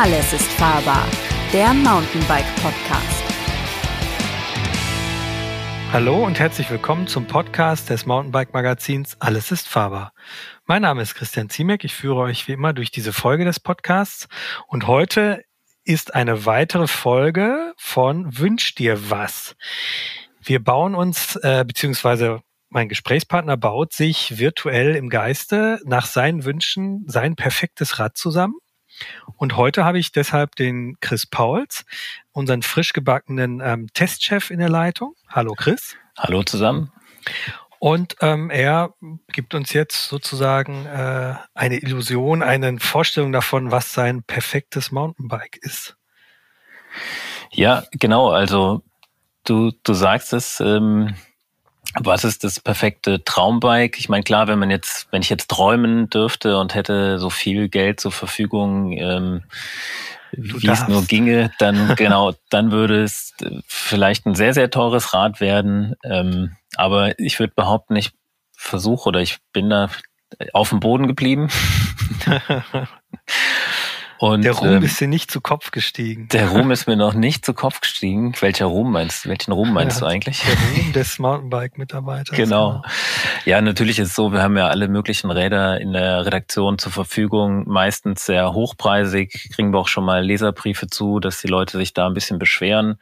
Alles 0.00 0.32
ist 0.32 0.52
fahrbar, 0.52 1.04
der 1.52 1.74
Mountainbike 1.74 2.46
Podcast. 2.62 3.24
Hallo 5.90 6.24
und 6.24 6.38
herzlich 6.38 6.70
willkommen 6.70 7.08
zum 7.08 7.26
Podcast 7.26 7.90
des 7.90 8.06
Mountainbike 8.06 8.54
Magazins 8.54 9.16
Alles 9.20 9.50
ist 9.50 9.66
fahrbar. 9.66 10.12
Mein 10.66 10.82
Name 10.82 11.02
ist 11.02 11.16
Christian 11.16 11.50
Ziemek. 11.50 11.82
Ich 11.82 11.96
führe 11.96 12.20
euch 12.20 12.46
wie 12.46 12.52
immer 12.52 12.72
durch 12.74 12.92
diese 12.92 13.12
Folge 13.12 13.44
des 13.44 13.58
Podcasts 13.58 14.28
und 14.68 14.86
heute 14.86 15.42
ist 15.82 16.14
eine 16.14 16.46
weitere 16.46 16.86
Folge 16.86 17.74
von 17.76 18.38
Wünsch 18.38 18.76
dir 18.76 19.10
was. 19.10 19.56
Wir 20.40 20.62
bauen 20.62 20.94
uns, 20.94 21.34
äh, 21.42 21.64
beziehungsweise 21.66 22.42
mein 22.68 22.88
Gesprächspartner 22.88 23.56
baut 23.56 23.92
sich 23.92 24.38
virtuell 24.38 24.94
im 24.94 25.08
Geiste 25.08 25.80
nach 25.84 26.06
seinen 26.06 26.44
Wünschen 26.44 27.02
sein 27.08 27.34
perfektes 27.34 27.98
Rad 27.98 28.16
zusammen. 28.16 28.54
Und 29.36 29.56
heute 29.56 29.84
habe 29.84 29.98
ich 29.98 30.12
deshalb 30.12 30.56
den 30.56 30.98
Chris 31.00 31.26
Pauls, 31.26 31.84
unseren 32.32 32.62
frisch 32.62 32.92
gebackenen 32.92 33.60
ähm, 33.62 33.86
Testchef 33.94 34.50
in 34.50 34.58
der 34.58 34.68
Leitung. 34.68 35.14
Hallo 35.28 35.54
Chris. 35.54 35.96
Hallo 36.16 36.42
zusammen. 36.42 36.92
Und 37.78 38.16
ähm, 38.20 38.50
er 38.50 38.94
gibt 39.28 39.54
uns 39.54 39.72
jetzt 39.72 40.08
sozusagen 40.08 40.86
äh, 40.86 41.34
eine 41.54 41.76
Illusion, 41.78 42.42
eine 42.42 42.78
Vorstellung 42.80 43.30
davon, 43.32 43.70
was 43.70 43.92
sein 43.92 44.24
perfektes 44.24 44.90
Mountainbike 44.90 45.58
ist. 45.62 45.96
Ja, 47.52 47.84
genau. 47.92 48.30
Also 48.30 48.82
du, 49.44 49.70
du 49.84 49.94
sagst 49.94 50.32
es, 50.32 50.58
ähm, 50.60 51.14
was 52.00 52.24
ist 52.24 52.44
das 52.44 52.60
perfekte 52.60 53.22
Traumbike? 53.24 53.98
Ich 53.98 54.08
meine, 54.08 54.22
klar, 54.22 54.48
wenn 54.48 54.58
man 54.58 54.70
jetzt, 54.70 55.08
wenn 55.10 55.22
ich 55.22 55.30
jetzt 55.30 55.48
träumen 55.48 56.10
dürfte 56.10 56.58
und 56.58 56.74
hätte 56.74 57.18
so 57.18 57.30
viel 57.30 57.68
Geld 57.68 58.00
zur 58.00 58.12
Verfügung, 58.12 58.92
ähm, 58.92 59.42
wie 60.32 60.68
es 60.68 60.86
nur 60.88 61.04
ginge, 61.04 61.50
dann 61.58 61.94
genau, 61.96 62.34
dann 62.50 62.70
würde 62.70 63.02
es 63.02 63.34
vielleicht 63.66 64.26
ein 64.26 64.34
sehr, 64.34 64.54
sehr 64.54 64.70
teures 64.70 65.14
Rad 65.14 65.40
werden. 65.40 65.94
Ähm, 66.04 66.56
aber 66.76 67.18
ich 67.18 67.38
würde 67.38 67.54
behaupten, 67.54 67.96
ich 67.96 68.12
versuche 68.52 69.08
oder 69.08 69.20
ich 69.20 69.38
bin 69.52 69.70
da 69.70 69.88
auf 70.52 70.70
dem 70.70 70.80
Boden 70.80 71.06
geblieben. 71.06 71.48
Und, 74.18 74.42
der 74.42 74.52
Ruhm 74.52 74.68
ähm, 74.68 74.82
ist 74.82 75.00
dir 75.00 75.06
nicht 75.06 75.30
zu 75.30 75.40
Kopf 75.40 75.70
gestiegen. 75.70 76.28
Der 76.28 76.48
Ruhm 76.48 76.70
ist 76.72 76.86
mir 76.86 76.96
noch 76.96 77.14
nicht 77.14 77.44
zu 77.44 77.54
Kopf 77.54 77.80
gestiegen. 77.80 78.34
Welcher 78.40 78.66
Ruhm 78.66 78.90
meinst 78.90 79.24
du? 79.24 79.28
Welchen 79.28 79.52
Ruhm 79.52 79.72
meinst 79.72 80.00
ja, 80.00 80.06
du 80.06 80.12
eigentlich? 80.12 80.42
Der 80.42 80.54
Ruhm 80.54 80.92
des 80.94 81.18
Mountainbike-Mitarbeiters. 81.18 82.36
Genau. 82.36 82.82
Ja, 83.44 83.60
natürlich 83.60 84.00
ist 84.00 84.08
es 84.08 84.14
so, 84.14 84.32
wir 84.32 84.42
haben 84.42 84.56
ja 84.56 84.66
alle 84.68 84.88
möglichen 84.88 85.30
Räder 85.30 85.80
in 85.80 85.92
der 85.92 86.26
Redaktion 86.26 86.78
zur 86.78 86.90
Verfügung, 86.90 87.68
meistens 87.68 88.26
sehr 88.26 88.52
hochpreisig, 88.52 89.50
kriegen 89.54 89.72
wir 89.72 89.78
auch 89.78 89.88
schon 89.88 90.04
mal 90.04 90.24
Leserbriefe 90.24 90.88
zu, 90.88 91.20
dass 91.20 91.40
die 91.40 91.48
Leute 91.48 91.78
sich 91.78 91.94
da 91.94 92.06
ein 92.06 92.14
bisschen 92.14 92.40
beschweren. 92.40 92.98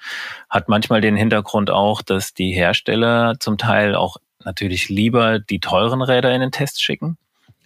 Hat 0.51 0.69
manchmal 0.69 1.01
den 1.01 1.17
Hintergrund 1.17 1.71
auch, 1.71 2.03
dass 2.03 2.35
die 2.35 2.53
Hersteller 2.53 3.35
zum 3.41 3.57
Teil 3.57 3.95
auch 3.95 4.19
natürlich 4.45 4.91
lieber 4.91 5.39
die 5.39 5.61
teuren 5.61 6.03
Räder 6.03 6.35
in 6.35 6.41
den 6.41 6.53
Test 6.53 6.83
schicken, 6.83 7.17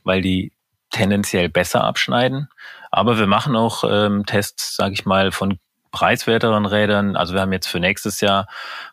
weil 0.05 0.23
die 0.23 0.53
tendenziell 0.91 1.49
besser 1.49 1.85
abschneiden. 1.85 2.49
Aber 2.91 3.19
wir 3.19 3.27
machen 3.27 3.57
auch 3.57 3.85
ähm, 3.89 4.27
Tests, 4.27 4.77
sage 4.77 4.95
ich 4.95 5.07
mal, 5.07 5.33
von 5.33 5.59
preiswerteren 5.93 6.67
Rädern. 6.67 7.17
Also 7.17 7.35
wir 7.35 7.41
haben 7.41 7.53
jetzt 7.53 7.67
für 7.67 7.81
nächstes 7.81 8.21
Jahr 8.21 8.47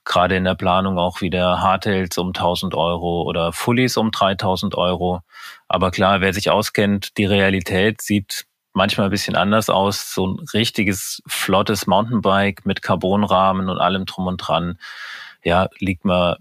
gerade 0.04 0.36
in 0.36 0.44
der 0.44 0.56
Planung 0.56 0.98
auch 0.98 1.22
wieder 1.22 1.62
Hardtails 1.62 2.18
um 2.18 2.30
1000 2.30 2.76
Euro 2.76 3.24
oder 3.24 3.54
Fullies 3.54 3.98
um 3.98 4.12
3000 4.12 4.76
Euro. 4.76 5.22
Aber 5.68 5.92
klar, 5.92 6.22
wer 6.22 6.34
sich 6.34 6.50
auskennt, 6.50 7.18
die 7.18 7.26
Realität 7.26 8.02
sieht 8.02 8.46
manchmal 8.74 9.08
ein 9.08 9.12
bisschen 9.12 9.36
anders 9.36 9.70
aus. 9.70 10.14
So 10.14 10.28
ein 10.28 10.46
richtiges, 10.54 11.22
flottes 11.28 11.88
Mountainbike 11.88 12.66
mit 12.66 12.82
Carbonrahmen 12.82 13.70
und 13.70 13.80
allem 13.80 14.06
drum 14.06 14.28
und 14.28 14.38
dran. 14.38 14.80
Ja, 15.44 15.70
liegt 15.80 16.04
man 16.06 16.38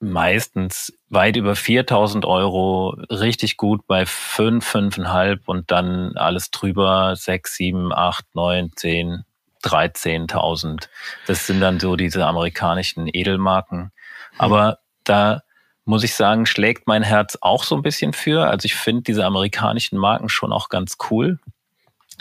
meistens 0.00 0.92
weit 1.08 1.36
über 1.36 1.56
4000 1.56 2.24
Euro, 2.24 2.90
richtig 3.10 3.56
gut 3.56 3.86
bei 3.86 4.06
5, 4.06 4.64
5,5 4.64 5.40
und 5.46 5.70
dann 5.70 6.16
alles 6.16 6.50
drüber 6.50 7.16
6, 7.16 7.56
7, 7.56 7.92
8, 7.92 8.24
9, 8.34 8.70
10, 8.76 9.24
13.000. 9.62 10.88
Das 11.26 11.46
sind 11.46 11.60
dann 11.60 11.80
so 11.80 11.96
diese 11.96 12.26
amerikanischen 12.26 13.08
Edelmarken. 13.12 13.78
Mhm. 13.78 13.90
Aber 14.38 14.78
da 15.04 15.42
muss 15.84 16.04
ich 16.04 16.14
sagen, 16.14 16.46
schlägt 16.46 16.86
mein 16.86 17.02
Herz 17.02 17.38
auch 17.40 17.64
so 17.64 17.74
ein 17.74 17.82
bisschen 17.82 18.12
für. 18.12 18.46
Also 18.46 18.66
ich 18.66 18.74
finde 18.74 19.02
diese 19.02 19.24
amerikanischen 19.24 19.98
Marken 19.98 20.28
schon 20.28 20.52
auch 20.52 20.68
ganz 20.68 20.96
cool. 21.10 21.38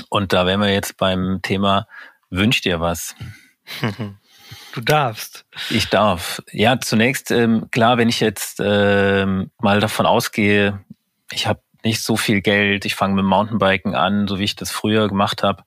Und 0.10 0.34
da 0.34 0.46
wären 0.46 0.62
wir 0.62 0.74
jetzt 0.74 0.98
beim 0.98 1.42
Thema 1.42 1.88
Wünsch 2.30 2.62
dir 2.62 2.80
was. 2.80 3.16
Du 4.74 4.82
darfst. 4.82 5.46
Ich 5.70 5.90
darf. 5.90 6.42
Ja, 6.52 6.80
zunächst, 6.80 7.32
ähm, 7.32 7.70
klar, 7.72 7.98
wenn 7.98 8.10
ich 8.10 8.20
jetzt 8.20 8.62
ähm, 8.64 9.52
mal 9.60 9.80
davon 9.80 10.06
ausgehe, 10.06 10.80
ich 11.32 11.48
habe 11.48 11.62
nicht 11.84 12.04
so 12.04 12.18
viel 12.18 12.42
Geld, 12.42 12.86
ich 12.86 12.96
fange 12.96 13.16
mit 13.16 13.26
Mountainbiken 13.26 13.96
an, 13.96 14.28
so 14.28 14.40
wie 14.40 14.44
ich 14.44 14.56
das 14.56 14.72
früher 14.72 15.08
gemacht 15.08 15.44
habe, 15.44 15.64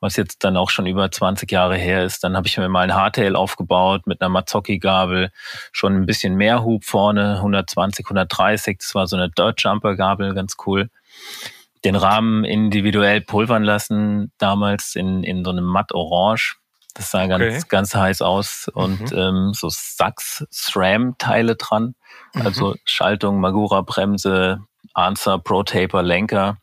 was 0.00 0.16
jetzt 0.16 0.44
dann 0.44 0.56
auch 0.56 0.70
schon 0.70 0.86
über 0.86 1.10
20 1.10 1.50
Jahre 1.50 1.76
her 1.76 2.04
ist. 2.04 2.22
Dann 2.24 2.36
habe 2.36 2.46
ich 2.46 2.56
mir 2.56 2.68
mal 2.68 2.82
ein 2.82 2.94
Hardtail 2.94 3.34
aufgebaut 3.34 4.06
mit 4.06 4.20
einer 4.20 4.28
Mazzocchi-Gabel, 4.28 5.30
schon 5.72 5.94
ein 5.94 6.06
bisschen 6.06 6.36
mehr 6.36 6.64
Hub 6.64 6.84
vorne, 6.84 7.36
120, 7.36 8.06
130, 8.06 8.78
das 8.78 8.94
war 8.94 9.06
so 9.06 9.16
eine 9.16 9.30
Dirt 9.30 9.62
Jumper-Gabel, 9.62 10.34
ganz 10.34 10.56
cool. 10.66 10.90
Den 11.84 11.96
Rahmen 11.96 12.44
individuell 12.44 13.20
pulvern 13.20 13.64
lassen, 13.64 14.32
damals 14.38 14.94
in, 14.94 15.22
in 15.22 15.44
so 15.44 15.50
einem 15.50 15.64
matt 15.64 15.92
Orange 15.92 16.56
das 16.94 17.10
sah 17.10 17.26
ganz, 17.26 17.42
okay. 17.42 17.62
ganz 17.68 17.94
heiß 17.94 18.22
aus 18.22 18.70
und 18.72 19.12
mhm. 19.12 19.18
ähm, 19.18 19.52
so 19.52 19.68
Sachs-SRAM-Teile 19.68 21.56
dran. 21.56 21.94
Mhm. 22.34 22.42
Also 22.42 22.74
Schaltung, 22.84 23.40
Magura, 23.40 23.82
Bremse, 23.82 24.60
Answer, 24.94 25.38
Pro 25.38 25.64
Taper, 25.64 26.02
Lenker. 26.02 26.58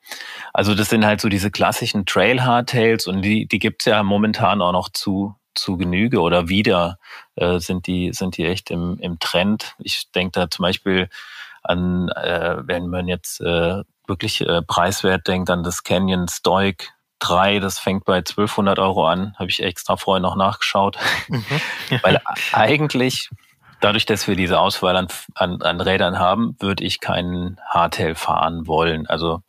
Also 0.54 0.74
das 0.74 0.90
sind 0.90 1.06
halt 1.06 1.22
so 1.22 1.30
diese 1.30 1.52
klassischen 1.52 2.06
Trail 2.06 2.44
Hardtails 2.44 3.08
und 3.08 3.22
die, 3.22 3.46
die 3.46 3.60
gibt's 3.60 3.86
ja 3.86 4.02
momentan 4.04 4.62
auch 4.62 4.72
noch 4.72 4.90
zu, 4.90 5.36
zu 5.54 5.78
Genüge 5.78 6.22
oder 6.22 6.48
wieder 6.48 6.98
äh, 7.36 7.60
sind 7.60 7.88
die 7.88 8.14
sind 8.14 8.38
die 8.38 8.46
echt 8.46 8.72
im, 8.72 8.98
im 9.00 9.20
Trend. 9.20 9.76
Ich 9.80 10.12
denke 10.12 10.40
da 10.40 10.50
zum 10.50 10.64
Beispiel 10.64 11.10
an, 11.62 12.10
äh, 12.10 12.58
wenn 12.62 12.88
man 12.88 13.08
jetzt 13.08 13.42
äh, 13.42 13.84
wirklich 14.08 14.42
äh, 14.42 14.62
preiswert 14.62 15.28
denkt, 15.28 15.50
an 15.50 15.64
das 15.64 15.84
Canyon 15.84 16.28
Stoic 16.28 16.94
3, 17.22 17.60
das 17.60 17.80
fängt 17.80 18.06
bei 18.06 18.18
1200 18.18 18.80
Euro 18.80 19.08
an, 19.08 19.36
habe 19.38 19.50
ich 19.50 19.64
extra 19.64 19.96
vorher 19.96 20.22
noch 20.22 20.36
nachgeschaut. 20.36 20.98
Mhm. 21.28 21.46
Weil 22.02 22.22
eigentlich, 22.52 23.30
dadurch, 23.80 24.06
dass 24.06 24.28
wir 24.28 24.36
diese 24.36 24.60
Auswahl 24.60 24.96
an, 24.96 25.08
an, 25.36 25.62
an 25.62 25.82
Rädern 25.82 26.20
haben, 26.20 26.56
würde 26.60 26.84
ich 26.84 27.00
keinen 27.00 27.60
Hardtail 27.68 28.16
fahren 28.16 28.68
wollen. 28.68 29.08
Also, 29.08 29.42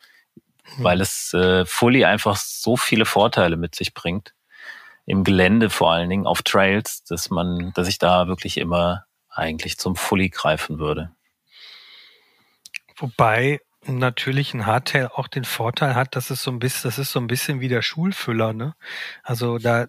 mhm. 0.77 0.85
weil 0.85 1.01
es 1.01 1.35
äh, 1.35 1.65
Fully 1.65 2.05
einfach 2.05 2.37
so 2.37 2.77
viele 2.77 3.05
Vorteile 3.05 3.57
mit 3.57 3.75
sich 3.75 3.95
bringt. 3.95 4.35
Im 5.05 5.25
Gelände 5.25 5.69
vor 5.69 5.93
allen 5.93 6.09
Dingen, 6.09 6.27
auf 6.27 6.43
Trails, 6.43 7.03
dass 7.05 7.31
man, 7.31 7.73
dass 7.75 7.89
ich 7.89 7.99
da 7.99 8.29
wirklich 8.29 8.59
immer 8.59 9.05
eigentlich 9.29 9.79
zum 9.79 9.97
Fully 9.97 10.29
greifen 10.29 10.79
würde. 10.79 11.11
Wobei 12.97 13.61
natürlich 13.87 14.55
ein 14.55 14.67
Hardtail 14.67 15.09
auch 15.09 15.29
den 15.29 15.45
Vorteil 15.45 15.95
hat, 15.95 16.17
dass 16.17 16.31
es 16.31 16.43
so 16.43 16.51
ein 16.51 16.59
bisschen, 16.59 16.89
das 16.89 16.99
ist 16.99 17.13
so 17.13 17.21
ein 17.21 17.27
bisschen 17.27 17.61
wie 17.61 17.69
der 17.69 17.83
Schulfüller, 17.83 18.53
ne? 18.53 18.75
Also 19.23 19.59
da 19.59 19.89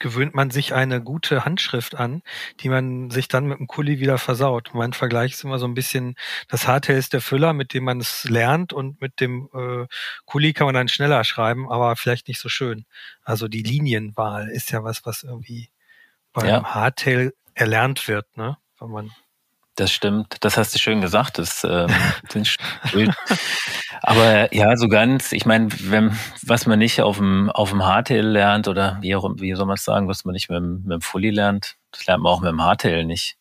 gewöhnt 0.00 0.34
man 0.34 0.50
sich 0.50 0.74
eine 0.74 1.02
gute 1.02 1.44
Handschrift 1.44 1.94
an, 1.94 2.22
die 2.60 2.68
man 2.68 3.10
sich 3.10 3.28
dann 3.28 3.46
mit 3.46 3.58
dem 3.58 3.66
Kuli 3.66 4.00
wieder 4.00 4.18
versaut. 4.18 4.70
Mein 4.72 4.92
Vergleich 4.94 5.32
ist 5.32 5.44
immer 5.44 5.58
so 5.58 5.66
ein 5.66 5.74
bisschen, 5.74 6.16
das 6.48 6.66
Hardtail 6.66 6.96
ist 6.96 7.12
der 7.12 7.20
Füller, 7.20 7.52
mit 7.52 7.74
dem 7.74 7.84
man 7.84 8.00
es 8.00 8.24
lernt 8.24 8.72
und 8.72 9.00
mit 9.00 9.20
dem 9.20 9.48
äh, 9.54 9.86
Kuli 10.24 10.52
kann 10.52 10.64
man 10.64 10.74
dann 10.74 10.88
schneller 10.88 11.22
schreiben, 11.22 11.70
aber 11.70 11.94
vielleicht 11.96 12.28
nicht 12.28 12.40
so 12.40 12.48
schön. 12.48 12.86
Also 13.22 13.46
die 13.46 13.62
Linienwahl 13.62 14.48
ist 14.48 14.72
ja 14.72 14.82
was, 14.82 15.04
was 15.04 15.22
irgendwie 15.22 15.68
beim 16.32 16.48
ja. 16.48 16.64
Hardtail 16.64 17.32
erlernt 17.54 18.08
wird, 18.08 18.36
ne? 18.36 18.56
Wenn 18.78 18.90
man 18.90 19.10
das 19.80 19.92
stimmt, 19.92 20.36
das 20.40 20.58
hast 20.58 20.74
du 20.74 20.78
schön 20.78 21.00
gesagt. 21.00 21.38
Das, 21.38 21.64
ähm, 21.64 21.88
Aber 24.02 24.54
ja, 24.54 24.76
so 24.76 24.88
ganz, 24.88 25.32
ich 25.32 25.46
meine, 25.46 25.68
wenn, 25.90 26.16
was 26.42 26.66
man 26.66 26.78
nicht 26.78 27.00
auf 27.00 27.16
dem, 27.16 27.50
auf 27.50 27.70
dem 27.70 27.84
Hardtail 27.84 28.26
lernt 28.26 28.68
oder 28.68 28.98
wie, 29.00 29.14
auch, 29.16 29.28
wie 29.36 29.54
soll 29.54 29.66
man 29.66 29.74
es 29.74 29.84
sagen, 29.84 30.06
was 30.06 30.24
man 30.24 30.34
nicht 30.34 30.50
mit, 30.50 30.58
dem, 30.58 30.82
mit 30.82 30.92
dem 30.92 31.00
Fully 31.00 31.30
lernt, 31.30 31.76
das 31.92 32.06
lernt 32.06 32.22
man 32.22 32.32
auch 32.32 32.40
mit 32.40 32.50
dem 32.50 32.62
Hardtail 32.62 33.04
nicht. 33.04 33.36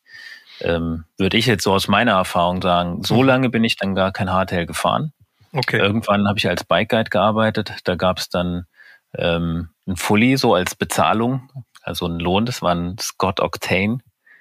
Ähm, 0.62 1.06
Würde 1.18 1.38
ich 1.38 1.45
jetzt 1.45 1.63
so 1.63 1.74
aus 1.74 1.88
meiner 1.88 2.13
Erfahrung 2.13 2.62
sagen. 2.62 3.03
So 3.03 3.15
mhm. 3.15 3.27
lange 3.27 3.50
bin 3.50 3.63
ich 3.63 3.75
dann 3.75 3.95
gar 3.95 4.12
kein 4.12 4.31
Hardtail 4.31 4.65
gefahren. 4.65 5.13
Okay. 5.53 5.77
Irgendwann 5.77 6.27
habe 6.27 6.38
ich 6.38 6.47
als 6.47 6.63
Bike 6.63 6.89
Guide 6.89 7.09
gearbeitet. 7.09 7.74
Da 7.83 7.95
gab 7.95 8.19
es 8.19 8.30
dann 8.30 8.65
ähm, 9.13 9.69
ein 9.88 9.95
Fully 9.95 10.38
so 10.38 10.53
als 10.53 10.75
Bezahlung, 10.75 11.50
also 11.81 12.06
ein 12.07 12.19
Lohn. 12.19 12.45
Das 12.45 12.62
war 12.62 12.75
ein 12.75 12.97
Scott 13.00 13.39
Octane 13.39 14.00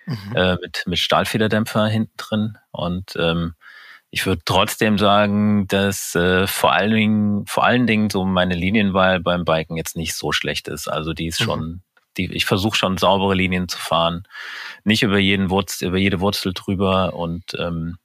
mhm. 0.09 0.37
äh, 0.37 0.57
mit, 0.57 0.85
mit 0.87 0.99
Stahlfederdämpfer 0.99 1.87
hinten 1.87 2.17
drin. 2.17 2.59
Und 2.71 3.15
ähm, 3.17 3.55
ich 4.11 4.25
würde 4.27 4.43
trotzdem 4.45 4.99
sagen, 4.99 5.69
dass 5.69 6.15
äh, 6.15 6.47
vor 6.47 6.73
allen 6.73 6.93
Dingen, 6.93 7.47
vor 7.47 7.65
allen 7.65 7.87
Dingen 7.87 8.11
so 8.11 8.25
meine 8.25 8.55
Linienwahl 8.55 9.21
beim 9.21 9.45
Biken 9.45 9.77
jetzt 9.77 9.97
nicht 9.97 10.15
so 10.15 10.33
schlecht 10.33 10.69
ist. 10.69 10.89
Also 10.89 11.13
die 11.13 11.27
ist 11.27 11.41
mhm. 11.41 11.45
schon, 11.45 11.83
die, 12.17 12.33
ich 12.33 12.47
versuche 12.47 12.77
schon 12.77 12.97
saubere 12.97 13.35
Linien 13.35 13.69
zu 13.69 13.79
fahren, 13.79 14.25
nicht 14.85 15.03
über 15.03 15.19
jeden 15.19 15.51
Wurz, 15.51 15.83
über 15.83 15.99
jede 15.99 16.21
Wurzel 16.21 16.55
drüber 16.55 17.15
und 17.15 17.55
ähm, 17.59 17.99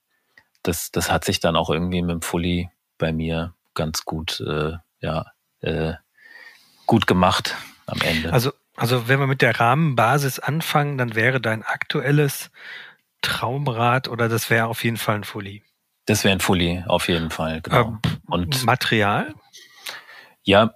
das, 0.61 0.91
das 0.91 1.11
hat 1.11 1.25
sich 1.25 1.39
dann 1.39 1.55
auch 1.55 1.69
irgendwie 1.69 2.01
mit 2.01 2.11
dem 2.11 2.21
Fully 2.21 2.69
bei 2.97 3.11
mir 3.11 3.53
ganz 3.73 4.05
gut, 4.05 4.39
äh, 4.41 4.73
ja, 5.01 5.25
äh, 5.61 5.93
gut 6.85 7.07
gemacht 7.07 7.55
am 7.85 7.99
Ende. 8.01 8.31
Also, 8.31 8.51
also 8.75 9.07
wenn 9.07 9.19
wir 9.19 9.27
mit 9.27 9.41
der 9.41 9.59
Rahmenbasis 9.59 10.39
anfangen, 10.39 10.97
dann 10.97 11.15
wäre 11.15 11.39
dein 11.39 11.63
aktuelles 11.63 12.51
Traumrad 13.21 14.07
oder 14.07 14.29
das 14.29 14.49
wäre 14.49 14.67
auf 14.67 14.83
jeden 14.83 14.97
Fall 14.97 15.15
ein 15.15 15.23
Fully. 15.23 15.63
Das 16.05 16.23
wäre 16.23 16.33
ein 16.33 16.39
Fully, 16.39 16.83
auf 16.87 17.07
jeden 17.07 17.29
Fall. 17.29 17.61
Genau. 17.61 17.81
Ähm, 17.81 17.99
Und 18.27 18.65
Material? 18.65 19.33
Ja, 20.43 20.73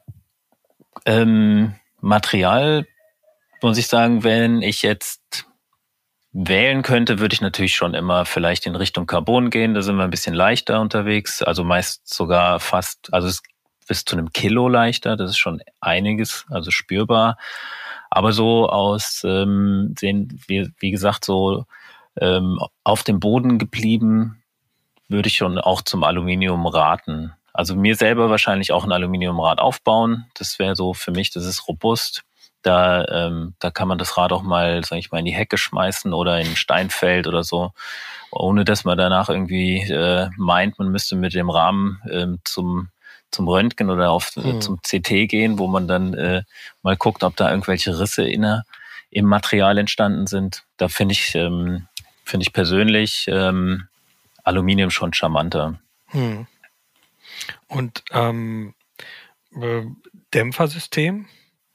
ähm, 1.05 1.75
Material 1.99 2.85
muss 3.61 3.77
ich 3.77 3.88
sagen, 3.88 4.23
wenn 4.23 4.61
ich 4.61 4.83
jetzt 4.83 5.45
wählen 6.31 6.83
könnte, 6.83 7.19
würde 7.19 7.33
ich 7.33 7.41
natürlich 7.41 7.75
schon 7.75 7.93
immer 7.93 8.25
vielleicht 8.25 8.65
in 8.67 8.75
Richtung 8.75 9.07
Carbon 9.07 9.50
gehen. 9.50 9.73
Da 9.73 9.81
sind 9.81 9.97
wir 9.97 10.03
ein 10.03 10.11
bisschen 10.11 10.35
leichter 10.35 10.79
unterwegs. 10.79 11.41
Also 11.41 11.63
meist 11.63 12.07
sogar 12.07 12.59
fast, 12.59 13.11
also 13.11 13.27
es 13.27 13.41
bis 13.88 14.05
zu 14.05 14.15
einem 14.15 14.31
Kilo 14.31 14.67
leichter. 14.67 15.15
Das 15.15 15.31
ist 15.31 15.38
schon 15.38 15.61
einiges, 15.81 16.45
also 16.50 16.71
spürbar. 16.71 17.38
Aber 18.09 18.31
so 18.31 18.69
aus, 18.69 19.21
ähm, 19.25 19.94
sehen 19.98 20.42
wir, 20.48 20.69
wie 20.80 20.92
gesagt, 20.92 21.25
so 21.25 21.65
ähm, 22.19 22.59
auf 22.83 23.04
dem 23.04 23.19
Boden 23.19 23.57
geblieben, 23.57 24.42
würde 25.07 25.27
ich 25.27 25.38
schon 25.38 25.57
auch 25.57 25.81
zum 25.81 26.04
Aluminium 26.04 26.65
raten. 26.68 27.33
Also 27.54 27.75
mir 27.75 27.95
selber 27.95 28.30
wahrscheinlich 28.30 28.71
auch 28.71 28.83
ein 28.83 28.92
Aluminiumrad 28.92 29.59
aufbauen. 29.59 30.25
Das 30.36 30.59
wäre 30.59 30.75
so 30.75 30.94
für 30.94 31.12
mich, 31.12 31.31
das 31.31 31.45
ist 31.45 31.68
robust. 31.68 32.24
Da, 32.62 33.06
ähm, 33.06 33.56
da 33.59 33.71
kann 33.71 33.88
man 33.88 33.98
das 33.98 34.18
Rad 34.18 34.31
auch 34.31 34.44
mal, 34.44 34.83
sag 34.83 35.00
ich 35.00 35.12
mal, 35.12 35.19
in 35.19 35.25
die 35.25 35.33
Hecke 35.33 35.57
schmeißen 35.57 36.13
oder 36.13 36.39
in 36.39 36.48
ein 36.48 36.56
Steinfeld 36.56 37.25
oder 37.25 37.44
so, 37.44 37.71
ohne 38.31 38.65
dass 38.65 38.83
man 38.83 38.98
danach 38.98 39.30
irgendwie 39.30 39.80
äh, 39.81 40.30
meint, 40.38 40.77
man 40.77 40.89
müsste 40.89 41.15
mit 41.15 41.33
dem 41.33 41.50
Rahmen 41.50 42.01
ähm, 42.12 42.39
zum 42.44 42.89
zum 43.31 43.47
Röntgen 43.47 43.89
oder 43.89 44.12
auf, 44.12 44.35
mhm. 44.35 44.62
zum 44.62 44.79
CT 44.81 45.27
gehen, 45.29 45.59
wo 45.59 45.68
man 45.68 45.88
dann 45.88 46.13
äh, 46.13 46.44
mal 46.81 46.95
guckt, 46.95 47.24
ob 47.24 47.35
da 47.35 47.50
irgendwelche 47.50 48.00
Risse 48.00 48.27
inne, 48.27 48.65
im 49.09 49.25
Material 49.25 49.77
entstanden 49.77 50.27
sind. 50.27 50.65
Da 50.77 50.88
finde 50.88 51.13
ich, 51.13 51.35
ähm, 51.35 51.88
finde 52.24 52.44
ich 52.44 52.53
persönlich 52.53 53.25
ähm, 53.29 53.88
Aluminium 54.44 54.91
schon 54.91 55.13
charmanter. 55.13 55.79
Hm. 56.07 56.47
Und 57.68 58.03
ähm, 58.12 58.74
äh, 59.56 59.83
Dämpfersystem, 60.33 61.27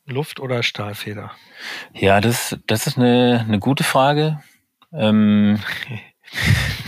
Luft- 0.07 0.41
oder 0.41 0.63
Stahlfeder? 0.63 1.33
Ja, 1.95 2.21
das, 2.21 2.57
das 2.67 2.87
ist 2.87 2.99
eine, 2.99 3.45
eine 3.47 3.59
gute 3.59 3.85
Frage. 3.85 4.43
Ähm, 4.93 5.59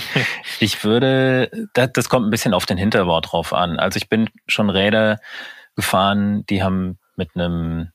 ich 0.61 0.85
würde, 0.85 1.51
das, 1.75 1.91
das 1.93 2.09
kommt 2.09 2.27
ein 2.27 2.31
bisschen 2.31 2.55
auf 2.55 2.67
den 2.67 2.79
Hinterbau 2.79 3.21
drauf 3.21 3.53
an. 3.53 3.79
Also 3.79 3.97
ich 3.97 4.09
bin 4.09 4.31
schon 4.47 4.71
Räder 4.71 5.21
gefahren, 5.77 6.45
die 6.47 6.63
haben 6.63 6.99
mit 7.17 7.31
einem 7.35 7.91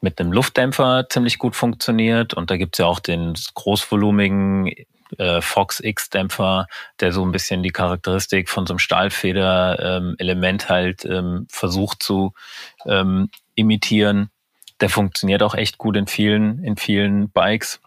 mit 0.00 0.20
einem 0.20 0.32
Luftdämpfer 0.32 1.06
ziemlich 1.08 1.38
gut 1.38 1.56
funktioniert 1.56 2.32
und 2.32 2.50
da 2.50 2.56
gibt's 2.56 2.78
ja 2.78 2.86
auch 2.86 3.00
den 3.00 3.34
großvolumigen 3.54 4.72
äh, 5.18 5.40
Fox 5.40 5.80
X-Dämpfer, 5.80 6.66
der 7.00 7.12
so 7.12 7.24
ein 7.24 7.32
bisschen 7.32 7.62
die 7.62 7.70
Charakteristik 7.70 8.48
von 8.48 8.66
so 8.66 8.74
einem 8.74 8.78
Stahlfeder-Element 8.78 10.62
ähm, 10.62 10.68
halt 10.68 11.04
ähm, 11.04 11.46
versucht 11.50 12.02
zu 12.02 12.32
ähm, 12.86 13.30
imitieren. 13.54 14.30
Der 14.80 14.90
funktioniert 14.90 15.42
auch 15.42 15.54
echt 15.54 15.78
gut 15.78 15.96
in 15.96 16.06
vielen, 16.06 16.62
in 16.62 16.76
vielen 16.76 17.30
Bikes. 17.30 17.80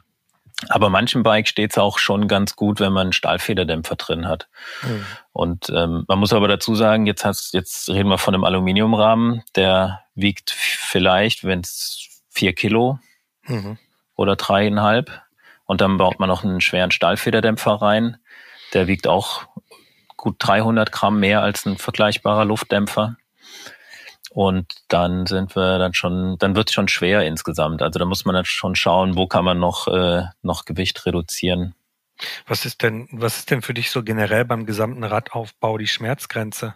Aber 0.68 0.90
manchen 0.90 1.24
Bike 1.24 1.48
steht 1.48 1.72
es 1.72 1.78
auch 1.78 2.00
schon 2.00 2.28
ganz 2.28 2.56
gut, 2.56 2.82
wenn 2.82 2.92
man 2.92 3.08
einen 3.08 3.14
Stahlfederdämpfer 3.14 3.96
drin 3.96 4.28
hat. 4.28 4.50
Mhm. 4.84 5.06
Und 5.32 5.70
ähm, 5.70 6.04
man 6.08 6.20
muss 6.20 6.34
aber 6.34 6.50
dazu 6.50 6.76
sagen, 6.76 7.06
jetzt, 7.06 7.24
hast, 7.24 7.54
jetzt 7.54 7.90
reden 7.90 8.10
wir 8.10 8.18
von 8.18 8.34
einem 8.34 8.44
Aluminiumrahmen, 8.44 9.44
der 9.56 10.02
wiegt 10.16 10.52
vielleicht, 10.52 11.46
wenn 11.46 11.62
es 11.62 12.24
vier 12.30 12.54
Kilo 12.54 13.00
mhm. 13.44 13.78
oder 14.16 14.36
dreieinhalb. 14.36 15.22
Und 15.66 15.82
dann 15.82 15.98
baut 15.98 16.20
man 16.20 16.28
noch 16.28 16.44
einen 16.44 16.62
schweren 16.62 16.92
Stahlfederdämpfer 16.92 17.74
rein. 17.74 18.18
Der 18.74 18.88
wiegt 18.88 19.08
auch 19.08 19.44
gut 20.18 20.36
300 20.40 20.92
Gramm 20.92 21.20
mehr 21.20 21.42
als 21.42 21.66
ein 21.66 21.78
vergleichbarer 21.78 22.44
Luftdämpfer. 22.44 23.16
Und 24.32 24.74
dann 24.90 25.26
sind 25.26 25.56
wir 25.56 25.80
dann 25.80 25.94
schon, 25.94 26.38
dann 26.38 26.56
wird 26.56 26.70
es 26.70 26.74
schon 26.74 26.88
schwer 26.88 27.26
insgesamt. 27.26 27.82
Also 27.82 28.00
da 28.00 28.06
muss 28.06 28.26
man 28.26 28.36
dann 28.36 28.46
schon 28.46 28.76
schauen, 28.76 29.16
wo 29.16 29.28
kann 29.28 29.46
man 29.46 29.60
noch, 29.60 29.88
äh, 29.88 30.24
noch 30.42 30.66
Gewicht 30.66 31.06
reduzieren. 31.06 31.74
Was 32.46 32.66
ist 32.66 32.84
denn, 32.84 33.08
was 33.12 33.40
ist 33.40 33.52
denn 33.52 33.62
für 33.62 33.74
dich 33.74 33.92
so 33.92 34.04
generell 34.04 34.46
beim 34.46 34.66
gesamten 34.66 35.04
Radaufbau 35.04 35.78
die 35.78 35.88
Schmerzgrenze? 35.88 36.76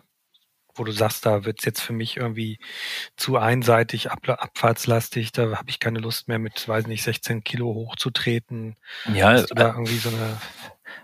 wo 0.76 0.84
du 0.84 0.92
sagst, 0.92 1.28
da 1.28 1.46
wird's 1.46 1.66
jetzt 1.66 1.82
für 1.82 1.94
mich 1.94 2.18
irgendwie 2.18 2.58
zu 3.16 3.38
einseitig, 3.38 4.10
ab, 4.10 4.28
abfahrtslastig, 4.28 5.32
da 5.32 5.56
habe 5.56 5.70
ich 5.70 5.80
keine 5.80 6.00
Lust 6.00 6.28
mehr 6.28 6.40
mit, 6.40 6.68
weiß 6.68 6.88
nicht, 6.88 7.04
16 7.04 7.44
Kilo 7.44 7.68
hochzutreten. 7.76 8.76
Ja, 9.14 9.34
Hast 9.34 9.52
du 9.52 9.54
da 9.54 9.68
äh, 9.68 9.72
irgendwie 9.74 9.98
so 9.98 10.10
eine 10.10 10.38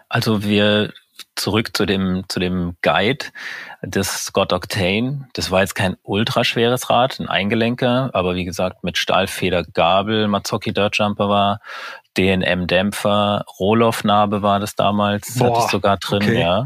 also 0.09 0.43
wir 0.43 0.91
zurück 1.35 1.75
zu 1.75 1.85
dem, 1.85 2.23
zu 2.27 2.39
dem 2.39 2.75
Guide 2.81 3.25
des 3.81 4.25
Scott 4.25 4.53
Octane. 4.53 5.27
Das 5.33 5.51
war 5.51 5.61
jetzt 5.61 5.75
kein 5.75 5.95
ultraschweres 6.03 6.89
Rad, 6.89 7.19
ein 7.19 7.27
Eingelenker, 7.27 8.09
aber 8.13 8.35
wie 8.35 8.45
gesagt 8.45 8.83
mit 8.83 8.97
Stahlfedergabel, 8.97 10.27
Mazzocchi 10.27 10.73
Dirt 10.73 10.97
Jumper 10.97 11.29
war, 11.29 11.59
DNM-Dämpfer, 12.17 13.45
Rohloff-Narbe 13.59 14.41
war 14.41 14.59
das 14.59 14.75
damals, 14.75 15.37
Boah, 15.37 15.51
hatte 15.51 15.65
ich 15.65 15.71
sogar 15.71 15.97
drin, 15.97 16.23
okay. 16.23 16.41
ja. 16.41 16.65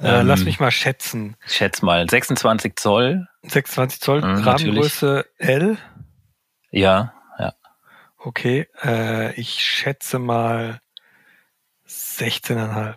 Äh, 0.00 0.20
ähm, 0.20 0.26
lass 0.26 0.44
mich 0.44 0.60
mal 0.60 0.70
schätzen. 0.70 1.36
Schätz 1.46 1.82
mal, 1.82 2.08
26 2.08 2.76
Zoll. 2.76 3.28
26 3.42 4.00
Zoll, 4.00 4.20
mhm, 4.20 4.42
Rahmengröße 4.44 5.24
L? 5.38 5.78
Ja, 6.70 7.14
ja. 7.38 7.54
Okay, 8.18 8.68
äh, 8.82 9.32
ich 9.34 9.60
schätze 9.60 10.18
mal 10.18 10.80
16,5. 11.88 12.94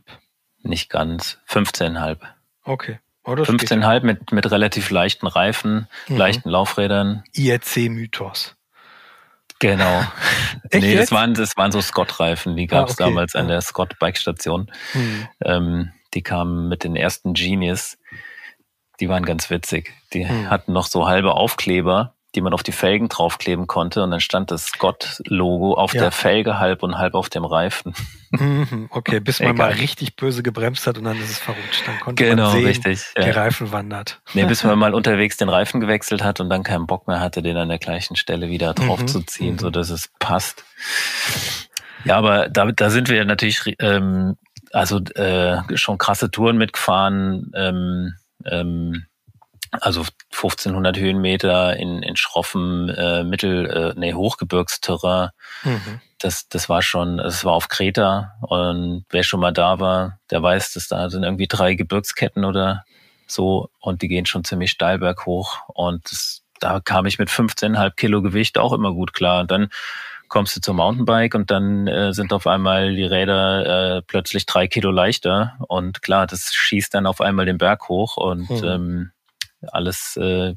Nicht 0.61 0.89
ganz, 0.89 1.37
15,5. 1.47 2.17
Okay. 2.63 2.99
Oh, 3.23 3.33
15,5 3.33 4.03
mit, 4.03 4.31
mit 4.31 4.49
relativ 4.49 4.89
leichten 4.89 5.27
Reifen, 5.27 5.87
mhm. 6.07 6.17
leichten 6.17 6.49
Laufrädern. 6.49 7.23
IRC-Mythos. 7.33 8.55
Genau. 9.59 10.01
Echt 10.69 10.83
nee, 10.83 10.95
das 10.95 11.11
waren, 11.11 11.33
das 11.33 11.57
waren 11.57 11.71
so 11.71 11.81
Scott-Reifen, 11.81 12.55
die 12.55 12.67
gab 12.67 12.87
es 12.87 12.99
ah, 12.99 13.03
okay. 13.03 13.11
damals 13.11 13.35
an 13.35 13.47
der 13.47 13.61
Scott-Bike-Station. 13.61 14.71
Mhm. 14.93 15.27
Ähm, 15.43 15.91
die 16.13 16.23
kamen 16.23 16.67
mit 16.67 16.83
den 16.83 16.95
ersten 16.95 17.33
Genius. 17.33 17.97
Die 18.99 19.09
waren 19.09 19.23
ganz 19.23 19.49
witzig. 19.49 19.93
Die 20.13 20.27
hm. 20.27 20.49
hatten 20.49 20.73
noch 20.73 20.87
so 20.87 21.07
halbe 21.07 21.33
Aufkleber, 21.33 22.15
die 22.35 22.41
man 22.41 22.53
auf 22.53 22.61
die 22.61 22.71
Felgen 22.71 23.09
draufkleben 23.09 23.65
konnte 23.65 24.03
und 24.03 24.11
dann 24.11 24.19
stand 24.19 24.51
das 24.51 24.65
Scott-Logo 24.65 25.73
auf 25.73 25.93
ja. 25.93 26.01
der 26.01 26.11
Felge 26.11 26.59
halb 26.59 26.83
und 26.83 26.97
halb 26.97 27.15
auf 27.15 27.29
dem 27.29 27.43
Reifen. 27.43 27.93
Mhm, 28.31 28.87
okay, 28.91 29.19
bis 29.19 29.39
man 29.39 29.55
Egal. 29.55 29.69
mal 29.69 29.75
richtig 29.77 30.15
böse 30.15 30.43
gebremst 30.43 30.85
hat 30.85 30.99
und 30.99 31.05
dann 31.05 31.17
ist 31.17 31.31
es 31.31 31.39
verrutscht. 31.39 31.87
Dann 31.87 31.99
konnte 31.99 32.23
genau, 32.23 32.43
man 32.43 32.51
sehen, 32.51 32.65
richtig, 32.65 33.05
ja. 33.17 33.23
der 33.23 33.35
Reifen 33.35 33.71
wandert. 33.71 34.21
Nee, 34.33 34.45
bis 34.45 34.63
man 34.63 34.77
mal 34.79 34.93
unterwegs 34.93 35.37
den 35.37 35.49
Reifen 35.49 35.79
gewechselt 35.79 36.23
hat 36.23 36.39
und 36.39 36.49
dann 36.49 36.63
keinen 36.63 36.85
Bock 36.85 37.07
mehr 37.07 37.19
hatte, 37.19 37.41
den 37.41 37.57
an 37.57 37.69
der 37.69 37.79
gleichen 37.79 38.15
Stelle 38.15 38.49
wieder 38.49 38.73
draufzuziehen, 38.75 39.53
mhm, 39.53 39.59
so 39.59 39.69
dass 39.71 39.89
es 39.89 40.11
passt. 40.19 40.63
Ja, 42.05 42.17
aber 42.17 42.47
da, 42.49 42.71
da 42.71 42.91
sind 42.91 43.09
wir 43.09 43.25
natürlich 43.25 43.75
ähm, 43.79 44.37
also 44.71 44.99
äh, 45.15 45.57
schon 45.75 45.97
krasse 45.97 46.29
Touren 46.29 46.57
mitgefahren. 46.57 47.51
Ähm, 47.55 48.13
ähm, 48.45 49.05
also 49.71 50.01
1500 50.31 50.97
Höhenmeter 50.97 51.77
in, 51.77 52.01
in 52.03 52.15
schroffem 52.15 52.89
äh, 52.89 53.23
Mittel, 53.23 53.65
äh, 53.65 53.93
nee, 53.99 54.13
Hochgebirgsterrain. 54.13 55.29
Mhm. 55.63 56.01
Das, 56.19 56.49
das 56.49 56.67
war 56.67 56.81
schon, 56.81 57.17
das 57.17 57.45
war 57.45 57.53
auf 57.53 57.69
Kreta 57.69 58.33
und 58.41 59.05
wer 59.09 59.23
schon 59.23 59.39
mal 59.39 59.53
da 59.53 59.79
war, 59.79 60.19
der 60.31 60.43
weiß, 60.43 60.73
dass 60.73 60.89
da 60.89 61.09
sind 61.09 61.23
irgendwie 61.23 61.47
drei 61.47 61.75
Gebirgsketten 61.75 62.43
oder 62.43 62.83
so 63.25 63.69
und 63.79 64.01
die 64.01 64.09
gehen 64.09 64.25
schon 64.25 64.43
ziemlich 64.43 64.71
steil 64.71 64.99
berghoch 64.99 65.59
und 65.67 66.11
das, 66.11 66.43
da 66.59 66.81
kam 66.81 67.05
ich 67.05 67.19
mit 67.19 67.29
15,5 67.29 67.91
Kilo 67.95 68.21
Gewicht 68.21 68.57
auch 68.57 68.73
immer 68.73 68.91
gut 68.93 69.13
klar. 69.13 69.41
Und 69.41 69.51
dann 69.51 69.69
kommst 70.27 70.55
du 70.55 70.61
zum 70.61 70.77
Mountainbike 70.77 71.35
und 71.35 71.51
dann 71.51 71.87
äh, 71.87 72.13
sind 72.13 72.31
auf 72.33 72.47
einmal 72.47 72.95
die 72.95 73.03
Räder 73.03 73.97
äh, 73.97 74.01
plötzlich 74.01 74.45
drei 74.45 74.67
Kilo 74.67 74.91
leichter 74.91 75.57
und 75.67 76.01
klar, 76.01 76.27
das 76.27 76.53
schießt 76.53 76.93
dann 76.93 77.05
auf 77.05 77.19
einmal 77.19 77.45
den 77.45 77.57
Berg 77.57 77.89
hoch 77.89 78.17
und 78.17 78.47
hm. 78.49 78.63
ähm, 78.63 79.11
alles, 79.71 80.17
äh, 80.17 80.55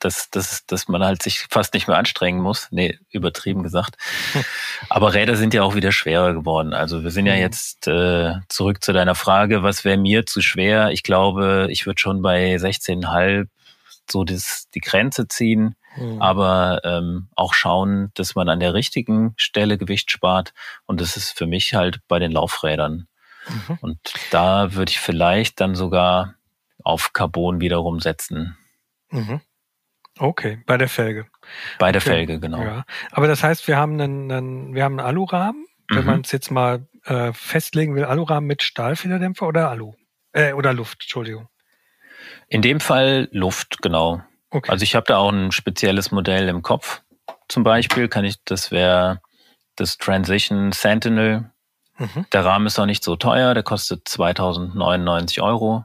dass, 0.00 0.30
dass, 0.30 0.66
dass 0.66 0.88
man 0.88 1.04
halt 1.04 1.22
sich 1.22 1.46
fast 1.50 1.74
nicht 1.74 1.86
mehr 1.86 1.96
anstrengen 1.96 2.40
muss. 2.40 2.68
Nee, 2.70 2.98
übertrieben 3.10 3.62
gesagt. 3.62 3.96
Aber 4.88 5.14
Räder 5.14 5.36
sind 5.36 5.54
ja 5.54 5.62
auch 5.62 5.74
wieder 5.74 5.92
schwerer 5.92 6.34
geworden. 6.34 6.74
Also 6.74 7.04
wir 7.04 7.10
sind 7.10 7.26
ja 7.26 7.34
mhm. 7.34 7.40
jetzt 7.40 7.86
äh, 7.86 8.34
zurück 8.48 8.82
zu 8.82 8.92
deiner 8.92 9.14
Frage, 9.14 9.62
was 9.62 9.84
wäre 9.84 9.96
mir 9.96 10.26
zu 10.26 10.40
schwer? 10.40 10.90
Ich 10.90 11.02
glaube, 11.02 11.68
ich 11.70 11.86
würde 11.86 12.00
schon 12.00 12.20
bei 12.20 12.56
16,5 12.56 13.48
so 14.10 14.24
das, 14.24 14.68
die 14.74 14.80
Grenze 14.80 15.28
ziehen, 15.28 15.76
mhm. 15.96 16.20
aber 16.20 16.80
ähm, 16.84 17.28
auch 17.34 17.54
schauen, 17.54 18.10
dass 18.14 18.34
man 18.34 18.48
an 18.48 18.60
der 18.60 18.74
richtigen 18.74 19.34
Stelle 19.36 19.78
Gewicht 19.78 20.10
spart. 20.10 20.52
Und 20.84 21.00
das 21.00 21.16
ist 21.16 21.30
für 21.30 21.46
mich 21.46 21.74
halt 21.74 22.00
bei 22.08 22.18
den 22.18 22.32
Laufrädern. 22.32 23.06
Mhm. 23.48 23.78
Und 23.80 23.98
da 24.30 24.74
würde 24.74 24.90
ich 24.90 25.00
vielleicht 25.00 25.60
dann 25.60 25.74
sogar 25.74 26.34
auf 26.84 27.12
Carbon 27.12 27.60
wiederum 27.60 27.98
setzen. 27.98 28.56
Mhm. 29.10 29.40
Okay, 30.18 30.62
bei 30.66 30.76
der 30.76 30.88
Felge. 30.88 31.26
Bei 31.78 31.90
der 31.90 32.00
okay. 32.00 32.10
Felge, 32.10 32.38
genau. 32.38 32.62
Ja. 32.62 32.84
Aber 33.10 33.26
das 33.26 33.42
heißt, 33.42 33.66
wir 33.66 33.76
haben 33.76 34.00
einen, 34.00 34.30
einen 34.30 34.74
wir 34.74 34.84
haben 34.84 35.00
einen 35.00 35.06
Alurahmen, 35.06 35.66
wenn 35.88 36.00
mhm. 36.00 36.06
man 36.06 36.20
es 36.20 36.30
jetzt 36.30 36.50
mal 36.50 36.86
äh, 37.04 37.32
festlegen 37.32 37.96
will, 37.96 38.04
Alurahmen 38.04 38.46
mit 38.46 38.62
Stahlfederdämpfer 38.62 39.48
oder 39.48 39.70
Alu? 39.70 39.94
Äh, 40.32 40.52
oder 40.52 40.72
Luft, 40.72 41.02
Entschuldigung. 41.02 41.48
In 42.48 42.62
dem 42.62 42.80
Fall 42.80 43.28
Luft, 43.32 43.82
genau. 43.82 44.22
Okay. 44.50 44.70
Also 44.70 44.84
ich 44.84 44.94
habe 44.94 45.06
da 45.06 45.18
auch 45.18 45.32
ein 45.32 45.50
spezielles 45.50 46.12
Modell 46.12 46.48
im 46.48 46.62
Kopf. 46.62 47.02
Zum 47.48 47.64
Beispiel 47.64 48.08
kann 48.08 48.24
ich, 48.24 48.36
das 48.44 48.70
wäre 48.70 49.20
das 49.76 49.98
Transition 49.98 50.70
Sentinel. 50.72 51.50
Mhm. 51.98 52.26
Der 52.32 52.44
Rahmen 52.44 52.66
ist 52.66 52.78
auch 52.78 52.86
nicht 52.86 53.02
so 53.02 53.16
teuer, 53.16 53.54
der 53.54 53.62
kostet 53.62 54.08
2099 54.08 55.40
Euro. 55.42 55.84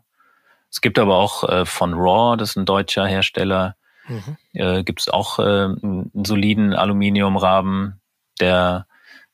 Es 0.72 0.82
gibt 0.82 1.00
aber 1.00 1.18
auch 1.18 1.48
äh, 1.48 1.66
von 1.66 1.94
Raw, 1.94 2.38
das 2.38 2.52
ist 2.52 2.56
ein 2.58 2.66
deutscher 2.66 3.06
Hersteller, 3.06 3.76
mhm. 4.08 4.38
äh, 4.54 4.84
gibt 4.84 5.02
es 5.02 5.10
auch 5.10 5.40
äh, 5.40 5.42
einen 5.42 6.12
soliden 6.26 6.74
Aluminiumrahmen, 6.74 8.00
der, 8.40 8.86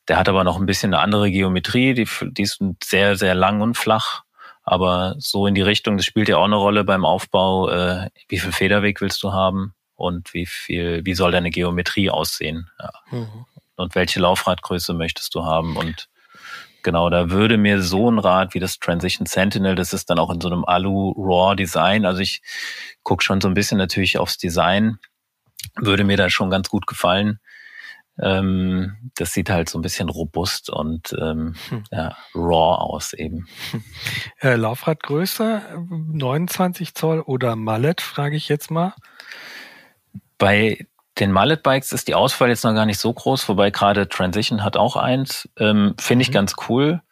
der 0.08 0.16
hat 0.18 0.28
aber 0.28 0.44
noch 0.44 0.58
ein 0.58 0.66
bisschen 0.66 0.94
eine 0.94 1.02
andere 1.02 1.30
Geometrie, 1.30 1.94
die, 1.94 2.08
die 2.22 2.42
ist 2.42 2.62
sehr, 2.82 3.16
sehr 3.16 3.34
lang 3.34 3.60
und 3.60 3.76
flach. 3.76 4.22
Aber 4.68 5.14
so 5.18 5.46
in 5.46 5.54
die 5.54 5.62
Richtung, 5.62 5.96
das 5.96 6.06
spielt 6.06 6.28
ja 6.28 6.38
auch 6.38 6.44
eine 6.44 6.56
Rolle 6.56 6.82
beim 6.82 7.04
Aufbau. 7.04 7.68
Äh, 7.70 8.10
wie 8.28 8.40
viel 8.40 8.50
Federweg 8.50 9.00
willst 9.00 9.22
du 9.22 9.32
haben 9.32 9.74
und 9.94 10.34
wie 10.34 10.44
viel, 10.44 11.04
wie 11.04 11.14
soll 11.14 11.30
deine 11.30 11.50
Geometrie 11.50 12.10
aussehen? 12.10 12.68
Ja. 12.80 12.90
Mhm. 13.12 13.46
Und 13.76 13.94
welche 13.94 14.18
Laufradgröße 14.18 14.92
möchtest 14.92 15.34
du 15.36 15.44
haben? 15.44 15.76
Und 15.76 16.08
Genau, 16.86 17.10
da 17.10 17.30
würde 17.30 17.58
mir 17.58 17.82
so 17.82 18.08
ein 18.08 18.20
Rad 18.20 18.54
wie 18.54 18.60
das 18.60 18.78
Transition 18.78 19.26
Sentinel, 19.26 19.74
das 19.74 19.92
ist 19.92 20.08
dann 20.08 20.20
auch 20.20 20.30
in 20.30 20.40
so 20.40 20.46
einem 20.46 20.64
Alu-Raw-Design. 20.64 22.06
Also 22.06 22.20
ich 22.20 22.42
gucke 23.02 23.24
schon 23.24 23.40
so 23.40 23.48
ein 23.48 23.54
bisschen 23.54 23.76
natürlich 23.76 24.18
aufs 24.18 24.38
Design, 24.38 24.98
würde 25.74 26.04
mir 26.04 26.16
da 26.16 26.30
schon 26.30 26.48
ganz 26.48 26.68
gut 26.68 26.86
gefallen. 26.86 27.40
Ähm, 28.22 29.10
das 29.16 29.32
sieht 29.32 29.50
halt 29.50 29.68
so 29.68 29.80
ein 29.80 29.82
bisschen 29.82 30.08
robust 30.08 30.70
und 30.70 31.12
ähm, 31.20 31.56
hm. 31.70 31.82
ja, 31.90 32.16
raw 32.36 32.76
aus 32.78 33.14
eben. 33.14 33.48
Äh, 34.40 34.54
Laufradgröße 34.54 35.62
29 35.90 36.94
Zoll 36.94 37.20
oder 37.20 37.56
Mallet, 37.56 38.00
frage 38.00 38.36
ich 38.36 38.48
jetzt 38.48 38.70
mal. 38.70 38.94
Bei 40.38 40.86
den 41.18 41.32
Mallet 41.32 41.62
Bikes 41.62 41.92
ist 41.92 42.08
die 42.08 42.14
Auswahl 42.14 42.48
jetzt 42.48 42.64
noch 42.64 42.74
gar 42.74 42.86
nicht 42.86 42.98
so 42.98 43.12
groß, 43.12 43.48
wobei 43.48 43.70
gerade 43.70 44.08
Transition 44.08 44.62
hat 44.62 44.76
auch 44.76 44.96
eins. 44.96 45.48
Ähm, 45.58 45.94
Finde 45.98 46.22
ich 46.22 46.28
mhm. 46.28 46.34
ganz 46.34 46.54
cool. 46.68 47.02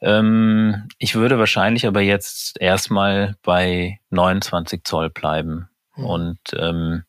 Ähm, 0.00 0.88
ich 0.98 1.14
würde 1.14 1.38
wahrscheinlich 1.38 1.86
aber 1.86 2.00
jetzt 2.00 2.60
erstmal 2.60 3.36
bei 3.42 3.98
29 4.10 4.84
Zoll 4.84 5.10
bleiben. 5.10 5.68
Mhm. 5.96 6.04
Und 6.04 6.38
ähm, 6.56 7.04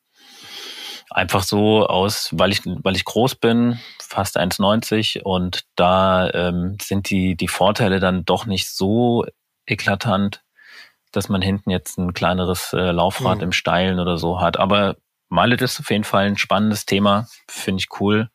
einfach 1.09 1.43
so 1.43 1.85
aus, 1.87 2.29
weil 2.33 2.51
ich, 2.51 2.61
weil 2.65 2.95
ich 2.95 3.05
groß 3.05 3.35
bin, 3.35 3.79
fast 3.99 4.37
1,90 4.37 5.21
und 5.21 5.63
da 5.75 6.29
ähm, 6.31 6.77
sind 6.81 7.09
die, 7.09 7.35
die 7.35 7.47
Vorteile 7.47 7.99
dann 7.99 8.25
doch 8.25 8.45
nicht 8.45 8.69
so 8.69 9.25
eklatant, 9.65 10.43
dass 11.11 11.29
man 11.29 11.41
hinten 11.41 11.71
jetzt 11.71 11.97
ein 11.97 12.13
kleineres 12.13 12.73
äh, 12.73 12.91
Laufrad 12.91 13.37
mhm. 13.37 13.45
im 13.45 13.51
Steilen 13.51 13.99
oder 13.99 14.17
so 14.17 14.39
hat. 14.39 14.57
Aber 14.57 14.95
Mallet 15.29 15.61
ist 15.61 15.79
auf 15.79 15.89
jeden 15.89 16.03
Fall 16.03 16.25
ein 16.25 16.37
spannendes 16.37 16.85
Thema, 16.85 17.27
finde 17.47 17.81
ich 17.81 18.01
cool. 18.01 18.29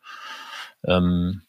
Ähm, 0.86 1.42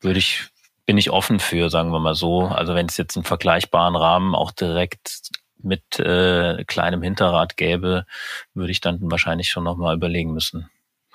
würde 0.00 0.18
ich, 0.18 0.48
bin 0.84 0.98
ich 0.98 1.10
offen 1.10 1.40
für, 1.40 1.70
sagen 1.70 1.92
wir 1.92 2.00
mal 2.00 2.14
so. 2.14 2.42
Also 2.46 2.74
wenn 2.74 2.86
es 2.86 2.96
jetzt 2.96 3.16
einen 3.16 3.24
vergleichbaren 3.24 3.96
Rahmen 3.96 4.34
auch 4.34 4.50
direkt 4.50 5.30
mit 5.62 5.98
äh, 5.98 6.64
kleinem 6.64 7.02
Hinterrad 7.02 7.56
gäbe, 7.56 8.06
würde 8.54 8.72
ich 8.72 8.80
dann 8.80 8.98
wahrscheinlich 9.02 9.48
schon 9.48 9.64
nochmal 9.64 9.94
überlegen 9.94 10.32
müssen. 10.32 10.68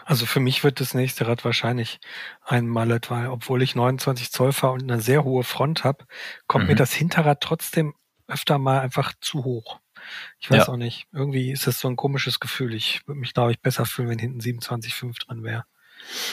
Also 0.05 0.27
für 0.27 0.39
mich 0.39 0.63
wird 0.63 0.79
das 0.79 0.93
nächste 0.93 1.27
Rad 1.27 1.43
wahrscheinlich 1.43 1.99
ein 2.43 2.67
Mallet, 2.67 3.09
weil 3.09 3.27
obwohl 3.27 3.63
ich 3.63 3.75
29 3.75 4.31
Zoll 4.31 4.53
fahre 4.53 4.73
und 4.73 4.83
eine 4.83 5.01
sehr 5.01 5.23
hohe 5.23 5.43
Front 5.43 5.83
habe, 5.83 6.05
kommt 6.47 6.65
mhm. 6.65 6.69
mir 6.69 6.75
das 6.75 6.93
Hinterrad 6.93 7.41
trotzdem 7.41 7.95
öfter 8.27 8.59
mal 8.59 8.79
einfach 8.79 9.13
zu 9.19 9.43
hoch. 9.43 9.79
Ich 10.39 10.49
weiß 10.49 10.67
ja. 10.67 10.69
auch 10.69 10.77
nicht. 10.77 11.07
Irgendwie 11.13 11.51
ist 11.51 11.67
das 11.67 11.79
so 11.79 11.87
ein 11.87 11.95
komisches 11.95 12.39
Gefühl. 12.39 12.73
Ich 12.73 13.07
würde 13.07 13.19
mich, 13.19 13.33
glaube 13.33 13.51
ich, 13.51 13.61
besser 13.61 13.85
fühlen, 13.85 14.09
wenn 14.09 14.19
hinten 14.19 14.39
27,5 14.39 15.25
drin 15.25 15.43
wäre. 15.43 15.65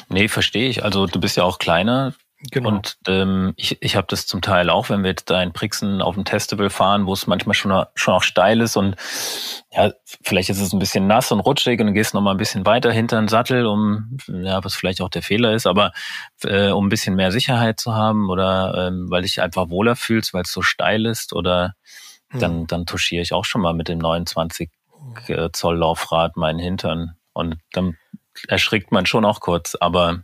Nee, 0.09 0.29
verstehe 0.29 0.69
ich. 0.69 0.85
Also 0.85 1.07
du 1.07 1.21
bist 1.21 1.37
ja 1.37 1.45
auch 1.45 1.59
kleiner. 1.59 2.15
Genau. 2.51 2.71
Und 2.71 2.97
ähm, 3.07 3.53
ich, 3.57 3.81
ich 3.81 3.95
habe 3.95 4.09
das 4.11 4.27
zum 4.27 4.43
Teil 4.43 4.69
auch, 4.69 4.91
wenn 4.91 5.03
wir 5.05 5.11
jetzt 5.11 5.31
da 5.31 5.41
in 5.43 5.53
Brixen 5.53 6.03
auf 6.03 6.17
dem 6.17 6.25
Testable 6.25 6.71
fahren, 6.71 7.07
wo 7.07 7.13
es 7.13 7.29
manchmal 7.29 7.55
schon, 7.55 7.85
schon 7.95 8.15
auch 8.15 8.25
steil 8.25 8.61
ist 8.61 8.77
und 8.77 8.97
ja, 9.71 9.93
vielleicht 10.25 10.51
ist 10.51 10.61
es 10.61 10.73
ein 10.73 10.81
bisschen 10.81 11.07
nass 11.07 11.31
und 11.31 11.39
rutschig 11.39 11.81
und 11.81 11.87
du 11.87 11.93
gehst 11.93 12.15
noch 12.15 12.21
mal 12.21 12.33
ein 12.33 12.39
bisschen 12.39 12.67
weiter 12.67 12.91
hinter 12.91 13.21
den 13.21 13.29
Sattel, 13.29 13.65
um, 13.67 14.17
ja, 14.27 14.63
was 14.65 14.75
vielleicht 14.75 15.01
auch 15.01 15.09
der 15.09 15.23
Fehler 15.23 15.53
ist, 15.53 15.69
aber 15.69 15.93
äh, 16.43 16.71
um 16.71 16.87
ein 16.87 16.89
bisschen 16.89 17.15
mehr 17.15 17.31
Sicherheit 17.31 17.79
zu 17.79 17.95
haben 17.95 18.29
oder 18.29 18.89
ähm, 18.89 19.09
weil 19.09 19.23
dich 19.23 19.41
einfach 19.41 19.71
wohler 19.71 19.95
fühlst, 19.95 20.35
weil 20.35 20.43
es 20.43 20.53
so 20.53 20.63
steil 20.63 21.07
ist 21.07 21.33
oder 21.33 21.77
dann, 22.33 22.61
hm. 22.61 22.67
dann 22.67 22.87
touchiere 22.87 23.23
ich 23.23 23.33
auch 23.33 23.45
schon 23.45 23.61
mal 23.61 23.75
mit 23.75 23.89
dem 23.89 23.99
29 23.99 24.71
äh, 25.29 25.49
Zoll 25.53 25.79
Laufrad 25.79 26.37
meinen 26.37 26.59
Hintern. 26.59 27.17
Und 27.33 27.57
dann 27.73 27.97
erschrickt 28.49 28.93
man 28.93 29.07
schon 29.07 29.25
auch 29.25 29.41
kurz, 29.41 29.75
aber 29.75 30.23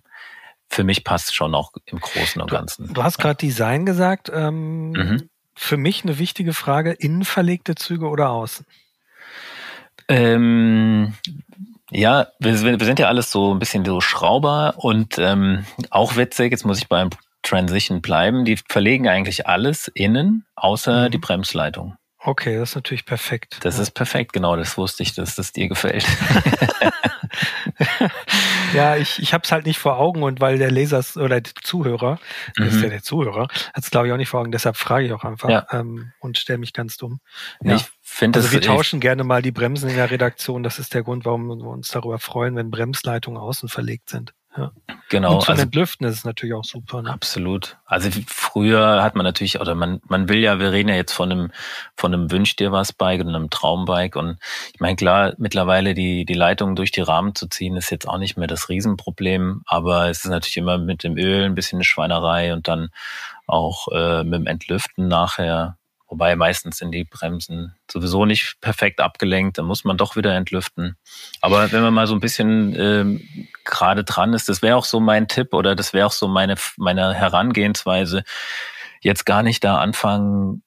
für 0.68 0.84
mich 0.84 1.04
passt 1.04 1.34
schon 1.34 1.54
auch 1.54 1.72
im 1.86 1.98
Großen 1.98 2.40
und 2.40 2.50
Ganzen. 2.50 2.88
Du, 2.88 2.94
du 2.94 3.02
hast 3.02 3.18
gerade 3.18 3.36
Design 3.36 3.86
gesagt. 3.86 4.30
Ähm, 4.32 4.90
mhm. 4.90 5.30
Für 5.54 5.76
mich 5.76 6.04
eine 6.04 6.18
wichtige 6.18 6.52
Frage, 6.52 6.92
innen 6.92 7.24
verlegte 7.24 7.74
Züge 7.74 8.08
oder 8.08 8.30
außen? 8.30 8.64
Ähm, 10.06 11.14
ja, 11.90 12.28
wir, 12.38 12.62
wir, 12.62 12.86
sind 12.86 12.98
ja 12.98 13.08
alles 13.08 13.30
so 13.30 13.54
ein 13.54 13.58
bisschen 13.58 13.84
so 13.84 14.00
Schrauber 14.00 14.74
und 14.76 15.18
ähm, 15.18 15.64
auch 15.90 16.16
witzig, 16.16 16.52
jetzt 16.52 16.64
muss 16.64 16.78
ich 16.78 16.88
beim 16.88 17.10
Transition 17.42 18.02
bleiben. 18.02 18.44
Die 18.44 18.58
verlegen 18.68 19.08
eigentlich 19.08 19.46
alles 19.46 19.88
innen, 19.88 20.44
außer 20.56 21.06
mhm. 21.06 21.10
die 21.10 21.18
Bremsleitung. 21.18 21.96
Okay, 22.20 22.56
das 22.56 22.70
ist 22.70 22.74
natürlich 22.74 23.06
perfekt. 23.06 23.58
Das 23.62 23.76
ja. 23.76 23.82
ist 23.82 23.92
perfekt, 23.92 24.32
genau. 24.32 24.56
Das 24.56 24.76
wusste 24.76 25.04
ich, 25.04 25.14
dass 25.14 25.36
das 25.36 25.52
dir 25.52 25.68
gefällt. 25.68 26.04
ja, 28.74 28.96
ich, 28.96 29.20
ich 29.20 29.32
habe 29.32 29.44
es 29.44 29.52
halt 29.52 29.66
nicht 29.66 29.78
vor 29.78 29.98
Augen 29.98 30.24
und 30.24 30.40
weil 30.40 30.58
der 30.58 30.70
Leser 30.70 31.04
oder 31.16 31.40
der 31.40 31.52
Zuhörer, 31.62 32.18
mhm. 32.56 32.64
das 32.64 32.74
ist 32.74 32.82
ja 32.82 32.88
der 32.88 33.02
Zuhörer, 33.02 33.42
hat 33.42 33.84
es 33.84 33.90
glaube 33.90 34.08
ich 34.08 34.12
auch 34.12 34.16
nicht 34.16 34.28
vor 34.28 34.40
Augen. 34.40 34.50
Deshalb 34.50 34.76
frage 34.76 35.06
ich 35.06 35.12
auch 35.12 35.24
einfach 35.24 35.48
ja. 35.48 35.66
ähm, 35.70 36.12
und 36.18 36.38
stelle 36.38 36.58
mich 36.58 36.72
ganz 36.72 36.96
dumm. 36.96 37.20
Ja. 37.62 37.76
Ich 37.76 37.86
finde, 38.02 38.40
also 38.40 38.50
wir 38.50 38.60
tauschen 38.60 38.98
gerne 38.98 39.22
mal 39.22 39.42
die 39.42 39.52
Bremsen 39.52 39.88
in 39.88 39.96
der 39.96 40.10
Redaktion. 40.10 40.64
Das 40.64 40.78
ist 40.78 40.94
der 40.94 41.04
Grund, 41.04 41.24
warum 41.24 41.46
wir 41.46 41.68
uns 41.68 41.88
darüber 41.88 42.18
freuen, 42.18 42.56
wenn 42.56 42.70
Bremsleitungen 42.70 43.40
außen 43.40 43.68
verlegt 43.68 44.10
sind. 44.10 44.34
Ja. 44.58 44.72
Genau. 45.08 45.36
Und 45.36 45.42
zum 45.42 45.52
also, 45.52 45.62
Entlüften 45.62 46.06
ist 46.06 46.16
es 46.16 46.24
natürlich 46.24 46.54
auch 46.54 46.64
super. 46.64 47.00
Ne? 47.00 47.10
Absolut. 47.10 47.78
Also 47.86 48.10
früher 48.26 49.02
hat 49.02 49.14
man 49.14 49.24
natürlich, 49.24 49.60
oder 49.60 49.74
man, 49.74 50.00
man 50.08 50.28
will 50.28 50.38
ja, 50.38 50.58
wir 50.58 50.72
reden 50.72 50.88
ja 50.88 50.96
jetzt 50.96 51.12
von 51.12 51.30
einem, 51.30 51.52
von 51.96 52.12
einem 52.12 52.30
Wünsch 52.30 52.56
dir 52.56 52.72
was 52.72 52.92
Bike 52.92 53.20
und 53.20 53.28
einem 53.28 53.50
Traumbike. 53.50 54.18
Und 54.18 54.38
ich 54.74 54.80
meine, 54.80 54.96
klar, 54.96 55.34
mittlerweile 55.38 55.94
die, 55.94 56.24
die 56.24 56.34
Leitung 56.34 56.76
durch 56.76 56.90
die 56.90 57.00
Rahmen 57.00 57.34
zu 57.34 57.46
ziehen, 57.46 57.76
ist 57.76 57.90
jetzt 57.90 58.08
auch 58.08 58.18
nicht 58.18 58.36
mehr 58.36 58.48
das 58.48 58.68
Riesenproblem. 58.68 59.62
Aber 59.66 60.10
es 60.10 60.24
ist 60.24 60.30
natürlich 60.30 60.56
immer 60.56 60.76
mit 60.76 61.04
dem 61.04 61.16
Öl 61.16 61.44
ein 61.44 61.54
bisschen 61.54 61.78
eine 61.78 61.84
Schweinerei 61.84 62.52
und 62.52 62.68
dann 62.68 62.90
auch 63.46 63.88
äh, 63.92 64.24
mit 64.24 64.40
dem 64.40 64.46
Entlüften 64.46 65.08
nachher 65.08 65.77
Wobei 66.08 66.36
meistens 66.36 66.78
sind 66.78 66.92
die 66.92 67.04
Bremsen 67.04 67.76
sowieso 67.90 68.24
nicht 68.24 68.56
perfekt 68.62 69.00
abgelenkt, 69.00 69.58
dann 69.58 69.66
muss 69.66 69.84
man 69.84 69.98
doch 69.98 70.16
wieder 70.16 70.34
entlüften. 70.34 70.96
Aber 71.42 71.70
wenn 71.70 71.82
man 71.82 71.92
mal 71.92 72.06
so 72.06 72.14
ein 72.14 72.20
bisschen 72.20 72.74
ähm, 72.78 73.28
gerade 73.64 74.04
dran 74.04 74.32
ist, 74.32 74.48
das 74.48 74.62
wäre 74.62 74.76
auch 74.76 74.86
so 74.86 75.00
mein 75.00 75.28
Tipp 75.28 75.52
oder 75.52 75.76
das 75.76 75.92
wäre 75.92 76.06
auch 76.06 76.12
so 76.12 76.26
meine, 76.26 76.54
meine 76.78 77.12
Herangehensweise, 77.12 78.24
jetzt 79.02 79.26
gar 79.26 79.42
nicht 79.42 79.62
da 79.62 79.78
anfangen, 79.78 80.62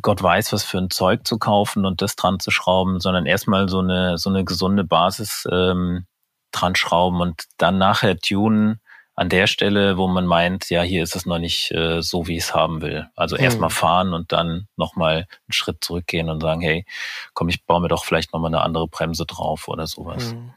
Gott 0.00 0.22
weiß, 0.22 0.52
was 0.52 0.64
für 0.64 0.78
ein 0.78 0.90
Zeug 0.90 1.26
zu 1.26 1.38
kaufen 1.38 1.84
und 1.84 2.00
das 2.00 2.16
dran 2.16 2.40
zu 2.40 2.50
schrauben, 2.50 3.00
sondern 3.00 3.26
erstmal 3.26 3.68
so 3.68 3.80
eine, 3.80 4.16
so 4.16 4.30
eine 4.30 4.44
gesunde 4.44 4.84
Basis 4.84 5.46
ähm, 5.50 6.06
dran 6.50 6.76
schrauben 6.76 7.20
und 7.20 7.44
dann 7.58 7.76
nachher 7.78 8.18
tunen 8.18 8.80
an 9.18 9.28
der 9.28 9.48
Stelle, 9.48 9.96
wo 9.96 10.06
man 10.06 10.26
meint, 10.26 10.70
ja, 10.70 10.82
hier 10.82 11.02
ist 11.02 11.16
es 11.16 11.26
noch 11.26 11.40
nicht 11.40 11.72
äh, 11.72 12.02
so, 12.02 12.28
wie 12.28 12.36
ich 12.36 12.44
es 12.44 12.54
haben 12.54 12.82
will. 12.82 13.08
Also 13.16 13.36
mhm. 13.36 13.42
erstmal 13.42 13.70
fahren 13.70 14.14
und 14.14 14.30
dann 14.30 14.68
nochmal 14.76 15.16
einen 15.16 15.52
Schritt 15.52 15.82
zurückgehen 15.82 16.30
und 16.30 16.40
sagen, 16.40 16.60
hey, 16.60 16.86
komm, 17.34 17.48
ich 17.48 17.64
baue 17.64 17.80
mir 17.80 17.88
doch 17.88 18.04
vielleicht 18.04 18.32
nochmal 18.32 18.54
eine 18.54 18.62
andere 18.62 18.86
Bremse 18.86 19.26
drauf 19.26 19.66
oder 19.66 19.88
sowas. 19.88 20.34
Mhm. 20.34 20.52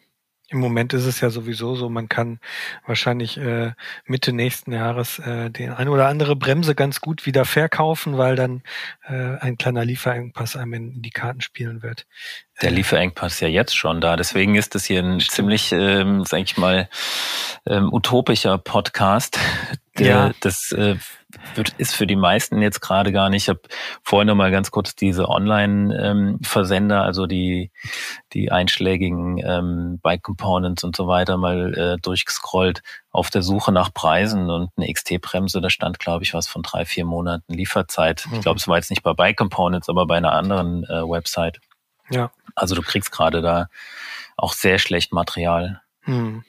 Im 0.49 0.59
Moment 0.59 0.93
ist 0.93 1.05
es 1.05 1.21
ja 1.21 1.29
sowieso 1.29 1.75
so, 1.75 1.89
man 1.89 2.09
kann 2.09 2.39
wahrscheinlich 2.85 3.37
äh, 3.37 3.71
Mitte 4.05 4.33
nächsten 4.33 4.73
Jahres 4.73 5.17
äh, 5.17 5.49
den 5.49 5.71
eine 5.71 5.89
oder 5.89 6.07
andere 6.07 6.35
Bremse 6.35 6.75
ganz 6.75 6.99
gut 6.99 7.25
wieder 7.25 7.45
verkaufen, 7.45 8.17
weil 8.17 8.35
dann 8.35 8.61
äh, 9.07 9.37
ein 9.37 9.57
kleiner 9.57 9.85
Lieferengpass 9.85 10.57
einem 10.57 10.73
in 10.73 11.01
die 11.01 11.09
Karten 11.09 11.39
spielen 11.39 11.81
wird. 11.81 12.05
Der 12.61 12.71
Lieferengpass 12.71 13.33
ist 13.33 13.39
ja 13.41 13.47
jetzt 13.47 13.75
schon 13.75 14.01
da. 14.01 14.15
Deswegen 14.15 14.55
ist 14.55 14.75
das 14.75 14.85
hier 14.85 15.01
ein 15.01 15.19
Stimmt. 15.19 15.35
ziemlich, 15.35 15.71
ähm, 15.71 16.23
sag 16.25 16.41
ich 16.41 16.57
mal, 16.57 16.89
ähm, 17.65 17.91
utopischer 17.91 18.57
Podcast. 18.57 19.39
Der, 19.97 20.07
ja. 20.07 20.31
Das 20.39 20.71
äh, 20.71 20.95
wird, 21.55 21.73
ist 21.77 21.93
für 21.93 22.07
die 22.07 22.15
meisten 22.15 22.61
jetzt 22.61 22.79
gerade 22.79 23.11
gar 23.11 23.29
nicht. 23.29 23.43
Ich 23.43 23.49
habe 23.49 23.59
vorhin 24.03 24.27
noch 24.27 24.35
mal 24.35 24.51
ganz 24.51 24.71
kurz 24.71 24.95
diese 24.95 25.27
Online-Versender, 25.27 26.95
ähm, 26.95 27.05
also 27.05 27.27
die, 27.27 27.71
die 28.31 28.51
einschlägigen 28.51 29.37
ähm, 29.43 29.99
Bike 30.01 30.23
Components 30.23 30.85
und 30.85 30.95
so 30.95 31.07
weiter 31.07 31.35
mal 31.37 31.73
äh, 31.77 31.97
durchgescrollt 32.01 32.81
auf 33.11 33.29
der 33.29 33.41
Suche 33.41 33.73
nach 33.73 33.93
Preisen 33.93 34.49
und 34.49 34.69
eine 34.77 34.91
XT-Bremse, 34.91 35.59
da 35.59 35.69
stand, 35.69 35.99
glaube 35.99 36.23
ich, 36.23 36.33
was 36.33 36.47
von 36.47 36.61
drei, 36.61 36.85
vier 36.85 37.03
Monaten 37.03 37.53
Lieferzeit. 37.53 38.25
Mhm. 38.29 38.35
Ich 38.35 38.41
glaube, 38.41 38.59
es 38.59 38.67
war 38.69 38.77
jetzt 38.77 38.89
nicht 38.89 39.03
bei 39.03 39.13
Bike 39.13 39.37
Components, 39.37 39.89
aber 39.89 40.05
bei 40.07 40.15
einer 40.15 40.31
anderen 40.31 40.85
äh, 40.85 41.01
Website. 41.01 41.59
Ja. 42.11 42.31
Also 42.55 42.75
du 42.75 42.81
kriegst 42.81 43.11
gerade 43.11 43.41
da 43.41 43.69
auch 44.37 44.53
sehr 44.53 44.79
schlecht 44.79 45.13
Material. 45.13 45.81
Mhm. 46.05 46.43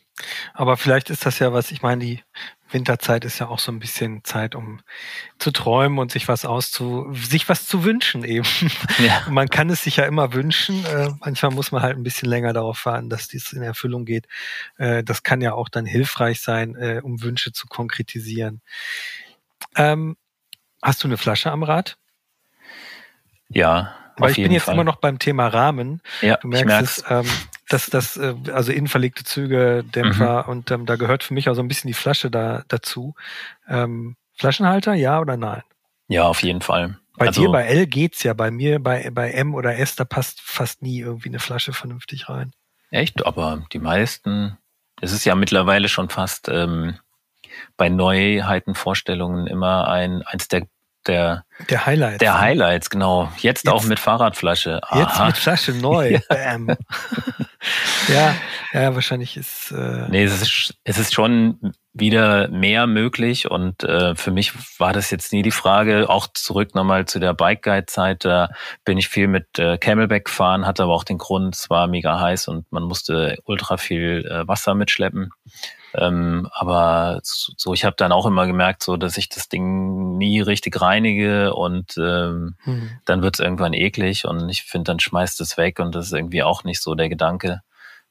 Aber 0.54 0.76
vielleicht 0.76 1.10
ist 1.10 1.26
das 1.26 1.38
ja 1.38 1.52
was, 1.52 1.70
ich 1.70 1.82
meine, 1.82 2.04
die 2.04 2.22
Winterzeit 2.70 3.24
ist 3.24 3.38
ja 3.38 3.48
auch 3.48 3.58
so 3.58 3.70
ein 3.70 3.78
bisschen 3.78 4.24
Zeit, 4.24 4.54
um 4.54 4.80
zu 5.38 5.50
träumen 5.50 5.98
und 5.98 6.10
sich 6.10 6.28
was 6.28 6.44
auszu, 6.44 7.12
sich 7.12 7.48
was 7.48 7.66
zu 7.66 7.84
wünschen 7.84 8.24
eben. 8.24 8.46
Ja. 8.98 9.26
Man 9.30 9.48
kann 9.48 9.70
es 9.70 9.82
sich 9.82 9.96
ja 9.96 10.04
immer 10.04 10.32
wünschen. 10.32 10.84
Äh, 10.86 11.10
manchmal 11.20 11.52
muss 11.52 11.72
man 11.72 11.82
halt 11.82 11.96
ein 11.96 12.02
bisschen 12.02 12.28
länger 12.28 12.52
darauf 12.52 12.84
warten, 12.86 13.10
dass 13.10 13.28
dies 13.28 13.52
in 13.52 13.62
Erfüllung 13.62 14.04
geht. 14.04 14.26
Äh, 14.78 15.04
das 15.04 15.22
kann 15.22 15.40
ja 15.40 15.52
auch 15.52 15.68
dann 15.68 15.86
hilfreich 15.86 16.40
sein, 16.40 16.74
äh, 16.76 17.00
um 17.02 17.22
Wünsche 17.22 17.52
zu 17.52 17.66
konkretisieren. 17.66 18.62
Ähm, 19.76 20.16
hast 20.82 21.02
du 21.02 21.08
eine 21.08 21.18
Flasche 21.18 21.50
am 21.50 21.62
Rad? 21.62 21.98
Ja. 23.48 23.94
Weil 24.16 24.30
ich 24.32 24.36
bin 24.36 24.52
jetzt 24.52 24.64
Fall. 24.64 24.74
immer 24.74 24.84
noch 24.84 24.96
beim 24.96 25.18
Thema 25.18 25.48
Rahmen. 25.48 26.00
Ja, 26.20 26.36
du 26.36 26.48
merkst 26.48 26.80
es, 26.80 27.04
ähm, 27.08 27.26
dass 27.68 27.86
das, 27.86 28.16
äh, 28.16 28.34
also 28.52 28.72
innenverlegte 28.72 29.24
Züge, 29.24 29.84
Dämpfer 29.84 30.44
mhm. 30.44 30.50
und 30.50 30.70
ähm, 30.70 30.86
da 30.86 30.96
gehört 30.96 31.22
für 31.22 31.34
mich 31.34 31.48
auch 31.48 31.54
so 31.54 31.62
ein 31.62 31.68
bisschen 31.68 31.88
die 31.88 31.94
Flasche 31.94 32.30
da 32.30 32.64
dazu. 32.68 33.14
Ähm, 33.68 34.16
Flaschenhalter, 34.34 34.94
ja 34.94 35.20
oder 35.20 35.36
nein? 35.36 35.62
Ja, 36.08 36.24
auf 36.24 36.42
jeden 36.42 36.60
Fall. 36.60 36.98
Bei 37.16 37.28
also, 37.28 37.42
dir 37.42 37.50
bei 37.50 37.64
L 37.64 37.86
geht's 37.86 38.22
ja, 38.22 38.32
bei 38.34 38.50
mir 38.50 38.78
bei, 38.78 39.10
bei 39.10 39.30
M 39.30 39.54
oder 39.54 39.78
S, 39.78 39.96
da 39.96 40.04
passt 40.04 40.40
fast 40.40 40.82
nie 40.82 41.00
irgendwie 41.00 41.28
eine 41.28 41.38
Flasche 41.38 41.72
vernünftig 41.72 42.28
rein. 42.28 42.52
Echt, 42.90 43.24
aber 43.24 43.64
die 43.72 43.78
meisten, 43.78 44.58
es 45.00 45.12
ist 45.12 45.24
ja 45.24 45.34
mittlerweile 45.34 45.88
schon 45.88 46.08
fast 46.08 46.48
ähm, 46.48 46.98
bei 47.76 47.88
Neuheitenvorstellungen 47.88 49.46
immer 49.46 49.88
ein 49.88 50.22
eins 50.22 50.48
der 50.48 50.66
der, 51.06 51.44
der 51.70 51.86
Highlights. 51.86 52.18
Der 52.18 52.32
ne? 52.32 52.40
Highlights, 52.40 52.90
genau. 52.90 53.24
Jetzt, 53.36 53.64
jetzt 53.64 53.68
auch 53.68 53.84
mit 53.84 53.98
Fahrradflasche. 53.98 54.80
Aha. 54.82 55.00
Jetzt 55.00 55.20
mit 55.24 55.36
Flasche 55.36 55.72
neu. 55.72 56.20
Bam. 56.28 56.68
ja, 58.08 58.34
ja, 58.72 58.94
wahrscheinlich 58.94 59.36
ist. 59.36 59.72
Äh 59.72 60.08
nee, 60.08 60.24
es 60.24 60.42
ist, 60.42 60.74
es 60.84 60.98
ist 60.98 61.14
schon 61.14 61.74
wieder 61.94 62.48
mehr 62.48 62.86
möglich 62.86 63.50
und 63.50 63.84
äh, 63.84 64.14
für 64.14 64.30
mich 64.30 64.52
war 64.78 64.92
das 64.92 65.10
jetzt 65.10 65.32
nie 65.32 65.42
die 65.42 65.50
Frage. 65.50 66.08
Auch 66.08 66.26
zurück 66.32 66.74
nochmal 66.74 67.04
zu 67.04 67.18
der 67.18 67.34
Bike 67.34 67.62
Guide 67.62 67.86
Zeit, 67.86 68.24
da 68.24 68.48
bin 68.84 68.96
ich 68.96 69.08
viel 69.08 69.28
mit 69.28 69.58
äh, 69.58 69.76
Camelback 69.76 70.30
fahren, 70.30 70.66
hatte 70.66 70.84
aber 70.84 70.94
auch 70.94 71.04
den 71.04 71.18
Grund, 71.18 71.54
es 71.54 71.68
war 71.68 71.86
mega 71.88 72.18
heiß 72.18 72.48
und 72.48 72.70
man 72.72 72.84
musste 72.84 73.38
ultra 73.44 73.76
viel 73.76 74.26
äh, 74.26 74.48
Wasser 74.48 74.74
mitschleppen. 74.74 75.30
Ähm, 75.94 76.48
aber 76.52 77.20
so, 77.22 77.74
ich 77.74 77.84
habe 77.84 77.96
dann 77.96 78.12
auch 78.12 78.26
immer 78.26 78.46
gemerkt, 78.46 78.82
so 78.82 78.96
dass 78.96 79.18
ich 79.18 79.28
das 79.28 79.48
Ding 79.48 80.16
nie 80.16 80.40
richtig 80.40 80.80
reinige 80.80 81.54
und 81.54 81.96
ähm, 81.98 82.56
mhm. 82.64 82.98
dann 83.04 83.22
wird 83.22 83.36
es 83.36 83.40
irgendwann 83.40 83.74
eklig 83.74 84.24
und 84.24 84.48
ich 84.48 84.62
finde, 84.62 84.92
dann 84.92 85.00
schmeißt 85.00 85.40
es 85.40 85.56
weg 85.56 85.80
und 85.80 85.94
das 85.94 86.06
ist 86.06 86.12
irgendwie 86.12 86.42
auch 86.42 86.64
nicht 86.64 86.80
so 86.80 86.94
der 86.94 87.08
Gedanke. 87.08 87.60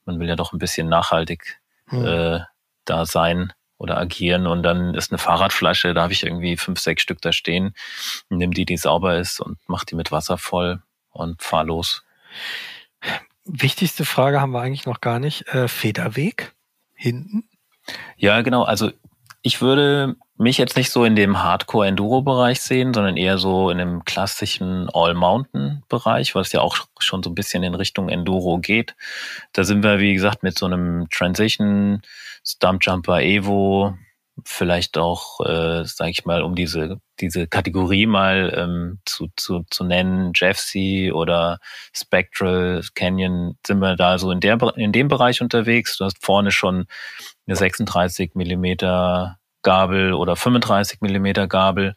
Man 0.05 0.19
will 0.19 0.27
ja 0.27 0.35
doch 0.35 0.53
ein 0.53 0.59
bisschen 0.59 0.89
nachhaltig 0.89 1.59
mhm. 1.89 2.05
äh, 2.05 2.39
da 2.85 3.05
sein 3.05 3.53
oder 3.77 3.97
agieren 3.97 4.45
und 4.45 4.61
dann 4.61 4.93
ist 4.93 5.11
eine 5.11 5.17
Fahrradflasche, 5.17 5.95
da 5.95 6.03
habe 6.03 6.13
ich 6.13 6.23
irgendwie 6.23 6.57
fünf, 6.57 6.79
sechs 6.79 7.01
Stück 7.01 7.21
da 7.21 7.31
stehen, 7.31 7.73
nimm 8.29 8.51
die, 8.51 8.65
die 8.65 8.77
sauber 8.77 9.17
ist 9.17 9.39
und 9.39 9.57
mach 9.65 9.85
die 9.85 9.95
mit 9.95 10.11
Wasser 10.11 10.37
voll 10.37 10.83
und 11.09 11.41
fahr 11.41 11.63
los. 11.63 12.03
Wichtigste 13.43 14.05
Frage 14.05 14.39
haben 14.39 14.51
wir 14.51 14.61
eigentlich 14.61 14.85
noch 14.85 15.01
gar 15.01 15.17
nicht. 15.17 15.47
Äh, 15.47 15.67
Federweg 15.67 16.53
hinten? 16.93 17.43
Ja, 18.17 18.41
genau. 18.41 18.63
Also 18.63 18.91
ich 19.41 19.61
würde 19.61 20.15
mich 20.37 20.57
jetzt 20.57 20.75
nicht 20.75 20.91
so 20.91 21.03
in 21.03 21.15
dem 21.15 21.41
Hardcore-Enduro-Bereich 21.41 22.61
sehen, 22.61 22.93
sondern 22.93 23.17
eher 23.17 23.37
so 23.37 23.69
in 23.69 23.77
dem 23.77 24.05
klassischen 24.05 24.89
All-Mountain-Bereich, 24.91 26.35
was 26.35 26.51
ja 26.51 26.61
auch 26.61 26.77
schon 26.99 27.23
so 27.23 27.29
ein 27.29 27.35
bisschen 27.35 27.63
in 27.63 27.75
Richtung 27.75 28.09
Enduro 28.09 28.59
geht. 28.59 28.95
Da 29.53 29.63
sind 29.63 29.83
wir, 29.83 29.99
wie 29.99 30.13
gesagt, 30.13 30.43
mit 30.43 30.57
so 30.57 30.65
einem 30.65 31.07
Transition, 31.09 32.01
Stumpjumper 32.43 33.21
Evo, 33.21 33.95
vielleicht 34.45 34.97
auch, 34.97 35.39
äh, 35.41 35.83
sage 35.85 36.11
ich 36.11 36.25
mal, 36.25 36.41
um 36.41 36.55
diese 36.55 36.99
diese 37.21 37.47
Kategorie 37.47 38.07
mal 38.07 38.53
ähm, 38.55 38.99
zu, 39.05 39.27
zu, 39.35 39.63
zu 39.69 39.83
nennen, 39.83 40.31
Jeffsy 40.35 41.11
oder 41.13 41.59
Spectral 41.93 42.81
Canyon, 42.95 43.57
sind 43.65 43.79
wir 43.79 43.95
da 43.95 44.17
so 44.17 44.31
in 44.31 44.39
der 44.39 44.57
in 44.75 44.91
dem 44.91 45.07
Bereich 45.07 45.41
unterwegs. 45.41 45.97
Du 45.97 46.05
hast 46.05 46.23
vorne 46.23 46.51
schon 46.51 46.87
eine 47.45 47.55
36 47.55 48.33
Millimeter 48.35 49.37
Gabel 49.61 50.13
oder 50.13 50.35
35 50.35 51.01
Millimeter 51.01 51.47
Gabel 51.47 51.95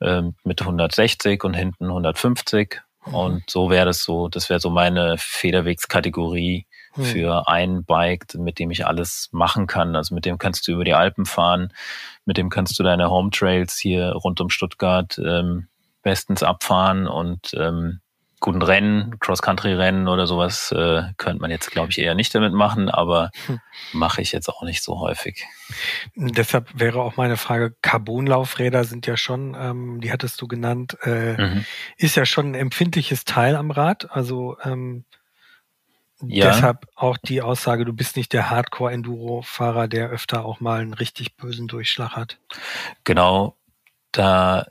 ähm, 0.00 0.34
mit 0.42 0.60
160 0.60 1.44
und 1.44 1.54
hinten 1.54 1.86
150. 1.86 2.80
Mhm. 3.06 3.14
Und 3.14 3.50
so 3.50 3.70
wäre 3.70 3.86
das 3.86 4.02
so, 4.02 4.28
das 4.28 4.50
wäre 4.50 4.60
so 4.60 4.70
meine 4.70 5.16
Federwegskategorie 5.18 6.66
mhm. 6.96 7.04
für 7.04 7.48
ein 7.48 7.84
Bike, 7.84 8.34
mit 8.34 8.58
dem 8.58 8.70
ich 8.70 8.86
alles 8.86 9.28
machen 9.32 9.66
kann. 9.66 9.96
Also 9.96 10.14
mit 10.14 10.24
dem 10.24 10.38
kannst 10.38 10.66
du 10.66 10.72
über 10.72 10.84
die 10.84 10.94
Alpen 10.94 11.26
fahren, 11.26 11.72
mit 12.24 12.36
dem 12.36 12.50
kannst 12.50 12.78
du 12.78 12.82
deine 12.82 13.10
Home 13.10 13.30
Trails 13.30 13.76
hier 13.76 14.12
rund 14.12 14.40
um 14.40 14.50
Stuttgart 14.50 15.18
ähm, 15.18 15.68
bestens 16.02 16.42
abfahren 16.42 17.06
und 17.06 17.54
ähm, 17.54 18.00
guten 18.44 18.60
Rennen, 18.60 19.18
Cross-Country-Rennen 19.20 20.06
oder 20.06 20.26
sowas 20.26 20.70
äh, 20.70 21.04
könnte 21.16 21.40
man 21.40 21.50
jetzt, 21.50 21.70
glaube 21.70 21.90
ich, 21.90 21.98
eher 21.98 22.14
nicht 22.14 22.34
damit 22.34 22.52
machen, 22.52 22.90
aber 22.90 23.30
hm. 23.46 23.58
mache 23.94 24.20
ich 24.20 24.32
jetzt 24.32 24.50
auch 24.50 24.62
nicht 24.62 24.82
so 24.82 25.00
häufig. 25.00 25.46
Deshalb 26.14 26.68
wäre 26.78 27.00
auch 27.00 27.16
meine 27.16 27.38
Frage, 27.38 27.74
Carbonlaufräder 27.80 28.84
sind 28.84 29.06
ja 29.06 29.16
schon, 29.16 29.56
ähm, 29.58 30.02
die 30.02 30.12
hattest 30.12 30.42
du 30.42 30.46
genannt, 30.46 30.98
äh, 31.04 31.40
mhm. 31.40 31.64
ist 31.96 32.16
ja 32.16 32.26
schon 32.26 32.50
ein 32.50 32.54
empfindliches 32.54 33.24
Teil 33.24 33.56
am 33.56 33.70
Rad. 33.70 34.10
Also 34.10 34.58
ähm, 34.62 35.06
ja. 36.22 36.46
deshalb 36.50 36.86
auch 36.94 37.16
die 37.16 37.42
Aussage, 37.42 37.84
du 37.84 37.92
bist 37.92 38.16
nicht 38.16 38.32
der 38.32 38.50
Hardcore-Enduro-Fahrer, 38.50 39.88
der 39.88 40.10
öfter 40.10 40.44
auch 40.44 40.60
mal 40.60 40.80
einen 40.80 40.94
richtig 40.94 41.36
bösen 41.36 41.68
Durchschlag 41.68 42.16
hat. 42.16 42.38
Genau, 43.04 43.56
da 44.12 44.66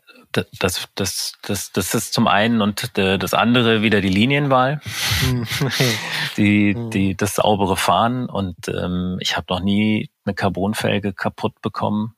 das, 0.60 0.90
das, 0.96 1.34
das, 1.42 1.72
das 1.72 1.94
ist 1.94 2.14
zum 2.14 2.28
einen 2.28 2.62
und 2.62 2.98
das 2.98 3.34
andere 3.34 3.82
wieder 3.82 4.02
die 4.02 4.10
Linienwahl, 4.10 4.82
hm. 5.22 5.48
die, 6.38 6.74
hm. 6.76 6.90
die, 6.90 7.16
das 7.16 7.36
saubere 7.36 7.78
Fahren 7.78 8.28
und 8.28 8.68
ähm, 8.68 9.18
ich 9.20 9.38
habe 9.38 9.46
noch 9.50 9.60
nie 9.60 10.10
eine 10.26 10.34
Carbonfelge 10.34 11.14
kaputt 11.14 11.62
bekommen. 11.62 12.16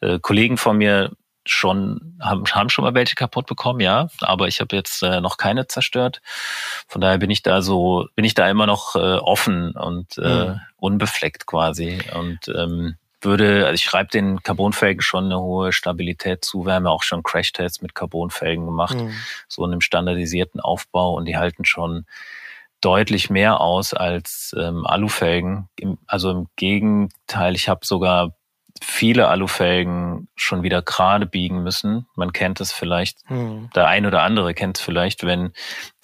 Äh, 0.00 0.20
Kollegen 0.20 0.56
von 0.56 0.78
mir 0.78 1.12
schon 1.50 2.16
haben, 2.20 2.44
haben 2.46 2.68
schon 2.68 2.84
mal 2.84 2.94
welche 2.94 3.14
kaputt 3.14 3.46
bekommen, 3.46 3.80
ja, 3.80 4.08
aber 4.20 4.48
ich 4.48 4.60
habe 4.60 4.76
jetzt 4.76 5.02
äh, 5.02 5.20
noch 5.20 5.36
keine 5.36 5.66
zerstört. 5.66 6.20
Von 6.86 7.00
daher 7.00 7.18
bin 7.18 7.30
ich 7.30 7.42
da 7.42 7.62
so, 7.62 8.08
bin 8.14 8.24
ich 8.24 8.34
da 8.34 8.48
immer 8.48 8.66
noch 8.66 8.96
äh, 8.96 9.16
offen 9.16 9.72
und 9.72 10.18
äh, 10.18 10.46
mhm. 10.46 10.60
unbefleckt 10.76 11.46
quasi 11.46 12.00
und 12.14 12.48
ähm, 12.48 12.96
würde, 13.20 13.66
also 13.66 13.74
ich 13.74 13.84
schreibe 13.84 14.10
den 14.10 14.42
Carbonfelgen 14.42 15.02
schon 15.02 15.24
eine 15.24 15.40
hohe 15.40 15.72
Stabilität 15.72 16.44
zu. 16.44 16.66
Wir 16.66 16.74
haben 16.74 16.84
ja 16.84 16.90
auch 16.90 17.02
schon 17.02 17.22
Crashtests 17.22 17.82
mit 17.82 17.94
Carbonfelgen 17.94 18.64
gemacht, 18.64 18.96
mhm. 18.96 19.12
so 19.48 19.64
in 19.64 19.72
einem 19.72 19.80
standardisierten 19.80 20.60
Aufbau 20.60 21.14
und 21.14 21.24
die 21.24 21.36
halten 21.36 21.64
schon 21.64 22.06
deutlich 22.80 23.28
mehr 23.28 23.60
aus 23.60 23.92
als 23.92 24.54
ähm, 24.56 24.86
Alufelgen. 24.86 25.68
Im, 25.76 25.98
also 26.06 26.30
im 26.30 26.46
Gegenteil, 26.56 27.56
ich 27.56 27.68
habe 27.68 27.84
sogar 27.84 28.34
viele 28.84 29.28
Alufelgen 29.28 30.28
schon 30.34 30.62
wieder 30.62 30.82
gerade 30.82 31.26
biegen 31.26 31.62
müssen. 31.62 32.06
Man 32.16 32.32
kennt 32.32 32.60
es 32.60 32.72
vielleicht, 32.72 33.18
mhm. 33.30 33.70
der 33.74 33.86
ein 33.86 34.06
oder 34.06 34.22
andere 34.22 34.54
kennt 34.54 34.78
es 34.78 34.84
vielleicht, 34.84 35.24
wenn 35.24 35.52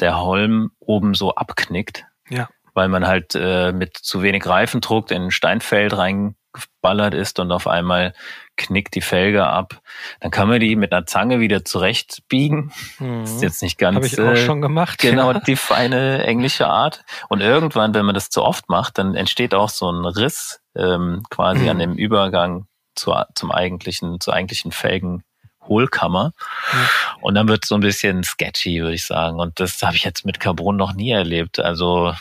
der 0.01 0.21
Holm 0.21 0.71
oben 0.79 1.15
so 1.15 1.35
abknickt. 1.35 2.05
Ja. 2.29 2.49
Weil 2.75 2.89
man 2.89 3.07
halt 3.07 3.35
äh, 3.35 3.73
mit 3.73 3.97
zu 3.97 4.23
wenig 4.23 4.47
Reifendruck 4.47 5.11
in 5.11 5.25
ein 5.25 5.31
Steinfeld 5.31 5.97
rein 5.97 6.37
geballert 6.55 7.14
ist 7.14 7.38
und 7.38 7.53
auf 7.53 7.67
einmal 7.67 8.14
knickt 8.57 8.95
die 8.95 9.01
Felge 9.01 9.47
ab. 9.47 9.81
Dann 10.21 10.31
kann 10.31 10.49
man 10.49 10.61
die 10.61 10.77
mit 10.77 10.93
einer 10.93 11.07
Zange 11.07 11.40
wieder 11.40 11.64
zurechtbiegen. 11.64 12.73
Mhm. 12.99 13.23
Das 13.23 13.33
ist 13.33 13.43
jetzt 13.43 13.62
nicht 13.62 13.79
ganz. 13.79 13.97
Habe 13.97 14.07
ich 14.07 14.21
auch 14.21 14.33
äh, 14.33 14.37
schon 14.37 14.62
gemacht. 14.62 15.01
Genau, 15.01 15.33
ja. 15.33 15.40
die 15.40 15.57
feine 15.57 16.25
englische 16.25 16.67
Art. 16.67 17.05
Und 17.29 17.40
irgendwann, 17.40 17.95
wenn 17.95 18.07
man 18.07 18.14
das 18.14 18.31
zu 18.31 18.43
oft 18.43 18.69
macht, 18.69 18.99
dann 18.99 19.14
entsteht 19.14 19.55
auch 19.55 19.69
so 19.69 19.90
ein 19.90 20.05
Riss 20.05 20.61
ähm, 20.77 21.23
quasi 21.31 21.64
mhm. 21.64 21.69
an 21.69 21.79
dem 21.79 21.95
Übergang 21.95 22.67
zur, 22.95 23.27
zum 23.35 23.51
eigentlichen, 23.51 24.21
zur 24.21 24.35
eigentlichen 24.35 24.73
Felgen. 24.73 25.25
Hohlkammer. 25.67 26.33
Ja. 26.75 26.79
Und 27.23 27.35
dann 27.37 27.49
wird 27.49 27.64
es 27.64 27.71
so 27.71 27.75
ein 27.75 27.81
bisschen 27.81 28.23
sketchy, 28.23 28.83
würde 28.83 28.97
ich 28.97 29.07
sagen. 29.07 29.40
Und 29.40 29.61
das 29.61 29.81
habe 29.83 29.97
ich 29.97 30.05
jetzt 30.05 30.27
mit 30.27 30.38
Carbon 30.38 30.77
noch 30.77 30.93
nie 30.93 31.11
erlebt. 31.11 31.59
Also 31.59 32.12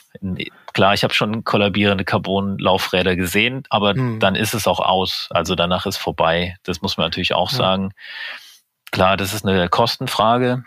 klar, 0.73 0.93
ich 0.93 1.03
habe 1.03 1.13
schon 1.13 1.43
kollabierende 1.43 2.03
Carbon-Laufräder 2.03 3.15
gesehen, 3.15 3.63
aber 3.69 3.93
mhm. 3.93 4.19
dann 4.19 4.35
ist 4.35 4.53
es 4.53 4.67
auch 4.67 4.79
aus. 4.79 5.27
Also 5.31 5.55
danach 5.55 5.85
ist 5.85 5.97
vorbei. 5.97 6.55
Das 6.63 6.81
muss 6.81 6.97
man 6.97 7.05
natürlich 7.05 7.33
auch 7.33 7.51
ja. 7.51 7.57
sagen. 7.57 7.93
Klar, 8.91 9.17
das 9.17 9.33
ist 9.33 9.45
eine 9.45 9.69
Kostenfrage. 9.69 10.63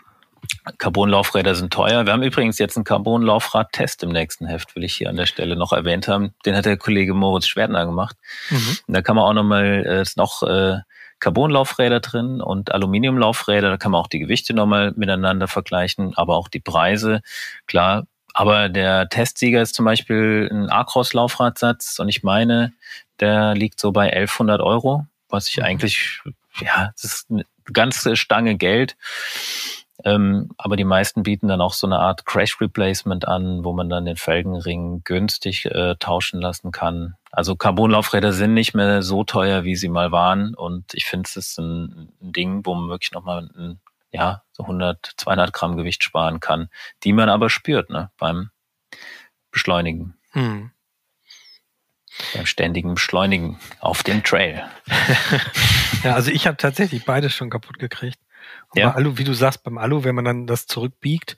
Carbon-Laufräder 0.77 1.55
sind 1.55 1.73
teuer. 1.73 2.05
Wir 2.05 2.13
haben 2.13 2.23
übrigens 2.23 2.57
jetzt 2.59 2.77
einen 2.77 2.83
Carbon-Laufrad-Test 2.83 4.03
im 4.03 4.09
nächsten 4.09 4.45
Heft, 4.45 4.75
will 4.75 4.83
ich 4.83 4.95
hier 4.95 5.09
an 5.09 5.15
der 5.15 5.25
Stelle 5.25 5.55
noch 5.55 5.73
erwähnt 5.73 6.07
haben. 6.07 6.33
Den 6.45 6.55
hat 6.55 6.65
der 6.65 6.77
Kollege 6.77 7.13
Moritz 7.13 7.47
Schwertner 7.47 7.85
gemacht. 7.85 8.15
Mhm. 8.49 8.77
da 8.87 9.01
kann 9.01 9.15
man 9.15 9.25
auch 9.25 9.33
nochmal 9.33 9.85
äh, 9.85 10.05
noch 10.15 10.43
äh, 10.43 10.79
Carbonlaufräder 11.19 11.99
drin 11.99 12.41
und 12.41 12.71
Aluminiumlaufräder. 12.71 13.69
Da 13.69 13.77
kann 13.77 13.91
man 13.91 14.01
auch 14.01 14.07
die 14.07 14.19
Gewichte 14.19 14.53
nochmal 14.53 14.93
miteinander 14.95 15.47
vergleichen, 15.47 16.13
aber 16.15 16.37
auch 16.37 16.47
die 16.47 16.59
Preise. 16.59 17.21
Klar, 17.65 18.05
aber 18.37 18.69
der 18.69 19.09
Testsieger 19.09 19.63
ist 19.63 19.73
zum 19.73 19.85
Beispiel 19.85 20.47
ein 20.51 20.69
Acros-Laufradsatz 20.69 21.97
und 21.97 22.07
ich 22.07 22.21
meine, 22.21 22.71
der 23.19 23.55
liegt 23.55 23.79
so 23.79 23.91
bei 23.91 24.13
1100 24.13 24.61
Euro, 24.61 25.07
was 25.27 25.47
ich 25.47 25.57
mhm. 25.57 25.63
eigentlich, 25.63 26.21
ja, 26.61 26.91
das 26.93 27.03
ist 27.03 27.31
eine 27.31 27.45
ganze 27.73 28.15
Stange 28.15 28.55
Geld. 28.55 28.95
Ähm, 30.05 30.51
aber 30.55 30.75
die 30.75 30.83
meisten 30.83 31.23
bieten 31.23 31.47
dann 31.47 31.61
auch 31.61 31.73
so 31.73 31.87
eine 31.87 31.97
Art 31.97 32.27
Crash 32.27 32.61
Replacement 32.61 33.27
an, 33.27 33.63
wo 33.63 33.73
man 33.73 33.89
dann 33.89 34.05
den 34.05 34.17
Felgenring 34.17 35.01
günstig 35.03 35.65
äh, 35.65 35.95
tauschen 35.95 36.39
lassen 36.39 36.69
kann. 36.69 37.15
Also 37.31 37.55
Carbonlaufräder 37.55 38.33
sind 38.33 38.53
nicht 38.53 38.75
mehr 38.75 39.01
so 39.01 39.23
teuer, 39.23 39.63
wie 39.63 39.75
sie 39.75 39.89
mal 39.89 40.11
waren. 40.11 40.53
Und 40.53 40.93
ich 40.93 41.05
finde, 41.05 41.25
es 41.27 41.37
ist 41.37 41.57
ein, 41.57 42.11
ein, 42.21 42.33
Ding, 42.33 42.63
wo 42.67 42.75
man 42.75 42.89
wirklich 42.89 43.13
nochmal 43.13 43.49
ein, 43.57 43.79
ja, 44.11 44.43
so 44.51 44.63
100, 44.63 45.13
200 45.17 45.53
Gramm 45.53 45.77
Gewicht 45.77 46.03
sparen 46.03 46.39
kann, 46.39 46.69
die 47.03 47.13
man 47.13 47.29
aber 47.29 47.49
spürt 47.49 47.89
ne, 47.89 48.11
beim 48.17 48.51
Beschleunigen. 49.51 50.17
Hm. 50.31 50.71
Beim 52.33 52.45
ständigen 52.45 52.95
Beschleunigen 52.95 53.59
auf 53.79 54.03
dem 54.03 54.23
Trail. 54.23 54.65
ja, 56.03 56.15
also 56.15 56.31
ich 56.31 56.47
habe 56.47 56.57
tatsächlich 56.57 57.05
beides 57.05 57.33
schon 57.33 57.49
kaputt 57.49 57.77
gekriegt. 57.77 58.19
Ja. 58.73 58.89
Bei 58.89 58.95
Alu, 58.95 59.17
wie 59.17 59.23
du 59.23 59.33
sagst, 59.33 59.63
beim 59.63 59.77
Alu, 59.77 60.03
wenn 60.03 60.15
man 60.15 60.25
dann 60.25 60.47
das 60.47 60.67
zurückbiegt, 60.67 61.37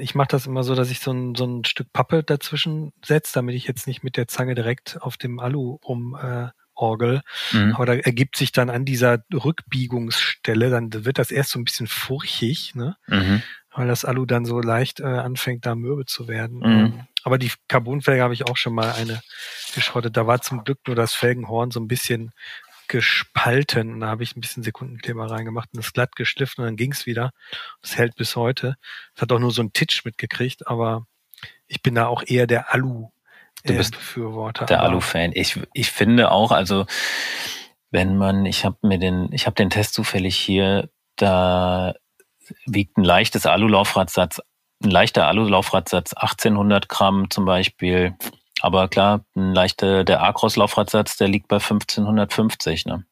ich 0.00 0.14
mache 0.14 0.28
das 0.28 0.46
immer 0.46 0.62
so, 0.62 0.74
dass 0.74 0.90
ich 0.90 1.00
so 1.00 1.12
ein, 1.12 1.34
so 1.34 1.44
ein 1.44 1.64
Stück 1.64 1.92
Pappe 1.92 2.22
dazwischen 2.22 2.92
setze, 3.04 3.34
damit 3.34 3.54
ich 3.54 3.66
jetzt 3.66 3.86
nicht 3.86 4.02
mit 4.02 4.16
der 4.16 4.28
Zange 4.28 4.54
direkt 4.54 5.00
auf 5.00 5.16
dem 5.16 5.38
Alu 5.40 5.78
um 5.82 6.16
äh, 6.16 6.48
Orgel. 6.74 7.22
Mhm. 7.52 7.74
Aber 7.74 7.86
da 7.86 7.94
ergibt 7.94 8.36
sich 8.36 8.52
dann 8.52 8.70
an 8.70 8.84
dieser 8.84 9.24
Rückbiegungsstelle, 9.32 10.70
dann 10.70 11.04
wird 11.04 11.18
das 11.18 11.30
erst 11.30 11.50
so 11.50 11.58
ein 11.58 11.64
bisschen 11.64 11.86
furchig, 11.86 12.74
ne? 12.74 12.96
Mhm. 13.06 13.42
weil 13.74 13.88
das 13.88 14.04
Alu 14.04 14.26
dann 14.26 14.44
so 14.44 14.60
leicht 14.60 15.00
äh, 15.00 15.04
anfängt, 15.04 15.66
da 15.66 15.74
mürbe 15.74 16.06
zu 16.06 16.28
werden. 16.28 16.58
Mhm. 16.58 16.64
Ähm, 16.64 17.00
aber 17.24 17.38
die 17.38 17.50
Carbonfelge 17.68 18.22
habe 18.22 18.34
ich 18.34 18.46
auch 18.46 18.56
schon 18.56 18.74
mal 18.74 18.92
eine 18.92 19.22
geschrottet. 19.74 20.16
Da 20.16 20.26
war 20.26 20.42
zum 20.42 20.62
Glück 20.62 20.78
nur 20.86 20.94
das 20.94 21.14
Felgenhorn 21.14 21.70
so 21.70 21.80
ein 21.80 21.88
bisschen 21.88 22.32
gespalten. 22.88 23.94
Und 23.94 24.00
da 24.00 24.08
habe 24.08 24.22
ich 24.22 24.36
ein 24.36 24.40
bisschen 24.40 24.62
Sekundenkleber 24.62 25.30
reingemacht 25.30 25.70
und 25.72 25.82
das 25.82 25.92
glatt 25.92 26.16
geschliffen 26.16 26.62
und 26.62 26.66
dann 26.66 26.76
ging's 26.76 27.06
wieder. 27.06 27.32
Das 27.80 27.96
hält 27.96 28.14
bis 28.16 28.36
heute. 28.36 28.76
Es 29.14 29.22
hat 29.22 29.32
auch 29.32 29.38
nur 29.38 29.50
so 29.50 29.62
ein 29.62 29.72
Titch 29.72 30.04
mitgekriegt, 30.04 30.66
aber 30.66 31.06
ich 31.66 31.82
bin 31.82 31.94
da 31.94 32.06
auch 32.06 32.22
eher 32.26 32.46
der 32.46 32.72
Alu. 32.72 33.10
Du 33.64 33.76
bist 33.76 33.92
Befürworter. 33.92 34.66
Der 34.66 34.82
Alu-Fan. 34.82 35.32
Ich, 35.34 35.58
ich 35.72 35.90
finde 35.90 36.30
auch, 36.30 36.50
also 36.52 36.86
wenn 37.90 38.16
man, 38.16 38.44
ich 38.46 38.64
habe 38.64 38.76
mir 38.82 38.98
den, 38.98 39.32
ich 39.32 39.46
habe 39.46 39.54
den 39.54 39.70
Test 39.70 39.94
zufällig 39.94 40.36
hier, 40.36 40.90
da 41.16 41.94
wiegt 42.66 42.98
ein 42.98 43.04
leichtes 43.04 43.46
Alu-Laufradsatz, 43.46 44.40
ein 44.82 44.90
leichter 44.90 45.26
Alu-Laufradsatz 45.26 46.12
1800 46.12 46.88
Gramm 46.88 47.30
zum 47.30 47.46
Beispiel 47.46 48.14
aber 48.64 48.88
klar, 48.88 49.26
ein 49.36 49.52
leichter, 49.52 50.04
der 50.04 50.22
Acros-Laufradsatz, 50.22 51.18
der 51.18 51.28
liegt 51.28 51.48
bei 51.48 51.56
1550. 51.56 52.86
Ne? 52.86 53.04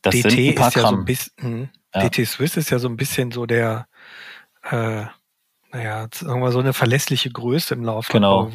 Das 0.00 0.14
DT 0.14 0.30
sind 0.30 0.48
ein 0.48 0.54
paar 0.54 0.68
ist 0.68 0.76
ja 0.76 0.80
Gramm. 0.80 0.94
so 0.94 1.00
ein 1.00 1.04
bisschen, 1.04 1.70
ja. 1.94 2.08
DT 2.08 2.26
Swiss 2.26 2.56
ist 2.56 2.70
ja 2.70 2.78
so 2.78 2.88
ein 2.88 2.96
bisschen 2.96 3.32
so 3.32 3.44
der, 3.44 3.86
äh, 4.62 5.04
naja, 5.74 6.06
sagen 6.14 6.40
wir 6.40 6.52
so 6.52 6.60
eine 6.60 6.72
verlässliche 6.72 7.30
Größe 7.30 7.74
im 7.74 7.82
Laufrad. 7.82 8.12
Genau. 8.12 8.48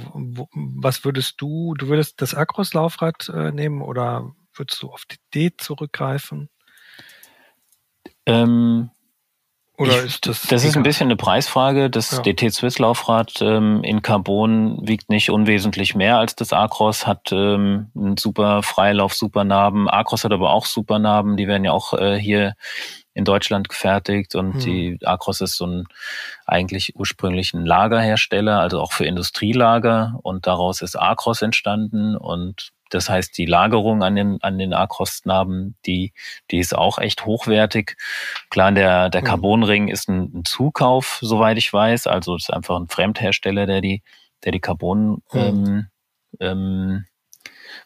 Was 0.53 1.03
würdest 1.03 1.41
du, 1.41 1.73
du 1.73 1.89
würdest 1.89 2.21
das 2.21 2.33
Acros-Laufrad 2.33 3.27
äh, 3.35 3.51
nehmen 3.51 3.81
oder 3.81 4.31
würdest 4.53 4.81
du 4.81 4.89
auf 4.89 5.03
die 5.03 5.17
D 5.35 5.51
zurückgreifen? 5.57 6.49
Ähm, 8.25 8.91
oder 9.77 9.99
ich, 9.99 10.05
ist 10.05 10.27
das? 10.27 10.43
Das 10.43 10.63
ist 10.63 10.77
ein 10.77 10.83
bisschen 10.83 11.07
eine 11.07 11.17
Preisfrage. 11.17 11.89
Das 11.89 12.11
ja. 12.11 12.19
DT 12.21 12.53
Swiss 12.53 12.79
Laufrad 12.79 13.41
ähm, 13.41 13.83
in 13.83 14.01
Carbon 14.01 14.79
wiegt 14.87 15.09
nicht 15.09 15.29
unwesentlich 15.29 15.95
mehr 15.95 16.19
als 16.19 16.35
das 16.35 16.53
Acros, 16.53 17.05
hat 17.05 17.33
ähm, 17.33 17.91
einen 17.97 18.15
super 18.15 18.63
Freilauf, 18.63 19.13
super 19.13 19.43
Narben. 19.43 19.89
Acros 19.89 20.23
hat 20.23 20.31
aber 20.31 20.51
auch 20.51 20.65
super 20.65 20.99
Narben. 20.99 21.35
Die 21.35 21.49
werden 21.49 21.65
ja 21.65 21.73
auch 21.73 21.93
äh, 21.93 22.17
hier 22.17 22.53
in 23.13 23.25
Deutschland 23.25 23.69
gefertigt 23.69 24.35
und 24.35 24.53
hm. 24.53 24.59
die 24.59 24.99
Acros 25.03 25.41
ist 25.41 25.55
so 25.55 25.65
ein 25.65 25.85
eigentlich 26.45 26.95
ursprünglich 26.95 27.53
ein 27.53 27.65
Lagerhersteller, 27.65 28.59
also 28.59 28.79
auch 28.79 28.91
für 28.91 29.05
Industrielager 29.05 30.19
und 30.23 30.47
daraus 30.47 30.81
ist 30.81 30.95
Acros 30.95 31.41
entstanden 31.41 32.15
und 32.15 32.71
das 32.89 33.09
heißt, 33.09 33.37
die 33.37 33.45
Lagerung 33.45 34.03
an 34.03 34.15
den, 34.15 34.41
an 34.41 34.57
den 34.57 34.73
Arkostnarben, 34.73 35.75
die, 35.85 36.13
die 36.51 36.57
ist 36.57 36.75
auch 36.75 36.97
echt 36.97 37.25
hochwertig. 37.25 37.97
Klar, 38.49 38.71
der, 38.71 39.09
der 39.09 39.21
mhm. 39.21 39.25
Carbonring 39.25 39.87
ist 39.87 40.09
ein, 40.09 40.39
ein 40.39 40.45
Zukauf, 40.45 41.19
soweit 41.21 41.57
ich 41.57 41.71
weiß. 41.71 42.07
Also 42.07 42.35
es 42.35 42.43
ist 42.43 42.53
einfach 42.53 42.79
ein 42.79 42.89
Fremdhersteller, 42.89 43.65
der 43.65 43.81
die, 43.81 44.01
der 44.43 44.51
die 44.51 44.59
Carbon, 44.59 45.21
mhm. 45.31 45.39
ähm, 45.39 45.87
ähm, 46.39 47.05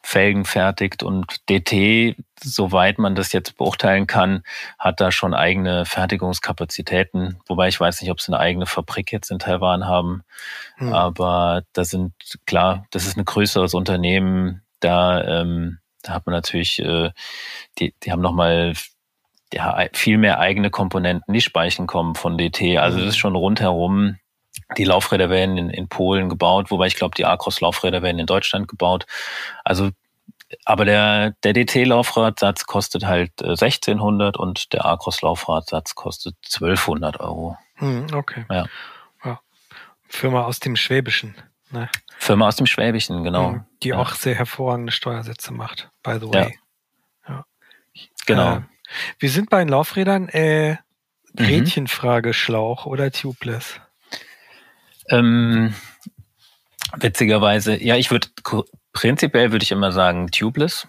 Felgen 0.04 0.44
fertigt 0.44 1.02
und 1.02 1.50
DT, 1.50 2.18
soweit 2.44 3.00
man 3.00 3.16
das 3.16 3.32
jetzt 3.32 3.58
beurteilen 3.58 4.06
kann, 4.06 4.44
hat 4.78 5.00
da 5.00 5.12
schon 5.12 5.34
eigene 5.34 5.86
Fertigungskapazitäten. 5.86 7.40
Wobei 7.48 7.70
ich 7.70 7.80
weiß 7.80 8.02
nicht, 8.02 8.12
ob 8.12 8.20
sie 8.20 8.34
eine 8.34 8.40
eigene 8.40 8.66
Fabrik 8.66 9.12
jetzt 9.14 9.32
in 9.32 9.40
Taiwan 9.40 9.88
haben. 9.88 10.24
Mhm. 10.78 10.94
Aber 10.94 11.64
das 11.72 11.90
sind, 11.90 12.14
klar, 12.46 12.86
das 12.92 13.08
ist 13.08 13.18
ein 13.18 13.26
größeres 13.26 13.74
Unternehmen, 13.74 14.62
da, 14.82 15.24
ähm, 15.24 15.80
da 16.02 16.14
hat 16.14 16.26
man 16.26 16.34
natürlich, 16.34 16.80
äh, 16.80 17.12
die, 17.80 17.96
die 18.04 18.12
haben 18.12 18.22
nochmal 18.22 18.74
ja, 19.54 19.88
viel 19.94 20.18
mehr 20.18 20.40
eigene 20.40 20.70
Komponenten, 20.70 21.34
die 21.34 21.42
Speichen 21.42 21.88
kommen 21.88 22.16
von 22.16 22.38
DT. 22.38 22.78
Also 22.78 23.00
das 23.00 23.10
ist 23.10 23.18
schon 23.18 23.36
rundherum. 23.36 24.18
Die 24.78 24.84
Laufräder 24.84 25.30
werden 25.30 25.58
in, 25.58 25.70
in 25.70 25.88
Polen 25.88 26.30
gebaut, 26.30 26.72
wobei 26.72 26.88
ich 26.88 26.96
glaube, 26.96 27.16
die 27.16 27.26
Acros-Laufräder 27.26 28.02
werden 28.02 28.20
in 28.20 28.26
Deutschland 28.26 28.68
gebaut. 28.68 29.06
Also, 29.64 29.90
aber 30.66 30.86
der, 30.86 31.32
der 31.44 31.54
DT-Laufradsatz 31.54 32.66
kostet 32.66 33.06
halt 33.06 33.32
1600 33.42 34.36
äh, 34.36 34.40
und 34.40 34.74
der 34.74 34.86
Acros-Laufradsatz 34.86 35.96
kostet 35.96 36.36
1200 36.54 37.20
Euro. 37.20 37.58
Hm, 37.76 38.08
okay. 38.14 38.46
Ja. 38.50 38.66
ja. 39.26 39.40
Firma 40.08 40.44
aus 40.44 40.60
dem 40.60 40.76
Schwäbischen. 40.76 41.36
Ne? 41.72 41.90
Firma 42.18 42.48
aus 42.48 42.56
dem 42.56 42.68
Schwäbischen, 42.68 43.24
genau. 43.24 43.52
Mhm, 43.52 43.66
die 43.82 43.90
ja. 43.90 43.98
auch 43.98 44.14
sehr 44.14 44.36
hervorragende 44.36 44.92
Steuersätze 44.92 45.54
macht, 45.54 45.90
by 46.04 46.20
the 46.20 46.28
way. 46.32 46.60
Ja. 47.28 47.46
Genau. 48.26 48.58
Äh, 48.58 48.62
wir 49.20 49.30
sind 49.30 49.50
bei 49.50 49.60
den 49.60 49.70
Laufrädern. 49.70 50.30
Äh, 50.30 50.78
Rädchenfrage, 51.40 52.30
mhm. 52.30 52.34
Schlauch 52.34 52.86
oder 52.86 53.12
Tubeless? 53.12 53.80
Ähm, 55.10 55.74
witzigerweise, 56.96 57.82
ja, 57.82 57.96
ich 57.96 58.12
würde 58.12 58.28
prinzipiell 58.94 59.52
würde 59.52 59.64
ich 59.64 59.72
immer 59.72 59.92
sagen 59.92 60.30
Tubeless, 60.32 60.88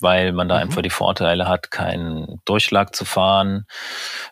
weil 0.00 0.32
man 0.32 0.48
da 0.48 0.56
mhm. 0.56 0.62
einfach 0.62 0.82
die 0.82 0.90
Vorteile 0.90 1.48
hat, 1.48 1.70
keinen 1.70 2.40
Durchschlag 2.44 2.94
zu 2.94 3.04
fahren, 3.04 3.66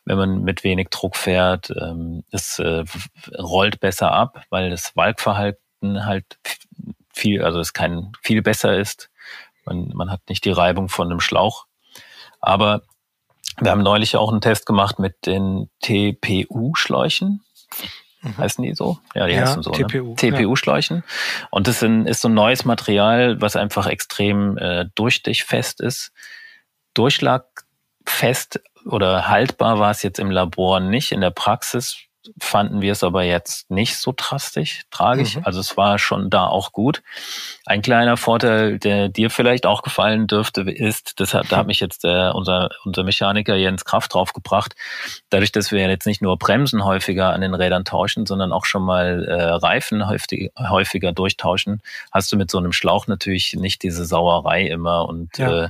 wenn 0.05 0.17
man 0.17 0.43
mit 0.43 0.65
wenig 0.65 0.89
Druck 0.91 1.17
fährt. 1.17 1.71
Ähm, 1.71 2.25
es 2.31 2.59
äh, 2.59 2.85
rollt 3.39 3.81
besser 3.81 4.13
ab, 4.13 4.45
weil 4.51 4.71
das 4.71 4.93
Walkverhalten 4.95 6.07
halt 6.07 6.39
viel, 7.13 7.43
also 7.45 7.61
es 7.61 7.73
kein 7.73 8.13
viel 8.23 8.43
besser 8.43 8.77
ist. 8.77 9.11
Man, 9.65 9.89
man 9.95 10.11
hat 10.11 10.21
nicht 10.29 10.45
die 10.45 10.51
Reibung 10.51 10.89
von 10.89 11.11
einem 11.11 11.21
Schlauch. 11.21 11.67
Aber 12.41 12.83
wir 13.61 13.71
haben 13.71 13.83
neulich 13.83 14.17
auch 14.17 14.31
einen 14.31 14.41
Test 14.41 14.67
gemacht 14.67 14.99
mit 14.99 15.27
den 15.27 15.71
TPU-Schläuchen. 15.81 17.45
Mhm. 18.25 18.39
heißen 18.39 18.65
die 18.65 18.75
so? 18.75 18.99
Ja, 19.15 19.27
die 19.27 19.35
ja, 19.35 19.43
heißen 19.43 19.63
so. 19.63 19.71
TPU. 19.71 20.11
Ne? 20.11 20.15
TPU-Schläuchen. 20.17 20.99
Ja. 20.99 21.49
Und 21.51 21.69
das 21.69 21.83
ist 21.83 22.21
so 22.21 22.29
ein 22.29 22.35
neues 22.35 22.65
Material, 22.65 23.41
was 23.41 23.57
einfach 23.57 23.87
extrem 23.87 24.59
äh, 24.59 24.87
durchstichfest 24.95 25.81
ist. 25.81 26.13
Durchschlagfest 26.95 28.61
oder 28.87 29.29
haltbar 29.29 29.79
war 29.79 29.91
es 29.91 30.03
jetzt 30.03 30.19
im 30.19 30.31
Labor 30.31 30.81
nicht. 30.81 31.13
In 31.13 31.21
der 31.21 31.31
Praxis 31.31 31.99
fanden 32.39 32.81
wir 32.81 32.93
es 32.93 33.05
aber 33.05 33.23
jetzt 33.23 33.71
nicht 33.71 33.97
so 33.97 34.13
drastisch, 34.17 34.83
tragisch. 34.91 35.37
Mhm. 35.37 35.43
Also 35.45 35.61
es 35.61 35.77
war 35.77 35.99
schon 35.99 36.31
da 36.31 36.47
auch 36.47 36.73
gut. 36.73 37.03
Ein 37.67 37.83
kleiner 37.83 38.17
Vorteil, 38.17 38.79
der 38.79 39.09
dir 39.09 39.31
vielleicht 39.31 39.67
auch 39.67 39.83
gefallen 39.83 40.27
dürfte, 40.27 40.63
ist, 40.63 41.21
das 41.21 41.35
hat, 41.35 41.51
da 41.51 41.59
hat 41.59 41.67
mich 41.69 41.81
jetzt 41.81 42.05
äh, 42.05 42.31
unser, 42.31 42.71
unser 42.85 43.05
Mechaniker 43.05 43.57
Jens 43.57 43.85
Kraft 43.85 44.15
drauf 44.15 44.33
gebracht, 44.33 44.75
dadurch, 45.31 45.53
dass 45.53 45.71
wir 45.71 45.87
jetzt 45.89 46.07
nicht 46.07 46.23
nur 46.23 46.39
Bremsen 46.39 46.85
häufiger 46.85 47.33
an 47.33 47.41
den 47.41 47.55
Rädern 47.55 47.85
tauschen, 47.85 48.27
sondern 48.27 48.53
auch 48.53 48.65
schon 48.65 48.83
mal 48.83 49.25
äh, 49.25 49.43
Reifen 49.43 50.09
häufig, 50.09 50.51
häufiger 50.59 51.13
durchtauschen, 51.13 51.83
hast 52.11 52.33
du 52.33 52.37
mit 52.37 52.51
so 52.51 52.59
einem 52.59 52.73
Schlauch 52.73 53.07
natürlich 53.07 53.55
nicht 53.55 53.83
diese 53.83 54.05
Sauerei 54.05 54.67
immer 54.67 55.09
und 55.09 55.39
ja. 55.39 55.65
äh, 55.65 55.69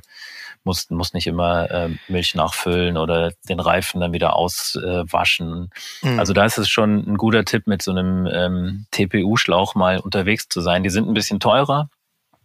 muss, 0.64 0.90
muss 0.90 1.12
nicht 1.12 1.26
immer 1.26 1.70
äh, 1.70 1.90
Milch 2.08 2.34
nachfüllen 2.34 2.96
oder 2.96 3.32
den 3.48 3.60
Reifen 3.60 4.00
dann 4.00 4.12
wieder 4.12 4.36
auswaschen. 4.36 5.70
Äh, 6.02 6.08
mhm. 6.08 6.18
Also 6.18 6.32
da 6.32 6.44
ist 6.44 6.58
es 6.58 6.68
schon 6.68 7.04
ein 7.06 7.16
guter 7.16 7.44
Tipp, 7.44 7.66
mit 7.66 7.82
so 7.82 7.90
einem 7.90 8.26
ähm, 8.26 8.86
TPU-Schlauch 8.90 9.74
mal 9.74 9.98
unterwegs 9.98 10.48
zu 10.48 10.60
sein. 10.60 10.82
Die 10.82 10.90
sind 10.90 11.08
ein 11.08 11.14
bisschen 11.14 11.40
teurer, 11.40 11.88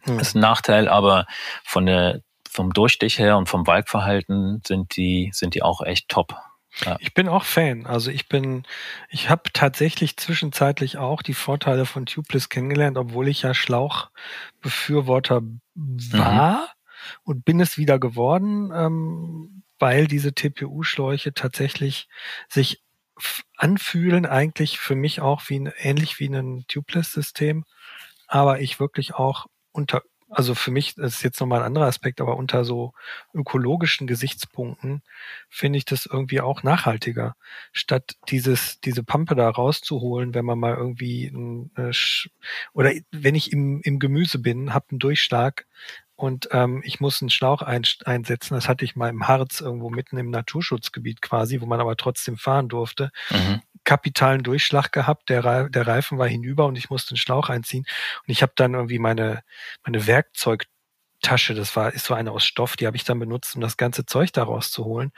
mhm. 0.05 0.19
ist 0.19 0.35
ein 0.35 0.41
Nachteil, 0.41 0.87
aber 0.87 1.25
von 1.63 1.85
der, 1.85 2.21
vom 2.49 2.73
Durchstich 2.73 3.19
her 3.19 3.37
und 3.37 3.47
vom 3.47 3.65
Walkverhalten 3.67 4.61
sind 4.65 4.95
die, 4.95 5.31
sind 5.33 5.55
die 5.55 5.63
auch 5.63 5.81
echt 5.81 6.09
top. 6.09 6.35
Ja. 6.85 6.97
Ich 6.99 7.13
bin 7.13 7.27
auch 7.27 7.43
Fan. 7.43 7.85
Also 7.87 8.11
ich 8.11 8.29
bin, 8.29 8.63
ich 9.09 9.29
habe 9.29 9.43
tatsächlich 9.53 10.17
zwischenzeitlich 10.17 10.97
auch 10.97 11.21
die 11.21 11.33
Vorteile 11.33 11.85
von 11.85 12.05
Tubeless 12.05 12.47
kennengelernt, 12.49 12.97
obwohl 12.97 13.27
ich 13.27 13.41
ja 13.41 13.53
Schlauchbefürworter 13.53 15.41
war. 15.73 16.59
Mhm 16.61 16.67
und 17.23 17.45
bin 17.45 17.59
es 17.59 17.77
wieder 17.77 17.99
geworden, 17.99 18.71
ähm, 18.73 19.63
weil 19.79 20.07
diese 20.07 20.33
TPU-Schläuche 20.33 21.33
tatsächlich 21.33 22.07
sich 22.47 22.83
anfühlen, 23.57 24.25
eigentlich 24.25 24.79
für 24.79 24.95
mich 24.95 25.21
auch 25.21 25.43
wie 25.47 25.59
ein, 25.59 25.71
ähnlich 25.77 26.19
wie 26.19 26.27
ein 26.27 26.65
Tubeless-System, 26.67 27.65
aber 28.27 28.61
ich 28.61 28.79
wirklich 28.79 29.15
auch 29.15 29.47
unter, 29.71 30.03
also 30.29 30.55
für 30.55 30.71
mich, 30.71 30.95
das 30.95 31.15
ist 31.15 31.23
jetzt 31.23 31.39
nochmal 31.39 31.59
ein 31.59 31.65
anderer 31.65 31.87
Aspekt, 31.87 32.21
aber 32.21 32.37
unter 32.37 32.63
so 32.63 32.93
ökologischen 33.33 34.07
Gesichtspunkten 34.07 35.01
finde 35.49 35.77
ich 35.77 35.85
das 35.85 36.05
irgendwie 36.05 36.41
auch 36.41 36.63
nachhaltiger, 36.63 37.35
statt 37.73 38.15
dieses, 38.29 38.79
diese 38.81 39.03
Pampe 39.03 39.35
da 39.35 39.49
rauszuholen, 39.49 40.33
wenn 40.33 40.45
man 40.45 40.59
mal 40.59 40.75
irgendwie 40.75 41.27
ein, 41.27 41.71
äh, 41.75 41.91
oder 42.73 42.93
wenn 43.11 43.35
ich 43.35 43.51
im, 43.51 43.81
im 43.81 43.99
Gemüse 43.99 44.39
bin, 44.39 44.73
habe 44.73 44.85
einen 44.91 44.99
Durchschlag, 44.99 45.65
und 46.19 46.49
ähm, 46.51 46.81
ich 46.83 46.99
muss 46.99 47.21
einen 47.21 47.29
Schlauch 47.29 47.61
ein, 47.61 47.83
einsetzen. 48.03 48.53
Das 48.53 48.67
hatte 48.67 48.83
ich 48.83 48.97
mal 48.97 49.07
im 49.07 49.29
Harz 49.29 49.61
irgendwo 49.61 49.89
mitten 49.89 50.17
im 50.17 50.31
Naturschutzgebiet 50.31 51.21
quasi, 51.21 51.61
wo 51.61 51.65
man 51.65 51.79
aber 51.79 51.95
trotzdem 51.95 52.35
fahren 52.35 52.67
durfte. 52.67 53.11
Mhm. 53.29 53.61
Kapitalen 53.85 54.43
Durchschlag 54.43 54.91
gehabt, 54.91 55.29
der, 55.29 55.69
der 55.69 55.87
Reifen 55.87 56.17
war 56.17 56.27
hinüber 56.27 56.65
und 56.65 56.77
ich 56.77 56.89
musste 56.89 57.11
einen 57.11 57.19
Schlauch 57.19 57.47
einziehen. 57.47 57.85
Und 58.27 58.31
ich 58.31 58.41
habe 58.41 58.51
dann 58.57 58.73
irgendwie 58.73 58.99
meine, 58.99 59.43
meine 59.85 60.07
Werkzeugtasche, 60.07 61.53
das 61.55 61.77
war, 61.77 61.93
ist 61.93 62.07
so 62.07 62.15
eine 62.15 62.31
aus 62.31 62.43
Stoff, 62.43 62.75
die 62.75 62.85
habe 62.85 62.97
ich 62.97 63.05
dann 63.05 63.19
benutzt, 63.19 63.55
um 63.55 63.61
das 63.61 63.77
ganze 63.77 64.05
Zeug 64.05 64.33
da 64.33 64.43
rauszuholen, 64.43 65.13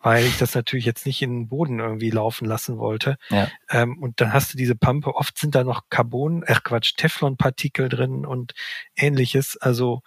weil 0.00 0.24
ich 0.24 0.38
das 0.38 0.54
natürlich 0.54 0.86
jetzt 0.86 1.04
nicht 1.04 1.20
in 1.20 1.40
den 1.40 1.48
Boden 1.48 1.80
irgendwie 1.80 2.10
laufen 2.10 2.46
lassen 2.46 2.78
wollte. 2.78 3.18
Ja. 3.28 3.48
Ähm, 3.68 3.98
und 3.98 4.22
dann 4.22 4.32
hast 4.32 4.54
du 4.54 4.56
diese 4.56 4.74
Pampe, 4.74 5.16
oft 5.16 5.36
sind 5.36 5.54
da 5.54 5.64
noch 5.64 5.82
Carbon, 5.90 6.44
ach 6.46 6.62
Quatsch, 6.62 6.94
Teflonpartikel 6.96 7.90
drin 7.90 8.24
und 8.24 8.54
ähnliches. 8.96 9.58
Also 9.58 10.00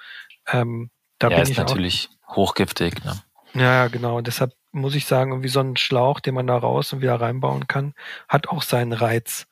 ähm, 0.51 0.89
da 1.19 1.29
ja, 1.29 1.35
bin 1.35 1.43
ist 1.43 1.49
ich 1.51 1.57
natürlich 1.57 2.09
auch, 2.25 2.35
hochgiftig. 2.37 3.03
Ne? 3.03 3.15
Ja, 3.53 3.87
genau. 3.87 4.21
Deshalb 4.21 4.53
muss 4.71 4.95
ich 4.95 5.05
sagen, 5.05 5.31
irgendwie 5.31 5.49
so 5.49 5.59
ein 5.59 5.77
Schlauch, 5.77 6.19
den 6.19 6.35
man 6.35 6.47
da 6.47 6.57
raus 6.57 6.93
und 6.93 7.01
wieder 7.01 7.19
reinbauen 7.19 7.67
kann, 7.67 7.93
hat 8.27 8.47
auch 8.49 8.61
seinen 8.61 8.93
Reiz 8.93 9.47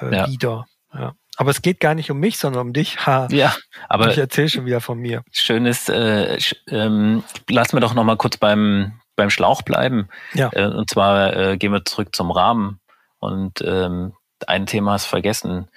äh, 0.00 0.14
ja. 0.14 0.28
wieder. 0.28 0.66
Ja. 0.92 1.14
Aber 1.36 1.50
es 1.50 1.62
geht 1.62 1.80
gar 1.80 1.94
nicht 1.94 2.10
um 2.10 2.18
mich, 2.18 2.38
sondern 2.38 2.66
um 2.66 2.72
dich. 2.72 3.06
Ha. 3.06 3.28
Ja, 3.30 3.56
aber 3.88 4.10
ich 4.10 4.18
erzähle 4.18 4.50
schon 4.50 4.66
wieder 4.66 4.80
von 4.80 4.98
mir. 4.98 5.22
Schön 5.32 5.64
ist, 5.64 5.88
äh, 5.88 6.38
ähm, 6.68 7.24
lass 7.48 7.72
mir 7.72 7.80
doch 7.80 7.94
noch 7.94 8.04
mal 8.04 8.16
kurz 8.16 8.36
beim 8.36 9.00
beim 9.20 9.30
Schlauch 9.30 9.62
bleiben. 9.62 10.08
Ja. 10.32 10.50
Äh, 10.52 10.66
und 10.66 10.88
zwar 10.90 11.36
äh, 11.36 11.56
gehen 11.58 11.72
wir 11.72 11.84
zurück 11.84 12.14
zum 12.16 12.30
Rahmen. 12.30 12.80
Und 13.18 13.62
ähm, 13.62 14.14
ein 14.46 14.66
Thema 14.66 14.96
ist 14.96 15.04
vergessen. 15.04 15.68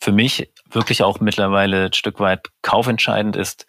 Für 0.00 0.12
mich 0.12 0.50
wirklich 0.70 1.02
auch 1.02 1.20
mittlerweile 1.20 1.86
ein 1.86 1.92
Stück 1.92 2.18
weit 2.18 2.48
kaufentscheidend 2.62 3.36
ist, 3.36 3.66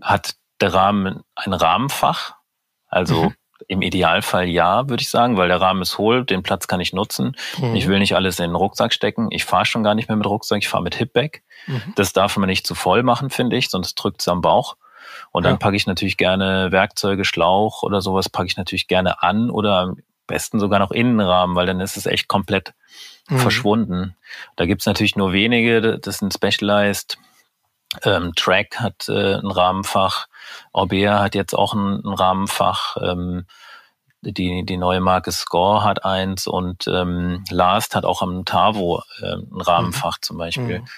hat 0.00 0.34
der 0.60 0.74
Rahmen 0.74 1.22
ein 1.34 1.52
Rahmenfach? 1.52 2.34
Also 2.88 3.24
mhm. 3.24 3.34
im 3.68 3.82
Idealfall 3.82 4.48
ja, 4.48 4.88
würde 4.88 5.02
ich 5.02 5.10
sagen, 5.10 5.36
weil 5.36 5.48
der 5.48 5.60
Rahmen 5.60 5.82
ist 5.82 5.98
hohl, 5.98 6.24
den 6.24 6.42
Platz 6.42 6.66
kann 6.66 6.80
ich 6.80 6.92
nutzen. 6.92 7.36
Mhm. 7.58 7.74
Ich 7.74 7.86
will 7.86 7.98
nicht 7.98 8.14
alles 8.14 8.38
in 8.38 8.46
den 8.46 8.56
Rucksack 8.56 8.92
stecken. 8.92 9.28
Ich 9.30 9.44
fahre 9.44 9.64
schon 9.64 9.84
gar 9.84 9.94
nicht 9.94 10.08
mehr 10.08 10.16
mit 10.16 10.26
Rucksack, 10.26 10.58
ich 10.58 10.68
fahre 10.68 10.82
mit 10.82 10.96
Hipback. 10.96 11.42
Mhm. 11.66 11.94
Das 11.94 12.12
darf 12.12 12.36
man 12.36 12.48
nicht 12.48 12.66
zu 12.66 12.74
voll 12.74 13.02
machen, 13.02 13.30
finde 13.30 13.56
ich, 13.56 13.70
sonst 13.70 13.94
drückt 13.94 14.20
es 14.20 14.28
am 14.28 14.40
Bauch. 14.40 14.76
Und 15.32 15.44
dann 15.44 15.54
ja. 15.54 15.58
packe 15.58 15.76
ich 15.76 15.86
natürlich 15.86 16.16
gerne 16.16 16.72
Werkzeuge, 16.72 17.24
Schlauch 17.24 17.82
oder 17.82 18.00
sowas, 18.00 18.28
packe 18.28 18.46
ich 18.46 18.56
natürlich 18.56 18.88
gerne 18.88 19.22
an 19.22 19.50
oder 19.50 19.78
am 19.78 19.96
besten 20.26 20.60
sogar 20.60 20.78
noch 20.78 20.90
Innenrahmen, 20.90 21.56
weil 21.56 21.66
dann 21.66 21.80
ist 21.80 21.96
es 21.96 22.06
echt 22.06 22.28
komplett 22.28 22.74
mhm. 23.28 23.38
verschwunden. 23.38 24.16
Da 24.56 24.66
gibt's 24.66 24.86
natürlich 24.86 25.16
nur 25.16 25.32
wenige, 25.32 25.98
das 25.98 26.18
sind 26.18 26.32
Specialized 26.32 27.18
ähm, 28.04 28.32
Track 28.36 28.80
hat 28.80 29.08
äh, 29.08 29.34
ein 29.34 29.50
Rahmenfach, 29.50 30.26
Orbea 30.72 31.20
hat 31.20 31.34
jetzt 31.34 31.54
auch 31.54 31.74
ein, 31.74 32.02
ein 32.04 32.14
Rahmenfach, 32.14 32.96
ähm, 33.00 33.46
die, 34.22 34.64
die 34.64 34.76
neue 34.76 35.00
Marke 35.00 35.32
Score 35.32 35.82
hat 35.82 36.04
eins 36.04 36.46
und 36.46 36.86
ähm, 36.86 37.44
Last 37.50 37.94
hat 37.94 38.04
auch 38.04 38.22
am 38.22 38.44
Tavo 38.44 39.02
äh, 39.20 39.32
ein 39.32 39.60
Rahmenfach 39.60 40.18
mhm. 40.18 40.22
zum 40.22 40.38
Beispiel. 40.38 40.80
Mhm. 40.80 40.88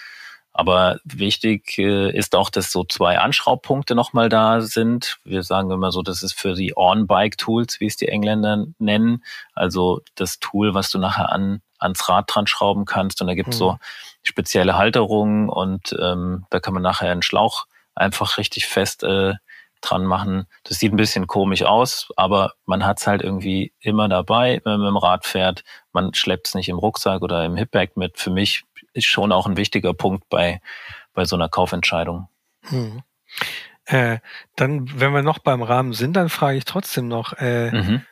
Aber 0.54 0.98
wichtig 1.04 1.78
äh, 1.78 2.10
ist 2.10 2.34
auch, 2.34 2.50
dass 2.50 2.70
so 2.70 2.84
zwei 2.84 3.18
Anschraubpunkte 3.18 3.94
nochmal 3.94 4.28
da 4.28 4.60
sind. 4.60 5.18
Wir 5.24 5.42
sagen 5.42 5.70
immer 5.70 5.92
so, 5.92 6.02
das 6.02 6.22
ist 6.22 6.38
für 6.38 6.54
die 6.54 6.76
On-Bike-Tools, 6.76 7.80
wie 7.80 7.86
es 7.86 7.96
die 7.96 8.08
Engländer 8.08 8.66
nennen. 8.78 9.24
Also 9.54 10.02
das 10.14 10.40
Tool, 10.40 10.74
was 10.74 10.90
du 10.90 10.98
nachher 10.98 11.32
an, 11.32 11.62
ans 11.78 12.06
Rad 12.08 12.26
dran 12.28 12.46
schrauben 12.46 12.84
kannst. 12.84 13.22
Und 13.22 13.28
da 13.28 13.34
gibt's 13.34 13.56
mhm. 13.56 13.60
so 13.60 13.78
spezielle 14.22 14.76
Halterungen 14.76 15.48
und 15.48 15.96
ähm, 16.00 16.46
da 16.50 16.60
kann 16.60 16.74
man 16.74 16.82
nachher 16.82 17.10
einen 17.10 17.22
Schlauch 17.22 17.66
einfach 17.94 18.38
richtig 18.38 18.66
fest 18.66 19.02
äh, 19.02 19.34
dran 19.80 20.04
machen. 20.04 20.46
Das 20.64 20.78
sieht 20.78 20.92
ein 20.92 20.96
bisschen 20.96 21.26
komisch 21.26 21.62
aus, 21.62 22.08
aber 22.16 22.54
man 22.64 22.86
hat's 22.86 23.06
halt 23.06 23.22
irgendwie 23.22 23.72
immer 23.80 24.08
dabei, 24.08 24.60
wenn 24.64 24.72
man 24.72 24.80
mit 24.80 24.88
dem 24.90 24.96
Rad 24.96 25.26
fährt. 25.26 25.64
Man 25.92 26.14
schleppt's 26.14 26.54
nicht 26.54 26.68
im 26.68 26.78
Rucksack 26.78 27.22
oder 27.22 27.44
im 27.44 27.56
Hipbag 27.56 27.96
mit. 27.96 28.18
Für 28.18 28.30
mich 28.30 28.64
ist 28.94 29.06
schon 29.06 29.32
auch 29.32 29.46
ein 29.46 29.56
wichtiger 29.56 29.92
Punkt 29.92 30.28
bei, 30.28 30.60
bei 31.14 31.24
so 31.24 31.36
einer 31.36 31.48
Kaufentscheidung. 31.48 32.28
Hm. 32.62 33.02
Äh, 33.84 34.18
dann, 34.56 34.88
wenn 35.00 35.12
wir 35.12 35.22
noch 35.22 35.40
beim 35.40 35.62
Rahmen 35.62 35.92
sind, 35.92 36.14
dann 36.14 36.28
frage 36.28 36.58
ich 36.58 36.64
trotzdem 36.64 37.08
noch, 37.08 37.34
äh, 37.38 37.72
mhm. 37.72 38.02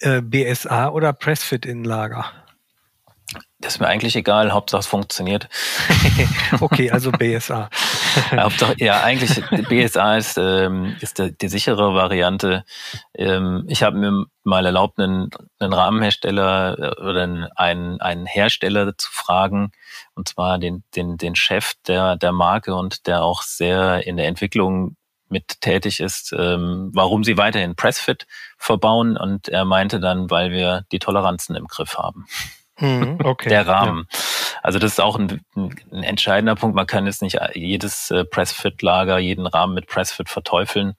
äh, 0.00 0.22
BSA 0.22 0.90
oder 0.90 1.12
Pressfit 1.12 1.66
in 1.66 1.82
Lager? 1.82 2.26
Das 3.58 3.74
ist 3.74 3.80
mir 3.80 3.88
eigentlich 3.88 4.14
egal, 4.14 4.52
Hauptsache 4.52 4.80
es 4.80 4.86
funktioniert. 4.86 5.48
okay, 6.60 6.90
also 6.90 7.10
BSA. 7.10 7.68
Hauptsache, 8.30 8.74
ja, 8.78 9.02
eigentlich 9.02 9.42
BSA 9.68 10.16
ist, 10.16 10.38
ähm, 10.38 10.94
ist 11.00 11.18
der, 11.18 11.30
die 11.30 11.48
sichere 11.48 11.94
Variante. 11.94 12.64
Ähm, 13.14 13.64
ich 13.66 13.82
habe 13.82 13.96
mir 13.96 14.26
mal 14.44 14.64
erlaubt, 14.64 15.00
einen, 15.00 15.30
einen 15.58 15.72
Rahmenhersteller 15.72 16.78
äh, 16.78 17.02
oder 17.02 17.22
einen, 17.56 18.00
einen 18.00 18.26
Hersteller 18.26 18.96
zu 18.96 19.10
fragen, 19.10 19.72
und 20.14 20.28
zwar 20.28 20.58
den, 20.58 20.84
den, 20.94 21.16
den 21.16 21.34
Chef 21.34 21.72
der, 21.88 22.16
der 22.16 22.32
Marke 22.32 22.74
und 22.74 23.06
der 23.06 23.22
auch 23.22 23.42
sehr 23.42 24.06
in 24.06 24.16
der 24.16 24.28
Entwicklung 24.28 24.96
mit 25.28 25.60
tätig 25.60 26.00
ist, 26.00 26.32
ähm, 26.38 26.90
warum 26.94 27.24
sie 27.24 27.36
weiterhin 27.36 27.74
Pressfit 27.74 28.26
verbauen. 28.58 29.16
Und 29.16 29.48
er 29.48 29.64
meinte 29.64 29.98
dann, 29.98 30.30
weil 30.30 30.50
wir 30.50 30.84
die 30.92 30.98
Toleranzen 30.98 31.56
im 31.56 31.66
Griff 31.66 31.98
haben. 31.98 32.26
Mhm, 32.78 33.18
okay. 33.24 33.48
Der 33.48 33.66
Rahmen. 33.66 34.06
Ja. 34.10 34.18
Also 34.62 34.78
das 34.78 34.92
ist 34.92 35.00
auch 35.00 35.18
ein, 35.18 35.44
ein, 35.54 36.02
entscheidender 36.02 36.54
Punkt. 36.54 36.74
Man 36.74 36.86
kann 36.86 37.06
jetzt 37.06 37.22
nicht 37.22 37.38
jedes 37.54 38.10
äh, 38.10 38.24
Pressfit-Lager, 38.24 39.18
jeden 39.18 39.46
Rahmen 39.46 39.74
mit 39.74 39.86
Pressfit 39.86 40.28
verteufeln, 40.28 40.94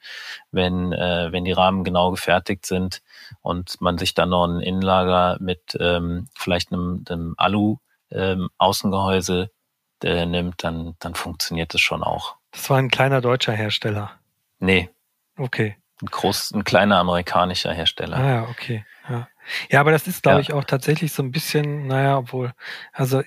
wenn, 0.52 0.94
äh, 0.94 1.32
wenn 1.32 1.46
die 1.46 1.52
Rahmen 1.52 1.84
genau 1.84 2.12
gefertigt 2.12 2.66
sind 2.66 3.02
und 3.42 3.80
man 3.82 3.98
sich 3.98 4.14
dann 4.14 4.30
noch 4.30 4.46
ein 4.46 4.62
Innenlager 4.62 5.38
mit 5.40 5.78
ähm, 5.80 6.28
vielleicht 6.36 6.72
einem, 6.72 7.04
einem 7.10 7.36
Alu-Außengehäuse 7.38 9.42
ähm, 9.42 10.10
äh, 10.10 10.26
nimmt, 10.26 10.64
dann, 10.64 10.96
dann 11.00 11.16
funktioniert 11.16 11.74
das 11.74 11.82
schon 11.82 12.04
auch. 12.04 12.36
Das 12.52 12.70
war 12.70 12.78
ein 12.78 12.90
kleiner 12.90 13.22
deutscher 13.22 13.54
Hersteller. 13.54 14.12
Nee. 14.60 14.90
Okay. 15.38 15.78
Ein 16.02 16.08
groß, 16.08 16.52
ein 16.52 16.64
kleiner 16.64 16.98
amerikanischer 16.98 17.74
Hersteller. 17.74 18.18
Ah 18.18 18.30
ja, 18.30 18.44
okay. 18.44 18.86
Ja. 19.10 19.28
Ja, 19.70 19.80
aber 19.80 19.92
das 19.92 20.08
ist, 20.08 20.24
glaube 20.24 20.38
Ja. 20.38 20.42
ich, 20.42 20.54
auch 20.54 20.64
tatsächlich 20.64 21.12
so 21.14 21.24
ein 21.24 21.32
bisschen, 21.32 21.88
naja, 21.88 22.18
obwohl, 22.18 22.54
also 22.94 23.22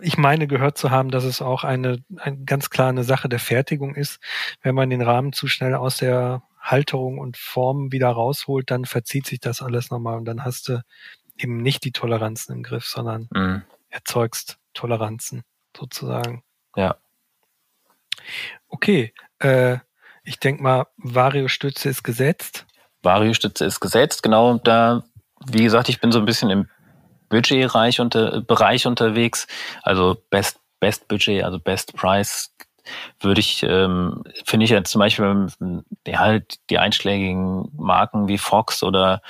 ich 0.00 0.16
meine 0.18 0.46
gehört 0.46 0.76
zu 0.76 0.90
haben, 0.90 1.10
dass 1.10 1.24
es 1.24 1.40
auch 1.40 1.62
eine, 1.64 2.02
ein, 2.16 2.44
ganz 2.46 2.68
klar 2.70 2.88
eine 2.88 3.04
Sache 3.04 3.28
der 3.28 3.38
Fertigung 3.38 3.94
ist. 3.94 4.18
Wenn 4.60 4.74
man 4.74 4.90
den 4.90 5.02
Rahmen 5.02 5.32
zu 5.32 5.46
schnell 5.46 5.74
aus 5.74 5.98
der 5.98 6.42
Halterung 6.60 7.18
und 7.18 7.36
Form 7.36 7.92
wieder 7.92 8.08
rausholt, 8.08 8.70
dann 8.70 8.86
verzieht 8.86 9.26
sich 9.26 9.38
das 9.40 9.62
alles 9.62 9.90
nochmal 9.90 10.16
und 10.16 10.24
dann 10.24 10.44
hast 10.44 10.68
du 10.68 10.82
eben 11.36 11.58
nicht 11.58 11.84
die 11.84 11.92
Toleranzen 11.92 12.54
im 12.56 12.62
Griff, 12.62 12.86
sondern 12.86 13.28
Mhm. 13.32 13.62
erzeugst 13.90 14.58
Toleranzen 14.72 15.42
sozusagen. 15.76 16.42
Ja. 16.76 16.96
Okay, 18.68 19.12
äh, 19.40 19.78
ich 20.24 20.38
denk 20.40 20.60
mal, 20.60 20.86
Vario-Stütze 20.96 21.88
ist 21.88 22.02
gesetzt. 22.02 22.66
Variostütze 23.02 23.64
ist 23.66 23.80
gesetzt, 23.80 24.22
genau. 24.22 24.58
Da, 24.58 25.04
wie 25.46 25.62
gesagt, 25.64 25.88
ich 25.88 26.00
bin 26.00 26.12
so 26.12 26.18
ein 26.18 26.24
bisschen 26.24 26.50
im 26.50 26.68
Budgetbereich 27.28 28.00
unter, 28.00 28.40
Bereich 28.40 28.86
unterwegs. 28.86 29.46
Also 29.82 30.16
Best, 30.30 30.60
Best 30.80 31.08
Budget, 31.08 31.44
also 31.44 31.58
Best 31.58 31.94
Price 31.94 32.54
würde 33.20 33.40
ich, 33.40 33.62
ähm, 33.62 34.24
finde 34.44 34.64
ich 34.64 34.70
jetzt 34.70 34.90
zum 34.90 34.98
Beispiel 34.98 35.48
ja, 36.06 36.18
halt 36.18 36.58
die 36.70 36.78
einschlägigen 36.78 37.70
Marken 37.76 38.28
wie 38.28 38.38
Fox 38.38 38.82
oder 38.82 39.22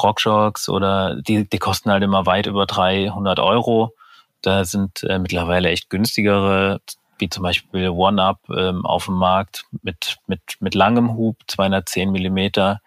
RockShox 0.00 0.68
oder 0.68 1.16
die, 1.20 1.48
die 1.48 1.58
kosten 1.58 1.90
halt 1.90 2.04
immer 2.04 2.26
weit 2.26 2.46
über 2.46 2.66
300 2.66 3.40
Euro. 3.40 3.94
Da 4.42 4.64
sind 4.64 5.02
äh, 5.04 5.18
mittlerweile 5.18 5.70
echt 5.70 5.90
günstigere, 5.90 6.80
wie 7.18 7.28
zum 7.28 7.42
Beispiel 7.42 7.88
One-Up 7.88 8.40
ähm, 8.50 8.84
auf 8.84 9.06
dem 9.06 9.14
Markt 9.14 9.64
mit, 9.82 10.18
mit, 10.26 10.40
mit 10.60 10.74
langem 10.74 11.16
Hub, 11.16 11.36
210 11.48 12.12
Millimeter, 12.12 12.80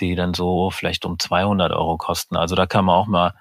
die 0.00 0.14
dann 0.14 0.34
so 0.34 0.70
vielleicht 0.70 1.04
um 1.04 1.18
200 1.18 1.72
Euro 1.72 1.96
kosten. 1.96 2.36
Also 2.36 2.54
da 2.56 2.66
kann 2.66 2.84
man 2.84 2.96
auch 2.96 3.06
mal, 3.06 3.34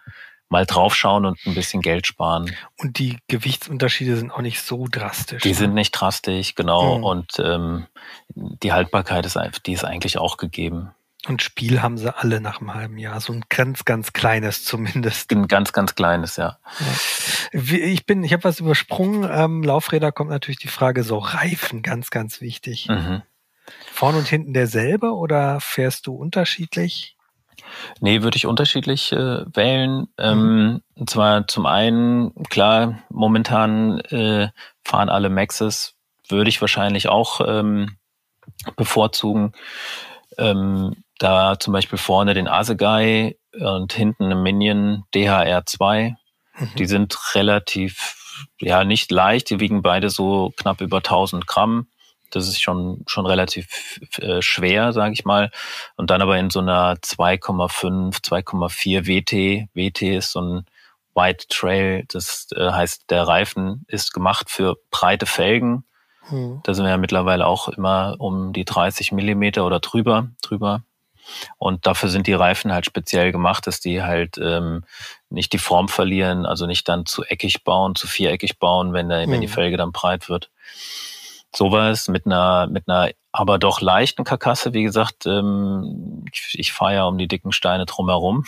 mal 0.49 0.65
draufschauen 0.65 1.25
und 1.25 1.39
ein 1.45 1.53
bisschen 1.55 1.81
Geld 1.81 2.07
sparen. 2.07 2.51
Und 2.77 2.97
die 2.99 3.17
Gewichtsunterschiede 3.27 4.15
sind 4.17 4.31
auch 4.31 4.41
nicht 4.41 4.61
so 4.61 4.87
drastisch. 4.89 5.43
Die 5.43 5.49
ne? 5.49 5.55
sind 5.55 5.73
nicht 5.73 5.91
drastisch, 5.91 6.55
genau. 6.55 6.97
Mhm. 6.97 7.03
Und 7.03 7.31
ähm, 7.39 7.85
die 8.35 8.73
Haltbarkeit 8.73 9.25
ist, 9.25 9.37
einfach- 9.37 9.59
die 9.59 9.73
ist 9.73 9.85
eigentlich 9.85 10.17
auch 10.17 10.37
gegeben. 10.37 10.91
Und 11.27 11.41
Spiel 11.41 11.81
haben 11.81 11.97
sie 11.97 12.15
alle 12.15 12.39
nach 12.39 12.61
einem 12.61 12.73
halben 12.73 12.97
Jahr. 12.97 13.19
So 13.19 13.33
ein 13.33 13.43
ganz, 13.49 13.83
ganz 13.83 14.13
kleines 14.13 14.63
zumindest. 14.63 15.29
Ein 15.33 15.49
ganz, 15.49 15.73
ganz 15.73 15.93
kleines, 15.93 16.37
ja. 16.37 16.59
Wie- 17.51 17.81
Ich 17.81 18.05
bin, 18.05 18.23
ich 18.23 18.31
habe 18.31 18.45
was 18.45 18.61
übersprungen. 18.61 19.29
Ähm, 19.29 19.61
Laufräder 19.61 20.13
kommt 20.13 20.29
natürlich 20.29 20.59
die 20.59 20.69
Frage 20.69 21.03
so 21.03 21.17
Reifen, 21.17 21.81
ganz, 21.81 22.09
ganz 22.09 22.39
wichtig. 22.39 22.87
Mhm. 22.89 23.21
Vorn 23.91 24.15
und 24.15 24.27
hinten 24.27 24.53
derselbe 24.53 25.13
oder 25.13 25.59
fährst 25.59 26.07
du 26.07 26.15
unterschiedlich? 26.15 27.15
Nee, 27.99 28.21
würde 28.21 28.37
ich 28.37 28.45
unterschiedlich 28.45 29.11
äh, 29.11 29.45
wählen. 29.53 30.07
Ähm, 30.17 30.81
und 30.95 31.09
zwar 31.09 31.47
zum 31.47 31.65
einen, 31.65 32.33
klar, 32.45 32.99
momentan 33.09 33.99
äh, 33.99 34.49
fahren 34.83 35.09
alle 35.09 35.29
Maxes, 35.29 35.95
würde 36.27 36.49
ich 36.49 36.61
wahrscheinlich 36.61 37.09
auch 37.09 37.41
ähm, 37.45 37.97
bevorzugen. 38.75 39.53
Ähm, 40.37 41.03
da 41.17 41.59
zum 41.59 41.73
Beispiel 41.73 41.97
vorne 41.97 42.33
den 42.33 42.47
Asegai 42.47 43.35
und 43.53 43.93
hinten 43.93 44.25
eine 44.25 44.35
Minion 44.35 45.03
DHR2. 45.13 46.15
Mhm. 46.57 46.69
Die 46.77 46.85
sind 46.85 47.17
relativ, 47.35 48.47
ja, 48.59 48.83
nicht 48.83 49.11
leicht. 49.11 49.49
Die 49.49 49.59
wiegen 49.59 49.81
beide 49.81 50.09
so 50.09 50.53
knapp 50.55 50.81
über 50.81 50.97
1000 50.97 51.45
Gramm. 51.45 51.87
Das 52.31 52.47
ist 52.47 52.61
schon, 52.61 53.03
schon 53.07 53.25
relativ 53.25 53.99
äh, 54.19 54.41
schwer, 54.41 54.93
sage 54.93 55.13
ich 55.13 55.25
mal. 55.25 55.51
Und 55.95 56.09
dann 56.09 56.21
aber 56.21 56.37
in 56.37 56.49
so 56.49 56.59
einer 56.59 56.95
2,5, 56.95 58.21
2,4 58.23 59.07
WT. 59.07 59.69
WT 59.73 60.01
ist 60.17 60.31
so 60.31 60.41
ein 60.41 60.65
White 61.15 61.47
Trail. 61.49 62.05
Das 62.07 62.47
äh, 62.55 62.71
heißt, 62.71 63.09
der 63.09 63.27
Reifen 63.27 63.85
ist 63.87 64.13
gemacht 64.13 64.49
für 64.49 64.77
breite 64.91 65.25
Felgen. 65.25 65.83
Hm. 66.29 66.61
Da 66.63 66.73
sind 66.73 66.85
wir 66.85 66.91
ja 66.91 66.97
mittlerweile 66.97 67.47
auch 67.47 67.67
immer 67.69 68.15
um 68.19 68.53
die 68.53 68.65
30 68.65 69.11
Millimeter 69.11 69.65
oder 69.65 69.79
drüber, 69.79 70.29
drüber. 70.41 70.83
Und 71.57 71.85
dafür 71.85 72.09
sind 72.09 72.27
die 72.27 72.33
Reifen 72.33 72.71
halt 72.71 72.85
speziell 72.85 73.31
gemacht, 73.31 73.67
dass 73.67 73.79
die 73.79 74.01
halt 74.01 74.37
ähm, 74.37 74.83
nicht 75.29 75.53
die 75.53 75.59
Form 75.59 75.87
verlieren, 75.87 76.45
also 76.45 76.65
nicht 76.65 76.87
dann 76.89 77.05
zu 77.05 77.23
eckig 77.23 77.63
bauen, 77.63 77.95
zu 77.95 78.07
viereckig 78.07 78.57
bauen, 78.57 78.93
wenn, 78.93 79.09
der, 79.09 79.27
wenn 79.27 79.41
die 79.41 79.47
Mhm. 79.47 79.51
Felge 79.51 79.77
dann 79.77 79.91
breit 79.91 80.29
wird. 80.29 80.49
Sowas 81.53 82.07
mit 82.07 82.25
einer, 82.25 82.67
mit 82.67 82.87
einer 82.87 83.11
aber 83.31 83.59
doch 83.59 83.81
leichten 83.81 84.23
Karkasse, 84.23 84.73
wie 84.73 84.83
gesagt, 84.83 85.25
ähm, 85.25 86.25
ich, 86.31 86.59
ich 86.59 86.73
fahre 86.73 86.93
ja 86.95 87.03
um 87.05 87.17
die 87.17 87.27
dicken 87.27 87.51
Steine 87.51 87.85
drumherum. 87.85 88.45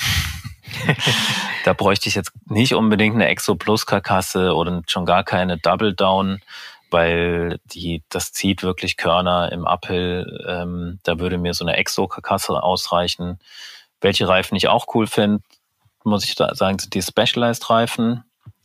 da 1.66 1.74
bräuchte 1.74 2.10
ich 2.10 2.16
jetzt 2.16 2.32
nicht 2.46 2.74
unbedingt 2.74 3.16
eine 3.16 3.28
Exo 3.28 3.56
Plus 3.56 3.86
Karkasse 3.86 4.56
oder 4.56 4.82
schon 4.88 5.06
gar 5.06 5.24
keine 5.24 5.58
Double 5.58 5.94
Down, 5.94 6.42
weil 6.90 7.60
die, 7.66 8.04
das 8.10 8.32
zieht 8.34 8.64
wirklich 8.64 8.98
Körner 8.98 9.52
im 9.52 9.66
Uphill. 9.66 10.46
Ähm, 10.48 11.00
da 11.04 11.20
würde 11.20 11.38
mir 11.38 11.54
so 11.54 11.66
eine 11.66 11.78
Exo 11.78 12.08
Karkasse 12.08 12.62
ausreichen. 12.62 13.40
Welche 14.00 14.28
Reifen 14.28 14.56
ich 14.56 14.68
auch 14.68 14.88
cool 14.96 15.08
finde, 15.08 15.44
muss 16.04 16.24
ich 16.24 16.36
sagen, 16.36 16.80
sind 16.80 16.94
die 16.94 17.02
Specialized 17.02 17.70
Reifen. 17.70 18.24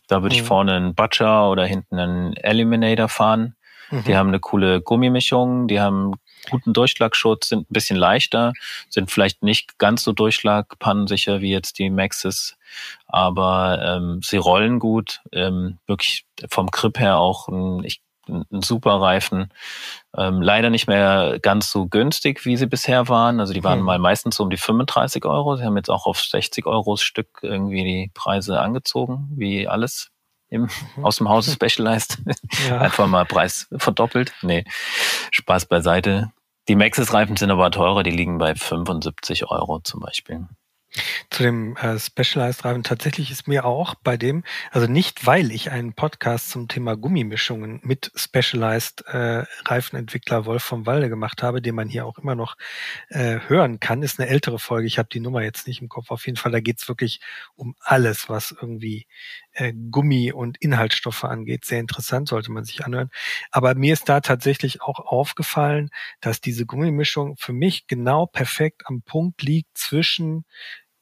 Da 0.09 0.23
würde 0.23 0.35
ich 0.35 0.43
Mhm. 0.43 0.47
vorne 0.47 0.73
einen 0.75 0.95
Butcher 0.95 1.51
oder 1.51 1.67
hinten 1.67 1.99
einen 1.99 2.33
Eliminator 2.35 3.09
fahren. 3.09 3.55
Mhm. 3.91 4.05
Die 4.05 4.17
haben 4.17 4.29
eine 4.29 4.41
coole 4.41 4.81
Gummimischung, 4.81 5.69
die 5.69 5.81
haben 5.81 6.15
guten 6.51 6.73
Durchschlagschutz, 6.73 7.49
sind 7.49 7.71
ein 7.71 7.73
bisschen 7.73 7.97
leichter, 7.97 8.53
sind 8.89 9.11
vielleicht 9.11 9.43
nicht 9.43 9.79
ganz 9.79 10.05
so 10.05 10.13
durchschlagpannensicher 10.13 11.41
wie 11.41 11.51
jetzt 11.51 11.79
die 11.79 11.91
Maxis, 11.91 12.57
aber 13.07 13.81
ähm, 13.85 14.21
sie 14.23 14.37
rollen 14.37 14.79
gut, 14.79 15.21
ähm, 15.33 15.79
wirklich 15.87 16.25
vom 16.49 16.69
Grip 16.69 16.99
her 16.99 17.19
auch 17.19 17.49
ein, 17.49 17.83
ich, 17.85 18.01
ein, 18.29 18.45
super 18.63 19.01
Reifen. 19.01 19.53
Ähm, 20.17 20.43
leider 20.43 20.71
nicht 20.71 20.89
mehr 20.89 21.39
ganz 21.41 21.71
so 21.71 21.87
günstig, 21.87 22.45
wie 22.45 22.57
sie 22.57 22.67
bisher 22.67 23.09
waren. 23.09 23.39
Also 23.41 23.53
die 23.53 23.63
waren 23.63 23.79
Hm. 23.81 23.85
mal 23.85 23.99
meistens 23.99 24.37
so 24.37 24.43
um 24.45 24.51
die 24.51 24.57
35 24.57 25.25
Euro. 25.25 25.57
Sie 25.57 25.65
haben 25.65 25.77
jetzt 25.77 25.91
auch 25.91 26.07
auf 26.07 26.21
60 26.21 26.67
Euro 26.67 26.97
Stück 26.97 27.41
irgendwie 27.43 27.85
die 27.85 28.11
Preise 28.15 28.61
angezogen, 28.61 29.29
wie 29.37 29.69
alles 29.69 30.11
im, 30.49 30.69
Mhm. 30.97 31.05
aus 31.05 31.17
dem 31.17 31.29
Hause 31.29 31.53
Specialized. 31.53 32.19
Ja. 32.69 32.79
Einfach 32.81 33.07
mal 33.07 33.25
Preis 33.25 33.67
verdoppelt. 33.77 34.33
Nee, 34.43 34.65
Spaß 35.31 35.67
beiseite. 35.67 36.33
Die 36.69 36.75
Maxis-Reifen 36.77 37.37
sind 37.37 37.51
aber 37.51 37.71
teurer, 37.71 38.03
die 38.03 38.11
liegen 38.11 38.39
bei 38.39 38.55
75 38.55 39.49
Euro 39.51 39.81
zum 39.81 40.01
Beispiel. 40.01 40.47
Zu 41.31 41.43
dem 41.43 41.77
äh, 41.77 41.99
Specialized 41.99 42.65
Reifen. 42.65 42.83
Tatsächlich 42.83 43.31
ist 43.31 43.47
mir 43.47 43.67
auch 43.67 43.95
bei 43.97 44.17
dem, 44.17 44.45
also 44.71 44.87
nicht 44.87 45.27
weil 45.27 45.51
ich 45.51 45.71
einen 45.71 45.93
Podcast 45.93 46.49
zum 46.51 46.69
Thema 46.69 46.97
Gummimischungen 46.97 47.81
mit 47.83 48.11
Specialized 48.15 49.05
äh, 49.07 49.45
Reifenentwickler 49.67 50.47
Wolf 50.47 50.63
vom 50.63 50.87
Walde 50.87 51.11
gemacht 51.11 51.43
habe, 51.43 51.61
den 51.61 51.75
man 51.75 51.89
hier 51.91 52.07
auch 52.07 52.17
immer 52.19 52.35
noch 52.35 52.57
äh, 53.11 53.41
hören 53.47 53.79
kann, 53.79 54.03
ist 54.03 54.19
eine 54.19 54.29
ältere 54.31 54.59
Folge. 54.59 54.87
Ich 54.87 54.99
habe 54.99 55.09
die 55.13 55.21
Nummer 55.21 55.43
jetzt 55.43 55.67
nicht 55.67 55.83
im 55.83 55.89
Kopf. 55.91 56.11
Auf 56.11 56.25
jeden 56.25 56.39
Fall, 56.39 56.53
da 56.53 56.61
geht's 56.61 56.89
wirklich 56.89 57.21
um 57.57 57.75
alles, 57.81 58.31
was 58.31 58.53
irgendwie 58.59 59.07
äh, 59.57 59.73
Gummi 59.91 60.33
und 60.33 60.59
Inhaltsstoffe 60.59 61.25
angeht. 61.25 61.65
Sehr 61.65 61.81
interessant, 61.81 62.29
sollte 62.29 62.53
man 62.53 62.65
sich 62.65 62.85
anhören. 62.85 63.11
Aber 63.51 63.75
mir 63.75 63.93
ist 63.93 64.09
da 64.09 64.21
tatsächlich 64.21 64.83
auch 64.83 65.01
aufgefallen, 65.01 65.91
dass 66.21 66.41
diese 66.41 66.67
Gummimischung 66.67 67.37
für 67.39 67.53
mich 67.53 67.87
genau 67.87 68.27
perfekt 68.27 68.83
am 68.87 69.03
Punkt 69.03 69.43
liegt 69.43 69.77
zwischen 69.79 70.45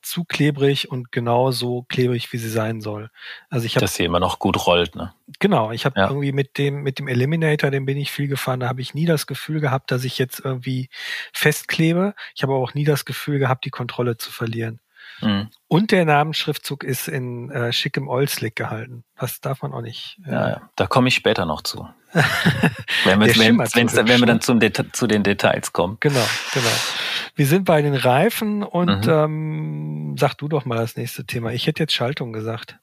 zu 0.02 0.24
klebrig 0.24 0.90
und 0.90 1.12
genau 1.12 1.50
so 1.50 1.84
klebrig, 1.84 2.32
wie 2.32 2.36
sie 2.36 2.50
sein 2.50 2.80
soll. 2.82 3.08
Also 3.48 3.64
ich 3.66 3.74
habe 3.76 3.84
Dass 3.84 3.94
sie 3.94 4.04
immer 4.04 4.20
noch 4.20 4.38
gut 4.38 4.66
rollt. 4.66 4.94
Ne? 4.96 5.14
genau, 5.40 5.72
ich 5.72 5.86
habe 5.86 5.98
Ja. 5.98 6.08
irgendwie 6.08 6.32
mit 6.32 6.58
dem 6.58 6.82
mit 6.82 6.98
dem 6.98 7.08
Eliminator, 7.08 7.70
den 7.70 7.86
bin 7.86 7.96
ich 7.96 8.12
viel 8.12 8.28
gefahren, 8.28 8.60
da 8.60 8.68
habe 8.68 8.82
ich 8.82 8.92
nie 8.94 9.06
das 9.06 9.26
Gefühl 9.26 9.60
gehabt, 9.60 9.90
dass 9.90 10.04
ich 10.04 10.18
jetzt 10.18 10.40
irgendwie 10.44 10.90
festklebe. 11.32 12.14
Ich 12.34 12.42
habe 12.42 12.52
aber 12.52 12.62
auch 12.62 12.74
nie 12.74 12.84
das 12.84 13.06
Gefühl 13.06 13.38
gehabt, 13.38 13.64
die 13.64 13.70
Kontrolle 13.70 14.16
zu 14.18 14.30
verlieren. 14.30 14.80
Mhm. 15.24 15.48
Und 15.68 15.90
der 15.90 16.04
Namensschriftzug 16.04 16.84
ist 16.84 17.08
in 17.08 17.50
äh, 17.50 17.72
schickem 17.72 18.08
Oilslick 18.08 18.54
gehalten. 18.56 19.04
Das 19.18 19.40
darf 19.40 19.62
man 19.62 19.72
auch 19.72 19.80
nicht. 19.80 20.18
äh, 20.26 20.32
Ja, 20.32 20.48
ja. 20.48 20.70
Da 20.76 20.86
komme 20.86 21.08
ich 21.08 21.14
später 21.14 21.46
noch 21.46 21.62
zu. 21.62 21.88
wenn, 23.04 23.18
wir, 23.20 23.26
wenn, 23.36 23.58
wenn 23.58 23.88
hübsch, 23.88 24.20
wir 24.20 24.26
dann 24.26 24.40
zum 24.40 24.60
Deta 24.60 24.84
zu 24.92 25.06
den 25.08 25.22
Details 25.24 25.72
kommen. 25.72 25.96
Genau, 26.00 26.24
genau. 26.52 26.66
Wir 27.34 27.46
sind 27.46 27.64
bei 27.64 27.82
den 27.82 27.94
Reifen 27.94 28.62
und 28.62 29.06
Mhm. 29.06 29.12
ähm, 29.12 30.16
sag 30.18 30.34
du 30.34 30.46
doch 30.48 30.64
mal 30.64 30.76
das 30.76 30.96
nächste 30.96 31.24
Thema. 31.26 31.52
Ich 31.52 31.66
hätte 31.66 31.82
jetzt 31.82 31.92
Schaltung 31.94 32.32
gesagt. 32.32 32.78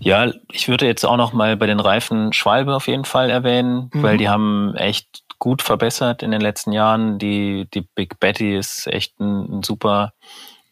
Ja, 0.00 0.30
ich 0.50 0.68
würde 0.68 0.86
jetzt 0.86 1.04
auch 1.06 1.16
noch 1.16 1.32
mal 1.32 1.56
bei 1.56 1.66
den 1.66 1.80
Reifen 1.80 2.32
Schwalbe 2.32 2.74
auf 2.74 2.86
jeden 2.88 3.04
Fall 3.04 3.30
erwähnen, 3.30 3.90
Mhm. 3.92 4.02
weil 4.02 4.16
die 4.18 4.28
haben 4.28 4.74
echt 4.74 5.22
gut 5.38 5.62
verbessert 5.62 6.22
in 6.22 6.32
den 6.32 6.40
letzten 6.40 6.72
Jahren. 6.72 7.18
Die, 7.18 7.68
die 7.72 7.82
Big 7.82 8.18
Betty 8.18 8.56
ist 8.56 8.86
echt 8.88 9.18
ein, 9.20 9.58
ein 9.58 9.62
super 9.62 10.12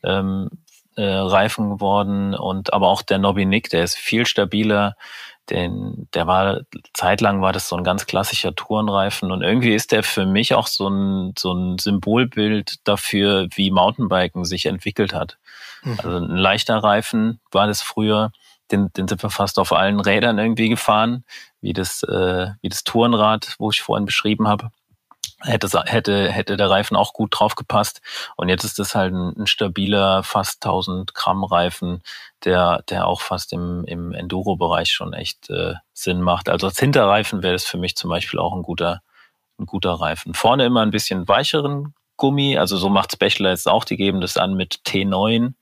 ähm, 0.03 0.51
äh, 0.97 1.05
Reifen 1.05 1.71
geworden 1.71 2.35
und 2.35 2.73
aber 2.73 2.89
auch 2.89 3.03
der 3.03 3.19
Nobby 3.19 3.45
Nick, 3.47 3.71
der 3.71 3.85
ist 3.85 3.97
viel 3.97 4.27
stabiler. 4.27 4.97
den, 5.51 6.09
der 6.15 6.27
war, 6.27 6.61
zeitlang 6.95 7.43
war 7.43 7.53
das 7.53 7.69
so 7.69 7.77
ein 7.77 7.85
ganz 7.85 8.07
klassischer 8.07 8.55
Tourenreifen 8.55 9.33
und 9.33 9.43
irgendwie 9.43 9.75
ist 9.75 9.93
der 9.93 10.03
für 10.03 10.25
mich 10.25 10.55
auch 10.55 10.69
so 10.69 10.89
ein, 10.89 11.35
so 11.37 11.53
ein 11.53 11.79
Symbolbild 11.79 12.77
dafür, 12.85 13.49
wie 13.55 13.71
Mountainbiken 13.71 14.45
sich 14.45 14.67
entwickelt 14.67 15.15
hat. 15.15 15.39
Mhm. 15.83 15.99
Also 16.03 16.17
ein 16.19 16.37
leichter 16.37 16.77
Reifen 16.77 17.41
war 17.51 17.67
das 17.67 17.83
früher, 17.83 18.31
den, 18.71 18.93
den 18.93 19.09
sind 19.09 19.23
wir 19.23 19.31
fast 19.31 19.59
auf 19.59 19.73
allen 19.73 20.01
Rädern 20.01 20.39
irgendwie 20.39 20.69
gefahren, 20.69 21.25
wie 21.61 21.73
das, 21.73 22.03
äh, 22.05 22.51
wie 22.61 22.69
das 22.69 22.85
Tourenrad, 22.85 23.57
wo 23.59 23.71
ich 23.71 23.83
vorhin 23.83 24.07
beschrieben 24.07 24.49
habe 24.49 24.71
hätte, 25.43 25.83
hätte, 25.87 26.31
hätte 26.31 26.57
der 26.57 26.71
Reifen 26.71 26.97
auch 26.97 27.13
gut 27.13 27.39
drauf 27.39 27.55
gepasst. 27.55 28.01
Und 28.37 28.49
jetzt 28.49 28.65
ist 28.65 28.79
das 28.79 28.95
halt 28.95 29.13
ein, 29.13 29.35
ein 29.37 29.47
stabiler, 29.47 30.23
fast 30.23 30.65
1000 30.65 31.15
Gramm 31.15 31.45
Reifen, 31.45 32.03
der, 32.45 32.83
der 32.89 33.07
auch 33.07 33.21
fast 33.21 33.53
im, 33.53 33.85
im 33.85 34.13
Enduro-Bereich 34.13 34.91
schon 34.91 35.13
echt 35.13 35.51
äh, 35.51 35.75
Sinn 35.93 36.21
macht. 36.23 36.49
Also 36.49 36.67
als 36.67 36.79
Hinterreifen 36.79 37.43
wäre 37.43 37.55
das 37.55 37.65
für 37.65 37.79
mich 37.79 37.97
zum 37.97 38.11
Beispiel 38.11 38.41
auch 38.41 38.55
ein 38.55 38.63
guter, 38.63 39.03
ein 39.59 39.67
guter 39.67 39.93
Reifen. 39.93 40.35
Vorne 40.35 40.65
immer 40.65 40.83
ein 40.83 40.91
bisschen 40.91 41.29
weicheren 41.29 41.95
Gummi, 42.17 42.59
also 42.59 42.77
so 42.77 42.89
macht 42.89 43.13
Special 43.13 43.51
jetzt 43.51 43.69
auch, 43.69 43.85
die 43.85 43.97
geben 43.97 44.21
das 44.21 44.37
an 44.37 44.55
mit 44.55 44.81
T9 44.87 45.55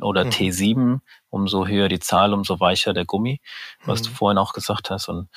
oder 0.00 0.24
mhm. 0.24 0.30
T7, 0.30 1.00
umso 1.30 1.66
höher 1.66 1.88
die 1.88 2.00
Zahl, 2.00 2.32
umso 2.32 2.60
weicher 2.60 2.92
der 2.92 3.04
Gummi, 3.04 3.40
was 3.84 4.00
mhm. 4.00 4.04
du 4.06 4.10
vorhin 4.12 4.38
auch 4.38 4.52
gesagt 4.52 4.90
hast. 4.90 5.08
Und 5.08 5.28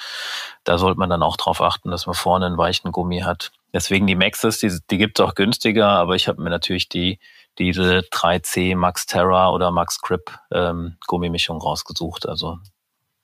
da 0.64 0.78
sollte 0.78 1.00
man 1.00 1.10
dann 1.10 1.24
auch 1.24 1.38
drauf 1.38 1.62
achten, 1.62 1.92
dass 1.92 2.06
man 2.06 2.16
vorne 2.16 2.46
einen 2.46 2.58
weichen 2.58 2.92
Gummi 2.92 3.20
hat. 3.20 3.52
Deswegen 3.74 4.08
die 4.08 4.16
Maxes, 4.16 4.60
die, 4.60 4.72
die 4.90 4.98
gibt 4.98 5.20
es 5.20 5.26
auch 5.26 5.36
günstiger, 5.36 5.88
aber 5.88 6.16
ich 6.16 6.28
habe 6.28 6.42
mir 6.42 6.50
natürlich 6.50 6.90
die 6.90 7.20
diese 7.58 8.00
3C 8.00 8.76
Max 8.76 9.06
Terra 9.06 9.50
oder 9.50 9.72
Max 9.72 10.02
Grip 10.02 10.38
ähm, 10.52 10.98
Gummimischung 11.08 11.62
rausgesucht. 11.62 12.28
Also 12.28 12.60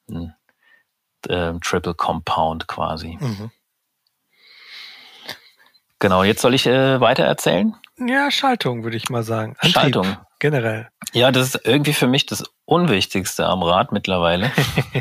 ein 0.09 0.33
äh, 1.27 1.53
Triple 1.59 1.93
Compound 1.93 2.67
quasi. 2.67 3.17
Mhm. 3.19 3.51
Genau, 5.99 6.23
jetzt 6.23 6.41
soll 6.41 6.55
ich 6.55 6.65
äh, 6.65 6.99
weiter 6.99 7.23
erzählen? 7.23 7.75
Ja, 7.97 8.31
Schaltung 8.31 8.83
würde 8.83 8.97
ich 8.97 9.09
mal 9.09 9.23
sagen. 9.23 9.55
Antrieb, 9.59 9.73
Schaltung. 9.73 10.17
Generell. 10.41 10.89
Ja, 11.13 11.31
das 11.31 11.53
ist 11.53 11.67
irgendwie 11.67 11.93
für 11.93 12.07
mich 12.07 12.25
das 12.25 12.43
Unwichtigste 12.65 13.45
am 13.45 13.61
Rad 13.61 13.91
mittlerweile. 13.91 14.51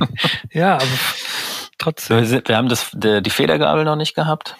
ja, 0.53 0.74
aber 0.74 0.84
trotzdem. 1.78 2.30
Wir, 2.30 2.43
wir 2.45 2.57
haben 2.59 2.68
das, 2.68 2.91
die 2.93 3.30
Federgabel 3.30 3.84
noch 3.84 3.97
nicht 3.97 4.14
gehabt 4.14 4.57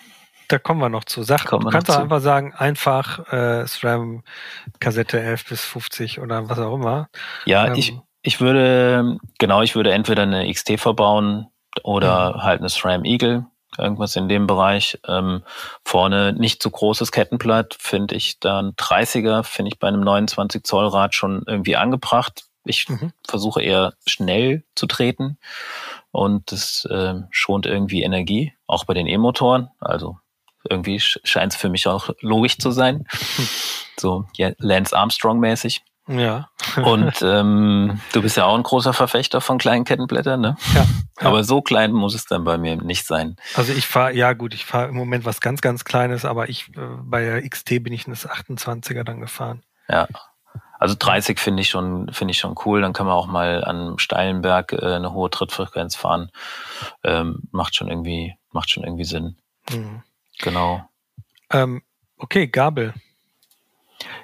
da 0.49 0.59
kommen 0.59 0.81
wir 0.81 0.89
noch 0.89 1.05
zu. 1.05 1.23
Sag, 1.23 1.45
kommen 1.45 1.67
du 1.67 1.71
kannst 1.71 1.89
doch 1.89 2.01
einfach 2.01 2.21
sagen, 2.21 2.53
einfach 2.55 3.33
äh, 3.33 3.67
SRAM 3.69 4.25
Kassette 4.81 5.21
11 5.21 5.45
bis 5.49 5.65
50 5.65 6.21
oder 6.21 6.49
was 6.49 6.59
auch 6.59 6.75
immer. 6.75 7.09
Ja, 7.45 7.69
ähm, 7.69 7.75
ich, 7.77 7.97
ich 8.23 8.41
würde, 8.41 9.19
genau, 9.39 9.63
ich 9.63 9.77
würde 9.77 9.93
entweder 9.93 10.23
eine 10.23 10.53
XT 10.53 10.81
verbauen 10.81 11.47
oder 11.85 12.35
mhm. 12.35 12.43
halt 12.43 12.61
eine 12.61 12.69
SRAM 12.69 13.05
Eagle, 13.05 13.47
irgendwas 13.81 14.17
in 14.17 14.29
dem 14.29 14.47
Bereich. 14.47 14.99
Ähm, 15.07 15.43
vorne 15.85 16.33
nicht 16.33 16.63
zu 16.63 16.71
großes 16.71 17.13
Kettenblatt, 17.13 17.77
finde 17.79 18.15
ich 18.15 18.41
dann 18.41 18.73
30er, 18.73 19.43
finde 19.43 19.71
ich 19.73 19.79
bei 19.79 19.89
einem 19.89 20.01
29 20.01 20.63
Zoll 20.65 20.89
Rad 20.89 21.15
schon 21.15 21.43
irgendwie 21.47 21.77
angebracht. 21.77 22.45
Ich 22.65 22.89
mhm. 22.89 23.13
versuche 23.27 23.63
eher 23.63 23.95
schnell 24.07 24.65
zu 24.75 24.87
treten 24.87 25.39
und 26.11 26.53
das 26.53 26.85
äh, 26.85 27.15
schont 27.31 27.67
irgendwie 27.67 28.03
Energie, 28.03 28.53
auch 28.67 28.85
bei 28.85 28.95
den 28.95 29.07
E-Motoren. 29.07 29.71
Also 29.81 30.19
irgendwie 30.69 31.01
scheint 31.01 31.55
es 31.55 31.59
für 31.59 31.71
mich 31.71 31.87
auch 31.87 32.11
logisch 32.21 32.59
zu 32.59 32.71
sein. 32.71 33.07
So 33.99 34.25
ja, 34.35 34.53
Lance 34.57 34.97
Armstrong-mäßig. 34.97 35.83
Ja. 36.11 36.51
Und 36.77 37.21
ähm, 37.23 38.01
du 38.13 38.23
bist 38.23 38.37
ja 38.37 38.45
auch 38.45 38.57
ein 38.57 38.63
großer 38.63 38.93
Verfechter 38.93 39.41
von 39.41 39.59
kleinen 39.59 39.85
Kettenblättern, 39.85 40.41
ne? 40.41 40.57
Ja. 40.75 40.87
ja. 41.21 41.27
Aber 41.27 41.45
so 41.45 41.63
klein 41.63 41.93
muss 41.93 42.15
es 42.15 42.25
dann 42.25 42.45
bei 42.45 42.59
mir 42.59 42.77
nicht 42.77 43.07
sein. 43.07 43.37
Also 43.55 43.73
ich 43.73 43.87
fahre, 43.87 44.15
ja 44.15 44.33
gut, 44.33 44.55
ich 44.55 44.65
fahre 44.65 44.89
im 44.89 44.97
Moment 44.97 45.25
was 45.25 45.41
ganz, 45.41 45.61
ganz 45.61 45.85
Kleines, 45.85 46.25
aber 46.25 46.49
ich 46.49 46.69
äh, 46.77 46.81
bei 47.03 47.23
der 47.23 47.49
XT 47.49 47.83
bin 47.83 47.93
ich 47.93 48.07
in 48.07 48.13
das 48.13 48.29
28er 48.29 49.05
dann 49.05 49.21
gefahren. 49.21 49.63
Ja. 49.89 50.09
Also 50.79 50.97
30 50.99 51.39
finde 51.39 51.61
ich 51.61 51.69
schon, 51.69 52.11
finde 52.13 52.33
ich 52.33 52.39
schon 52.39 52.55
cool. 52.65 52.81
Dann 52.81 52.95
kann 52.95 53.07
man 53.07 53.15
auch 53.15 53.27
mal 53.27 53.65
an 53.65 53.99
steilen 53.99 54.41
Berg 54.41 54.73
äh, 54.73 54.95
eine 54.95 55.13
hohe 55.13 55.31
Trittfrequenz 55.31 55.95
fahren. 55.95 56.31
Ähm, 57.05 57.43
macht 57.51 57.75
schon 57.75 57.89
irgendwie, 57.89 58.35
macht 58.51 58.71
schon 58.71 58.85
irgendwie 58.85 59.05
Sinn. 59.05 59.37
Mhm. 59.71 60.03
Genau. 60.39 60.89
Ähm, 61.51 61.83
okay, 62.17 62.47
Gabel. 62.47 62.95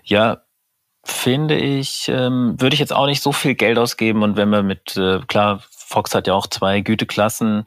Ja, 0.02 0.45
finde 1.06 1.56
ich, 1.56 2.08
ähm, 2.08 2.60
würde 2.60 2.74
ich 2.74 2.80
jetzt 2.80 2.92
auch 2.92 3.06
nicht 3.06 3.22
so 3.22 3.32
viel 3.32 3.54
Geld 3.54 3.78
ausgeben. 3.78 4.22
Und 4.22 4.36
wenn 4.36 4.50
man 4.50 4.66
mit, 4.66 4.96
äh, 4.96 5.20
klar, 5.20 5.62
Fox 5.70 6.14
hat 6.14 6.26
ja 6.26 6.34
auch 6.34 6.48
zwei 6.48 6.80
Güteklassen, 6.80 7.64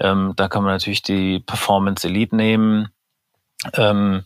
ähm, 0.00 0.32
da 0.36 0.48
kann 0.48 0.64
man 0.64 0.72
natürlich 0.72 1.02
die 1.02 1.38
Performance 1.38 2.06
Elite 2.06 2.34
nehmen. 2.34 2.88
Ähm, 3.74 4.24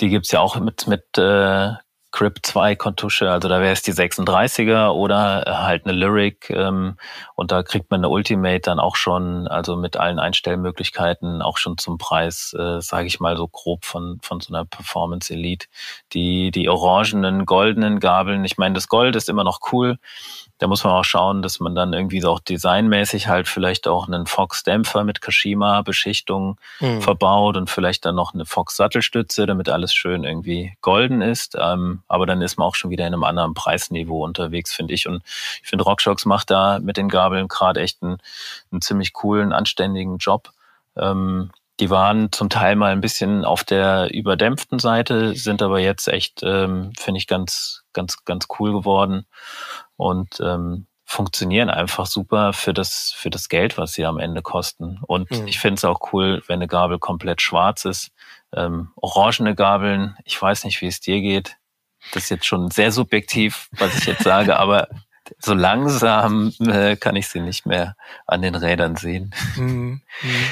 die 0.00 0.08
gibt's 0.08 0.32
ja 0.32 0.40
auch 0.40 0.58
mit, 0.58 0.88
mit 0.88 1.04
äh, 1.16 1.74
Grip 2.16 2.38
2 2.42 2.76
Kontusche, 2.76 3.30
also 3.30 3.46
da 3.46 3.60
wäre 3.60 3.74
es 3.74 3.82
die 3.82 3.92
36er 3.92 4.88
oder 4.88 5.44
halt 5.46 5.84
eine 5.84 5.92
Lyric 5.92 6.48
ähm, 6.48 6.96
und 7.34 7.52
da 7.52 7.62
kriegt 7.62 7.90
man 7.90 8.00
eine 8.00 8.08
Ultimate 8.08 8.60
dann 8.60 8.80
auch 8.80 8.96
schon, 8.96 9.46
also 9.46 9.76
mit 9.76 9.98
allen 9.98 10.18
Einstellmöglichkeiten 10.18 11.42
auch 11.42 11.58
schon 11.58 11.76
zum 11.76 11.98
Preis, 11.98 12.56
äh, 12.58 12.80
sage 12.80 13.06
ich 13.06 13.20
mal 13.20 13.36
so 13.36 13.46
grob 13.46 13.84
von 13.84 14.18
von 14.22 14.40
so 14.40 14.54
einer 14.54 14.64
Performance 14.64 15.30
Elite. 15.30 15.66
Die 16.14 16.50
die 16.50 16.70
orangenen, 16.70 17.44
goldenen 17.44 18.00
Gabeln, 18.00 18.46
ich 18.46 18.56
meine, 18.56 18.74
das 18.74 18.88
Gold 18.88 19.14
ist 19.14 19.28
immer 19.28 19.44
noch 19.44 19.60
cool, 19.70 19.98
da 20.58 20.66
muss 20.66 20.84
man 20.84 20.94
auch 20.94 21.04
schauen, 21.04 21.42
dass 21.42 21.60
man 21.60 21.74
dann 21.74 21.92
irgendwie 21.92 22.20
so 22.20 22.30
auch 22.30 22.40
designmäßig 22.40 23.28
halt 23.28 23.46
vielleicht 23.46 23.86
auch 23.86 24.06
einen 24.06 24.26
Fox-Dämpfer 24.26 25.04
mit 25.04 25.20
Kashima-Beschichtung 25.20 26.58
mhm. 26.80 27.02
verbaut 27.02 27.56
und 27.56 27.68
vielleicht 27.68 28.06
dann 28.06 28.14
noch 28.14 28.32
eine 28.32 28.46
Fox-Sattelstütze, 28.46 29.46
damit 29.46 29.68
alles 29.68 29.94
schön 29.94 30.24
irgendwie 30.24 30.72
golden 30.80 31.20
ist. 31.20 31.56
Ähm, 31.60 32.02
aber 32.08 32.24
dann 32.24 32.40
ist 32.40 32.58
man 32.58 32.68
auch 32.68 32.74
schon 32.74 32.90
wieder 32.90 33.06
in 33.06 33.12
einem 33.12 33.24
anderen 33.24 33.54
Preisniveau 33.54 34.24
unterwegs, 34.24 34.74
finde 34.74 34.94
ich. 34.94 35.06
Und 35.06 35.22
ich 35.62 35.68
finde, 35.68 35.84
RockShox 35.84 36.24
macht 36.24 36.50
da 36.50 36.78
mit 36.78 36.96
den 36.96 37.08
Gabeln 37.08 37.48
gerade 37.48 37.80
echt 37.80 38.02
einen, 38.02 38.18
einen 38.72 38.80
ziemlich 38.80 39.12
coolen, 39.12 39.52
anständigen 39.52 40.16
Job. 40.16 40.50
Ähm, 40.96 41.50
die 41.78 41.90
waren 41.90 42.32
zum 42.32 42.48
Teil 42.48 42.74
mal 42.76 42.92
ein 42.92 43.02
bisschen 43.02 43.44
auf 43.44 43.62
der 43.62 44.08
überdämpften 44.14 44.78
Seite, 44.78 45.34
sind 45.34 45.60
aber 45.60 45.78
jetzt 45.78 46.08
echt, 46.08 46.42
ähm, 46.42 46.92
finde 46.98 47.18
ich, 47.18 47.26
ganz, 47.26 47.82
ganz, 47.96 48.24
ganz 48.24 48.46
cool 48.58 48.72
geworden 48.72 49.26
und 49.96 50.38
ähm, 50.40 50.86
funktionieren 51.04 51.70
einfach 51.70 52.06
super 52.06 52.52
für 52.52 52.74
das, 52.74 53.12
für 53.16 53.30
das 53.30 53.48
Geld, 53.48 53.78
was 53.78 53.92
sie 53.92 54.04
am 54.04 54.18
Ende 54.18 54.42
kosten. 54.42 54.98
Und 55.06 55.30
mhm. 55.30 55.46
ich 55.46 55.58
finde 55.58 55.76
es 55.76 55.84
auch 55.84 56.12
cool, 56.12 56.42
wenn 56.46 56.56
eine 56.56 56.66
Gabel 56.66 56.98
komplett 56.98 57.40
schwarz 57.40 57.84
ist. 57.84 58.10
Ähm, 58.52 58.90
orangene 58.96 59.54
Gabeln, 59.54 60.16
ich 60.24 60.40
weiß 60.40 60.64
nicht, 60.64 60.80
wie 60.80 60.88
es 60.88 61.00
dir 61.00 61.20
geht. 61.20 61.56
Das 62.12 62.24
ist 62.24 62.30
jetzt 62.30 62.46
schon 62.46 62.70
sehr 62.70 62.92
subjektiv, 62.92 63.68
was 63.72 63.96
ich 63.98 64.06
jetzt 64.06 64.24
sage, 64.24 64.58
aber 64.58 64.88
so 65.38 65.54
langsam 65.54 66.52
äh, 66.60 66.96
kann 66.96 67.16
ich 67.16 67.28
sie 67.28 67.40
nicht 67.40 67.66
mehr 67.66 67.96
an 68.26 68.42
den 68.42 68.54
Rädern 68.54 68.96
sehen. 68.96 69.34
Mhm. 69.56 70.02
Mhm. 70.22 70.44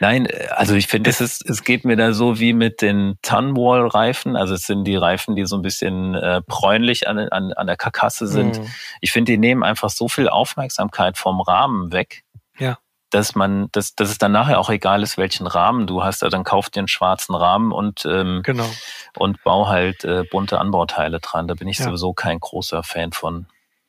Nein, 0.00 0.28
also 0.56 0.74
ich 0.74 0.86
finde, 0.86 1.10
es 1.10 1.20
ist, 1.20 1.48
es 1.48 1.62
geht 1.62 1.84
mir 1.84 1.96
da 1.96 2.14
so 2.14 2.40
wie 2.40 2.54
mit 2.54 2.80
den 2.80 3.18
Tunwall-Reifen. 3.20 4.34
Also 4.34 4.54
es 4.54 4.62
sind 4.62 4.84
die 4.84 4.96
Reifen, 4.96 5.36
die 5.36 5.44
so 5.44 5.56
ein 5.56 5.62
bisschen 5.62 6.14
äh, 6.14 6.40
bräunlich 6.46 7.06
an, 7.06 7.18
an, 7.18 7.52
an 7.52 7.66
der 7.66 7.76
Karkasse 7.76 8.26
sind. 8.26 8.58
Mhm. 8.58 8.66
Ich 9.02 9.12
finde, 9.12 9.32
die 9.32 9.38
nehmen 9.38 9.62
einfach 9.62 9.90
so 9.90 10.08
viel 10.08 10.28
Aufmerksamkeit 10.28 11.18
vom 11.18 11.42
Rahmen 11.42 11.92
weg. 11.92 12.24
Ja. 12.58 12.78
Dass 13.10 13.34
man, 13.34 13.68
dass, 13.72 13.94
dass 13.94 14.08
es 14.08 14.16
dann 14.16 14.32
nachher 14.32 14.58
auch 14.58 14.70
egal 14.70 15.02
ist, 15.02 15.18
welchen 15.18 15.46
Rahmen 15.46 15.86
du 15.86 16.02
hast. 16.02 16.22
Also 16.22 16.34
dann 16.34 16.44
kauf 16.44 16.70
dir 16.70 16.80
einen 16.80 16.88
schwarzen 16.88 17.34
Rahmen 17.34 17.70
und, 17.70 18.06
ähm, 18.06 18.40
genau. 18.42 18.70
und 19.18 19.42
bau 19.44 19.68
halt 19.68 20.04
äh, 20.04 20.22
bunte 20.30 20.60
Anbauteile 20.60 21.20
dran. 21.20 21.46
Da 21.46 21.54
bin 21.54 21.68
ich 21.68 21.78
ja. 21.78 21.84
sowieso 21.84 22.14
kein 22.14 22.40
großer 22.40 22.82
Fan 22.82 23.12
von. 23.12 23.46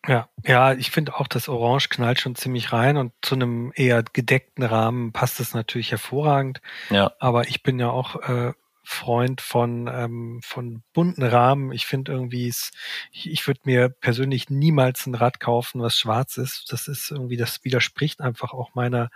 Ja, 0.08 0.30
ja, 0.44 0.74
ich 0.74 0.90
finde 0.90 1.16
auch, 1.16 1.28
das 1.28 1.48
Orange 1.48 1.90
knallt 1.90 2.20
schon 2.20 2.36
ziemlich 2.36 2.74
rein 2.74 2.98
und 2.98 3.14
zu 3.22 3.36
einem 3.36 3.72
eher 3.76 4.04
gedeckten 4.04 4.64
Rahmen 4.64 5.12
passt 5.12 5.40
es 5.40 5.54
natürlich 5.54 5.92
hervorragend. 5.92 6.60
Ja. 6.90 7.12
Aber 7.20 7.48
ich 7.48 7.62
bin 7.62 7.78
ja 7.80 7.92
auch 7.92 8.16
äh, 8.28 8.54
Freund 8.84 9.42
von, 9.42 9.88
ähm, 9.88 10.42
von 10.44 10.82
bunten 10.94 11.24
Rahmen. 11.24 11.72
Ich 11.72 11.86
finde 11.86 12.12
irgendwie, 12.12 12.48
es, 12.48 12.72
ich, 13.12 13.30
ich 13.30 13.46
würde 13.48 13.62
mir 13.66 13.90
persönlich 13.90 14.50
niemals 14.50 15.06
ein 15.06 15.14
Rad 15.14 15.40
kaufen, 15.40 15.82
was 15.82 15.98
schwarz 15.98 16.38
ist. 16.38 16.72
Das 16.72 16.88
ist 16.88 17.12
irgendwie, 17.12 17.38
das 17.38 17.64
widerspricht 17.64 18.22
einfach 18.22 18.54
auch 18.54 18.74
meiner 18.74 19.12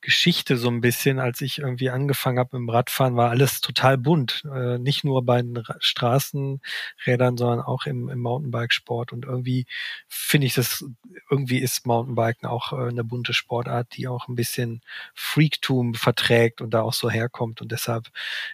Geschichte 0.00 0.56
so 0.56 0.68
ein 0.68 0.80
bisschen. 0.80 1.18
Als 1.18 1.40
ich 1.40 1.58
irgendwie 1.58 1.90
angefangen 1.90 2.38
habe 2.38 2.56
im 2.56 2.68
Radfahren, 2.68 3.16
war 3.16 3.30
alles 3.30 3.60
total 3.60 3.98
bunt. 3.98 4.42
Äh, 4.44 4.78
nicht 4.78 5.04
nur 5.04 5.24
bei 5.24 5.42
den 5.42 5.62
Straßenrädern, 5.78 7.36
sondern 7.36 7.60
auch 7.60 7.86
im, 7.86 8.08
im 8.08 8.20
Mountainbikesport. 8.20 9.12
Und 9.12 9.24
irgendwie 9.24 9.66
finde 10.08 10.46
ich 10.46 10.54
das, 10.54 10.84
irgendwie 11.30 11.58
ist 11.58 11.86
Mountainbiken 11.86 12.48
auch 12.48 12.72
äh, 12.72 12.88
eine 12.88 13.04
bunte 13.04 13.34
Sportart, 13.34 13.88
die 13.96 14.08
auch 14.08 14.28
ein 14.28 14.34
bisschen 14.34 14.80
Freaktum 15.14 15.94
verträgt 15.94 16.60
und 16.60 16.72
da 16.72 16.82
auch 16.82 16.94
so 16.94 17.10
herkommt. 17.10 17.60
Und 17.60 17.72
deshalb 17.72 18.08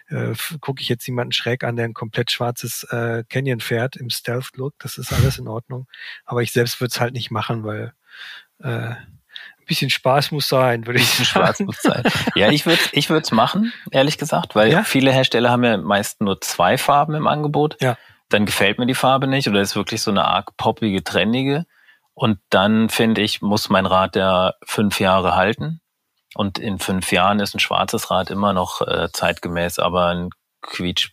äh, 0.09 0.33
gucke 0.59 0.81
ich 0.81 0.89
jetzt 0.89 1.07
jemanden 1.07 1.31
schräg 1.31 1.63
an, 1.63 1.75
der 1.75 1.85
ein 1.85 1.93
komplett 1.93 2.31
schwarzes 2.31 2.83
äh, 2.91 3.23
Canyon 3.29 3.59
fährt 3.59 3.95
im 3.95 4.09
Stealth-Look. 4.09 4.75
Das 4.79 4.97
ist 4.97 5.13
alles 5.13 5.37
in 5.37 5.47
Ordnung. 5.47 5.87
Aber 6.25 6.41
ich 6.41 6.51
selbst 6.51 6.81
würde 6.81 6.91
es 6.91 6.99
halt 6.99 7.13
nicht 7.13 7.31
machen, 7.31 7.63
weil 7.63 7.93
äh, 8.59 8.95
bisschen 9.67 9.89
Spaß 9.89 10.31
muss 10.31 10.47
sein, 10.47 10.87
würde 10.87 10.99
ich 10.99 11.09
sagen. 11.09 11.25
Spaß 11.25 11.59
muss 11.61 11.81
sein. 11.81 12.03
Ja, 12.35 12.49
ich 12.49 12.65
würde 12.65 12.81
ich 12.91 13.09
würde 13.09 13.23
es 13.23 13.31
machen, 13.31 13.73
ehrlich 13.91 14.17
gesagt, 14.17 14.55
weil 14.55 14.71
ja? 14.71 14.83
viele 14.83 15.11
Hersteller 15.11 15.51
haben 15.51 15.63
ja 15.63 15.77
meist 15.77 16.21
nur 16.21 16.41
zwei 16.41 16.77
Farben 16.77 17.13
im 17.13 17.27
Angebot. 17.27 17.77
Ja. 17.81 17.97
Dann 18.29 18.45
gefällt 18.45 18.79
mir 18.79 18.85
die 18.85 18.95
Farbe 18.95 19.27
nicht 19.27 19.47
oder 19.47 19.61
ist 19.61 19.75
wirklich 19.75 20.01
so 20.01 20.11
eine 20.11 20.25
arg 20.25 20.57
poppige, 20.57 21.03
trendige. 21.03 21.65
Und 22.13 22.39
dann 22.49 22.89
finde 22.89 23.21
ich, 23.21 23.41
muss 23.41 23.69
mein 23.69 23.85
Rad 23.85 24.15
ja 24.15 24.53
fünf 24.65 24.99
Jahre 24.99 25.35
halten. 25.35 25.81
Und 26.33 26.59
in 26.59 26.79
fünf 26.79 27.11
Jahren 27.11 27.39
ist 27.39 27.55
ein 27.55 27.59
schwarzes 27.59 28.11
Rad 28.11 28.31
immer 28.31 28.53
noch 28.53 28.81
äh, 28.81 29.09
zeitgemäß, 29.11 29.79
aber 29.79 30.07
ein 30.07 30.29
quietsch 30.61 31.11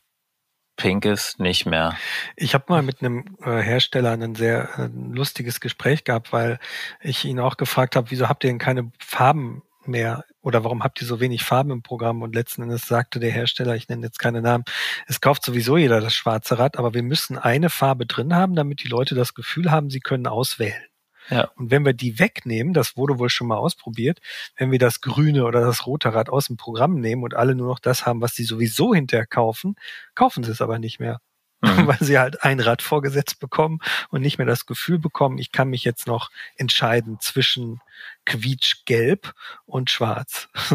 pinkes 0.76 1.38
nicht 1.38 1.66
mehr. 1.66 1.96
Ich 2.36 2.54
habe 2.54 2.64
mal 2.68 2.82
mit 2.82 3.00
einem 3.00 3.36
äh, 3.42 3.60
Hersteller 3.60 4.12
ein 4.12 4.34
sehr 4.34 4.68
äh, 4.78 4.88
lustiges 4.92 5.60
Gespräch 5.60 6.04
gehabt, 6.04 6.32
weil 6.32 6.58
ich 7.00 7.24
ihn 7.24 7.40
auch 7.40 7.56
gefragt 7.56 7.96
habe, 7.96 8.10
wieso 8.10 8.28
habt 8.28 8.44
ihr 8.44 8.50
denn 8.50 8.58
keine 8.58 8.90
Farben 8.98 9.62
mehr 9.86 10.24
oder 10.40 10.64
warum 10.64 10.82
habt 10.82 11.00
ihr 11.00 11.06
so 11.06 11.20
wenig 11.20 11.44
Farben 11.44 11.70
im 11.70 11.82
Programm? 11.82 12.22
Und 12.22 12.34
letzten 12.34 12.62
Endes 12.62 12.86
sagte 12.86 13.20
der 13.20 13.30
Hersteller, 13.30 13.74
ich 13.76 13.88
nenne 13.88 14.06
jetzt 14.06 14.18
keine 14.18 14.42
Namen, 14.42 14.64
es 15.06 15.20
kauft 15.20 15.44
sowieso 15.44 15.76
jeder 15.76 16.00
das 16.00 16.14
schwarze 16.14 16.58
Rad, 16.58 16.78
aber 16.78 16.94
wir 16.94 17.02
müssen 17.02 17.38
eine 17.38 17.70
Farbe 17.70 18.06
drin 18.06 18.34
haben, 18.34 18.54
damit 18.54 18.82
die 18.82 18.88
Leute 18.88 19.14
das 19.14 19.34
Gefühl 19.34 19.70
haben, 19.70 19.90
sie 19.90 20.00
können 20.00 20.26
auswählen. 20.26 20.82
Ja. 21.30 21.50
Und 21.56 21.70
wenn 21.70 21.84
wir 21.84 21.92
die 21.92 22.18
wegnehmen, 22.18 22.74
das 22.74 22.96
wurde 22.96 23.18
wohl 23.18 23.30
schon 23.30 23.46
mal 23.46 23.56
ausprobiert, 23.56 24.20
wenn 24.56 24.70
wir 24.70 24.78
das 24.78 25.00
grüne 25.00 25.44
oder 25.44 25.60
das 25.60 25.86
rote 25.86 26.12
Rad 26.14 26.28
aus 26.28 26.46
dem 26.46 26.56
Programm 26.56 27.00
nehmen 27.00 27.22
und 27.22 27.34
alle 27.34 27.54
nur 27.54 27.68
noch 27.68 27.78
das 27.78 28.06
haben, 28.06 28.20
was 28.20 28.34
sie 28.34 28.44
sowieso 28.44 28.94
hinterher 28.94 29.26
kaufen, 29.26 29.76
kaufen 30.14 30.44
sie 30.44 30.50
es 30.50 30.60
aber 30.60 30.78
nicht 30.78 31.00
mehr. 31.00 31.20
Mhm. 31.62 31.86
Weil 31.86 31.98
sie 32.00 32.18
halt 32.18 32.42
ein 32.44 32.60
Rad 32.60 32.82
vorgesetzt 32.82 33.40
bekommen 33.40 33.78
und 34.10 34.20
nicht 34.20 34.38
mehr 34.38 34.46
das 34.46 34.66
Gefühl 34.66 34.98
bekommen, 34.98 35.38
ich 35.38 35.52
kann 35.52 35.68
mich 35.68 35.84
jetzt 35.84 36.06
noch 36.06 36.30
entscheiden 36.56 37.18
zwischen 37.20 37.80
quietschgelb 38.26 39.32
und 39.66 39.90
schwarz. 39.90 40.48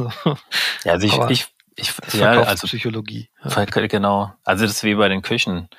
ja, 0.83 0.93
also 0.93 1.07
ich, 1.07 1.45
ich, 1.75 1.93
ich 2.09 2.13
ja, 2.13 2.41
also 2.43 2.67
Psychologie. 2.67 3.29
Ja. 3.43 3.65
Genau. 3.65 4.33
Also 4.43 4.65
das 4.65 4.77
ist 4.77 4.83
wie 4.83 4.95
bei 4.95 5.09
den 5.09 5.21
Küchen. 5.21 5.69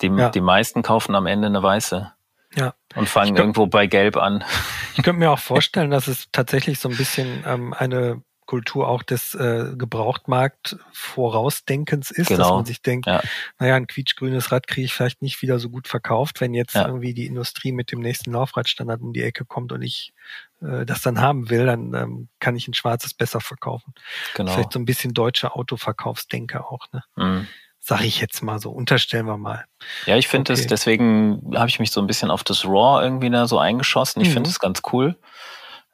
Die, 0.00 0.06
ja. 0.06 0.30
die 0.30 0.40
meisten 0.40 0.82
kaufen 0.82 1.14
am 1.14 1.26
Ende 1.26 1.46
eine 1.46 1.62
weiße. 1.62 2.12
Ja. 2.54 2.74
Und 2.94 3.08
fangen 3.08 3.28
könnt, 3.28 3.38
irgendwo 3.38 3.66
bei 3.66 3.86
Gelb 3.86 4.16
an. 4.16 4.44
Ich 4.96 5.04
könnte 5.04 5.20
mir 5.20 5.30
auch 5.30 5.38
vorstellen, 5.38 5.90
dass 5.92 6.08
es 6.08 6.26
tatsächlich 6.30 6.78
so 6.78 6.88
ein 6.88 6.96
bisschen 6.96 7.44
ähm, 7.46 7.72
eine 7.72 8.22
Kultur 8.50 8.88
auch 8.88 9.04
des 9.04 9.36
äh, 9.36 9.76
Gebrauchtmarkt 9.76 10.76
Vorausdenkens 10.92 12.10
ist, 12.10 12.26
genau. 12.26 12.40
dass 12.40 12.50
man 12.50 12.64
sich 12.64 12.82
denkt, 12.82 13.06
ja. 13.06 13.22
naja, 13.60 13.76
ein 13.76 13.86
quietschgrünes 13.86 14.50
Rad 14.50 14.66
kriege 14.66 14.86
ich 14.86 14.92
vielleicht 14.92 15.22
nicht 15.22 15.40
wieder 15.40 15.60
so 15.60 15.70
gut 15.70 15.86
verkauft, 15.86 16.40
wenn 16.40 16.52
jetzt 16.52 16.74
ja. 16.74 16.84
irgendwie 16.84 17.14
die 17.14 17.26
Industrie 17.26 17.70
mit 17.70 17.92
dem 17.92 18.00
nächsten 18.00 18.32
Laufradstandard 18.32 19.00
um 19.00 19.12
die 19.12 19.22
Ecke 19.22 19.44
kommt 19.44 19.70
und 19.70 19.82
ich 19.82 20.12
äh, 20.60 20.84
das 20.84 21.00
dann 21.00 21.20
haben 21.20 21.48
will, 21.48 21.66
dann 21.66 21.94
ähm, 21.94 22.28
kann 22.40 22.56
ich 22.56 22.66
ein 22.66 22.74
schwarzes 22.74 23.14
besser 23.14 23.40
verkaufen. 23.40 23.94
Genau. 24.34 24.52
Vielleicht 24.52 24.72
so 24.72 24.80
ein 24.80 24.84
bisschen 24.84 25.14
deutsche 25.14 25.54
Autoverkaufsdenke 25.54 26.64
auch, 26.64 26.88
ne? 26.92 27.04
Mhm. 27.14 27.46
Sag 27.80 28.02
ich 28.02 28.20
jetzt 28.20 28.42
mal 28.42 28.58
so, 28.58 28.70
unterstellen 28.70 29.26
wir 29.26 29.38
mal. 29.38 29.64
Ja, 30.06 30.16
ich 30.16 30.28
finde 30.28 30.52
es, 30.52 30.60
okay. 30.60 30.68
deswegen 30.68 31.52
habe 31.56 31.68
ich 31.68 31.80
mich 31.80 31.90
so 31.90 32.00
ein 32.00 32.06
bisschen 32.06 32.30
auf 32.30 32.44
das 32.44 32.64
Raw 32.64 33.02
irgendwie 33.02 33.30
da 33.30 33.46
so 33.46 33.58
eingeschossen. 33.58 34.20
Ich 34.20 34.28
mhm. 34.28 34.32
finde 34.34 34.50
es 34.50 34.60
ganz 34.60 34.82
cool, 34.92 35.16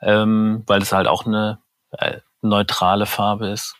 ähm, 0.02 0.64
weil 0.66 0.82
es 0.82 0.92
halt 0.92 1.06
auch 1.06 1.26
eine 1.26 1.60
äh, 1.92 2.18
neutrale 2.42 3.06
Farbe 3.06 3.48
ist. 3.48 3.76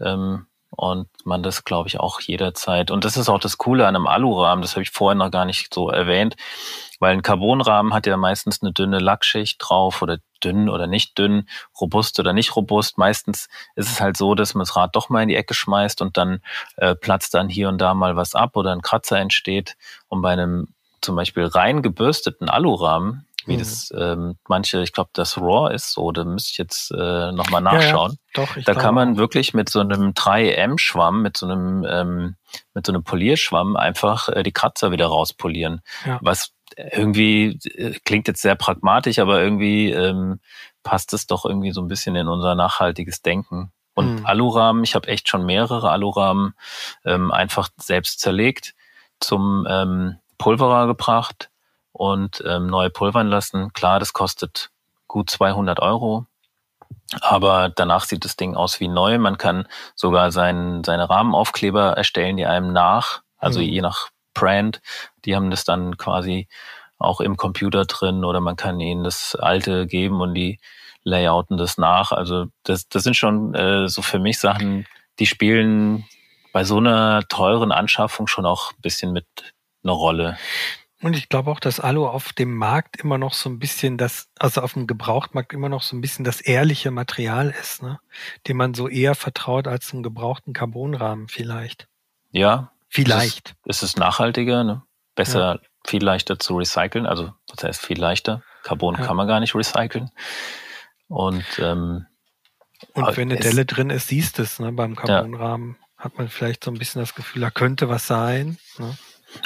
Ähm, 0.00 0.46
und 0.70 1.08
man 1.24 1.42
das, 1.42 1.64
glaube 1.64 1.88
ich, 1.88 1.98
auch 1.98 2.20
jederzeit. 2.20 2.90
Und 2.90 3.04
das 3.04 3.16
ist 3.16 3.28
auch 3.28 3.40
das 3.40 3.58
Coole 3.58 3.86
an 3.86 3.96
einem 3.96 4.06
Alurahmen, 4.06 4.62
das 4.62 4.72
habe 4.72 4.82
ich 4.82 4.90
vorher 4.90 5.16
noch 5.16 5.30
gar 5.30 5.44
nicht 5.44 5.72
so 5.72 5.90
erwähnt, 5.90 6.36
weil 7.00 7.12
ein 7.12 7.22
Carbonrahmen 7.22 7.94
hat 7.94 8.06
ja 8.06 8.16
meistens 8.16 8.62
eine 8.62 8.72
dünne 8.72 8.98
Lackschicht 8.98 9.56
drauf 9.58 10.02
oder 10.02 10.18
dünn 10.44 10.68
oder 10.68 10.86
nicht 10.86 11.18
dünn, 11.18 11.48
robust 11.80 12.18
oder 12.20 12.32
nicht 12.32 12.56
robust. 12.56 12.98
Meistens 12.98 13.48
ist 13.74 13.90
es 13.90 14.00
halt 14.00 14.16
so, 14.16 14.34
dass 14.34 14.54
man 14.54 14.62
das 14.62 14.76
Rad 14.76 14.94
doch 14.94 15.08
mal 15.08 15.22
in 15.22 15.28
die 15.28 15.36
Ecke 15.36 15.54
schmeißt 15.54 16.00
und 16.02 16.16
dann 16.16 16.40
äh, 16.76 16.94
platzt 16.94 17.34
dann 17.34 17.48
hier 17.48 17.68
und 17.68 17.78
da 17.78 17.94
mal 17.94 18.16
was 18.16 18.34
ab 18.34 18.56
oder 18.56 18.72
ein 18.72 18.82
Kratzer 18.82 19.18
entsteht. 19.18 19.76
Und 20.08 20.22
bei 20.22 20.30
einem 20.32 20.68
zum 21.00 21.16
Beispiel 21.16 21.44
rein 21.44 21.82
gebürsteten 21.82 22.48
Alurahmen 22.48 23.28
wie 23.48 23.54
mhm. 23.54 23.58
das 23.60 23.92
ähm, 23.96 24.36
manche, 24.46 24.82
ich 24.82 24.92
glaube, 24.92 25.10
das 25.14 25.38
Raw 25.38 25.74
ist 25.74 25.92
so, 25.92 26.12
da 26.12 26.24
müsste 26.24 26.50
ich 26.50 26.58
jetzt 26.58 26.90
äh, 26.90 27.32
nochmal 27.32 27.62
nachschauen. 27.62 28.18
Ja, 28.34 28.42
ja, 28.42 28.46
doch, 28.46 28.56
ich 28.56 28.64
da 28.66 28.74
kann 28.74 28.94
man 28.94 29.16
wirklich 29.16 29.54
mit 29.54 29.70
so 29.70 29.80
einem 29.80 30.10
3M-Schwamm, 30.10 31.22
mit 31.22 31.38
so 31.38 31.46
einem 31.46 31.84
ähm, 31.88 32.36
mit 32.74 32.86
so 32.86 32.92
einem 32.92 33.04
Polierschwamm 33.04 33.76
einfach 33.76 34.28
äh, 34.28 34.42
die 34.42 34.52
Kratzer 34.52 34.92
wieder 34.92 35.06
rauspolieren. 35.06 35.80
Ja. 36.04 36.18
Was 36.20 36.50
irgendwie 36.92 37.58
äh, 37.74 37.98
klingt 38.04 38.28
jetzt 38.28 38.42
sehr 38.42 38.54
pragmatisch, 38.54 39.18
aber 39.18 39.42
irgendwie 39.42 39.90
ähm, 39.90 40.40
passt 40.82 41.12
es 41.12 41.26
doch 41.26 41.44
irgendwie 41.44 41.72
so 41.72 41.80
ein 41.80 41.88
bisschen 41.88 42.16
in 42.16 42.28
unser 42.28 42.54
nachhaltiges 42.54 43.22
Denken. 43.22 43.72
Und 43.94 44.20
mhm. 44.20 44.26
Alurahmen, 44.26 44.84
ich 44.84 44.94
habe 44.94 45.08
echt 45.08 45.28
schon 45.28 45.44
mehrere 45.44 45.90
Alurahmen 45.90 46.54
ähm, 47.04 47.32
einfach 47.32 47.68
selbst 47.78 48.20
zerlegt, 48.20 48.74
zum 49.18 49.66
ähm, 49.68 50.18
Pulverer 50.38 50.86
gebracht 50.86 51.50
und 51.92 52.42
ähm, 52.46 52.68
neu 52.68 52.90
pulvern 52.90 53.28
lassen. 53.28 53.72
Klar, 53.72 53.98
das 53.98 54.12
kostet 54.12 54.70
gut 55.08 55.30
200 55.30 55.80
Euro. 55.80 56.26
Aber 57.20 57.70
danach 57.70 58.04
sieht 58.04 58.24
das 58.24 58.36
Ding 58.36 58.54
aus 58.54 58.80
wie 58.80 58.88
neu. 58.88 59.18
Man 59.18 59.38
kann 59.38 59.66
sogar 59.96 60.30
sein, 60.30 60.84
seine 60.84 61.08
Rahmenaufkleber 61.08 61.96
erstellen, 61.96 62.36
die 62.36 62.46
einem 62.46 62.72
nach, 62.72 63.22
also 63.38 63.60
mhm. 63.60 63.66
je 63.66 63.80
nach 63.80 64.10
Brand, 64.38 64.80
die 65.24 65.34
haben 65.34 65.50
das 65.50 65.64
dann 65.64 65.96
quasi 65.96 66.48
auch 66.98 67.20
im 67.20 67.36
Computer 67.36 67.84
drin 67.84 68.24
oder 68.24 68.40
man 68.40 68.56
kann 68.56 68.80
ihnen 68.80 69.04
das 69.04 69.34
alte 69.36 69.86
geben 69.86 70.20
und 70.20 70.34
die 70.34 70.58
layouten 71.04 71.56
das 71.56 71.78
nach. 71.78 72.12
Also 72.12 72.46
das, 72.64 72.88
das 72.88 73.04
sind 73.04 73.16
schon 73.16 73.54
äh, 73.54 73.88
so 73.88 74.02
für 74.02 74.18
mich 74.18 74.38
Sachen, 74.38 74.86
die 75.18 75.26
spielen 75.26 76.04
bei 76.52 76.64
so 76.64 76.78
einer 76.78 77.22
teuren 77.28 77.72
Anschaffung 77.72 78.26
schon 78.26 78.46
auch 78.46 78.72
ein 78.72 78.80
bisschen 78.82 79.12
mit 79.12 79.26
eine 79.82 79.92
Rolle. 79.92 80.38
Und 81.00 81.16
ich 81.16 81.28
glaube 81.28 81.50
auch, 81.52 81.60
dass 81.60 81.78
Alu 81.78 82.06
auf 82.06 82.32
dem 82.32 82.56
Markt 82.56 82.96
immer 82.96 83.18
noch 83.18 83.32
so 83.32 83.48
ein 83.48 83.60
bisschen 83.60 83.98
das, 83.98 84.28
also 84.38 84.62
auf 84.62 84.72
dem 84.72 84.88
Gebrauchtmarkt 84.88 85.52
immer 85.52 85.68
noch 85.68 85.82
so 85.82 85.96
ein 85.96 86.00
bisschen 86.00 86.24
das 86.24 86.40
ehrliche 86.40 86.90
Material 86.90 87.54
ist, 87.60 87.82
ne? 87.82 88.00
dem 88.48 88.56
man 88.56 88.74
so 88.74 88.88
eher 88.88 89.14
vertraut 89.14 89.68
als 89.68 89.92
einen 89.92 90.02
gebrauchten 90.02 90.52
Carbonrahmen 90.52 91.28
vielleicht. 91.28 91.86
Ja. 92.32 92.72
Vielleicht. 92.88 93.54
Es 93.64 93.82
ist, 93.82 93.98
nachhaltiger, 93.98 94.64
ne? 94.64 94.82
besser, 95.18 95.54
ja. 95.54 95.68
viel 95.84 96.02
leichter 96.02 96.38
zu 96.38 96.56
recyceln. 96.56 97.04
Also, 97.04 97.32
das 97.48 97.64
heißt 97.64 97.84
viel 97.84 98.00
leichter. 98.00 98.42
Carbon 98.62 98.94
ja. 98.94 99.04
kann 99.04 99.16
man 99.16 99.26
gar 99.26 99.40
nicht 99.40 99.54
recyceln. 99.54 100.10
Und, 101.08 101.44
ähm, 101.58 102.06
und 102.94 103.16
wenn 103.16 103.30
eine 103.30 103.40
Delle 103.40 103.66
drin 103.66 103.90
ist, 103.90 104.08
siehst 104.08 104.38
du 104.38 104.42
es, 104.42 104.60
ne? 104.60 104.72
Beim 104.72 104.94
Carbonrahmen 104.94 105.76
ja. 105.78 106.04
hat 106.04 106.16
man 106.16 106.28
vielleicht 106.28 106.64
so 106.64 106.70
ein 106.70 106.78
bisschen 106.78 107.02
das 107.02 107.14
Gefühl, 107.14 107.42
da 107.42 107.50
könnte 107.50 107.88
was 107.88 108.06
sein. 108.06 108.58
Ne? 108.78 108.96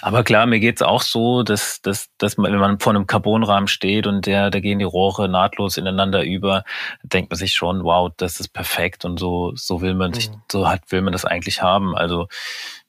Aber 0.03 0.23
klar, 0.23 0.47
mir 0.47 0.61
geht's 0.61 0.83
auch 0.83 1.03
so, 1.03 1.43
dass, 1.43 1.81
dass, 1.81 2.11
dass 2.19 2.37
man, 2.37 2.53
wenn 2.53 2.61
man 2.61 2.79
vor 2.79 2.93
einem 2.93 3.07
Carbonrahmen 3.07 3.69
steht 3.69 4.07
und 4.07 4.27
der, 4.27 4.51
da 4.51 4.61
gehen 4.61 4.79
die 4.79 4.85
Rohre 4.85 5.29
nahtlos 5.29 5.77
ineinander 5.77 6.23
über, 6.23 6.65
denkt 7.03 7.31
man 7.31 7.39
sich 7.39 7.55
schon, 7.55 7.83
wow, 7.83 8.11
das 8.17 8.39
ist 8.39 8.49
perfekt 8.51 9.05
und 9.05 9.19
so, 9.19 9.53
so 9.57 9.81
will 9.81 9.95
man 9.95 10.13
sich, 10.13 10.31
mhm. 10.31 10.43
so 10.51 10.69
hat, 10.69 10.83
will 10.91 11.03
man 11.03 11.13
das 11.13 11.25
eigentlich 11.25 11.63
haben. 11.63 11.97
Also, 11.97 12.29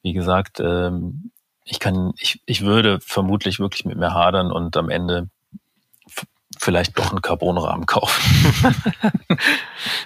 wie 0.03 0.13
gesagt, 0.13 0.59
ähm, 0.59 1.31
ich 1.65 1.79
kann, 1.79 2.13
ich, 2.17 2.41
ich 2.45 2.61
würde 2.61 2.99
vermutlich 2.99 3.59
wirklich 3.59 3.85
mit 3.85 3.97
mir 3.97 4.13
hadern 4.13 4.51
und 4.51 4.77
am 4.77 4.89
Ende 4.89 5.29
vielleicht 6.59 6.99
doch 6.99 7.09
einen 7.09 7.21
Carbonrahmen 7.21 7.85
kaufen. 7.85 8.21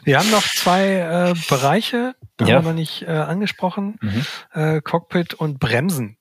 Wir 0.04 0.20
haben 0.20 0.32
noch 0.32 0.43
zwei 0.43 1.34
äh, 1.34 1.34
Bereiche, 1.50 2.16
ja. 2.39 2.56
haben 2.56 2.66
wir 2.66 2.74
nicht 2.74 3.02
äh, 3.02 3.08
angesprochen, 3.08 4.00
mhm. 4.02 4.26
äh, 4.54 4.82
Cockpit 4.82 5.34
und 5.34 5.60
Bremsen. 5.60 6.18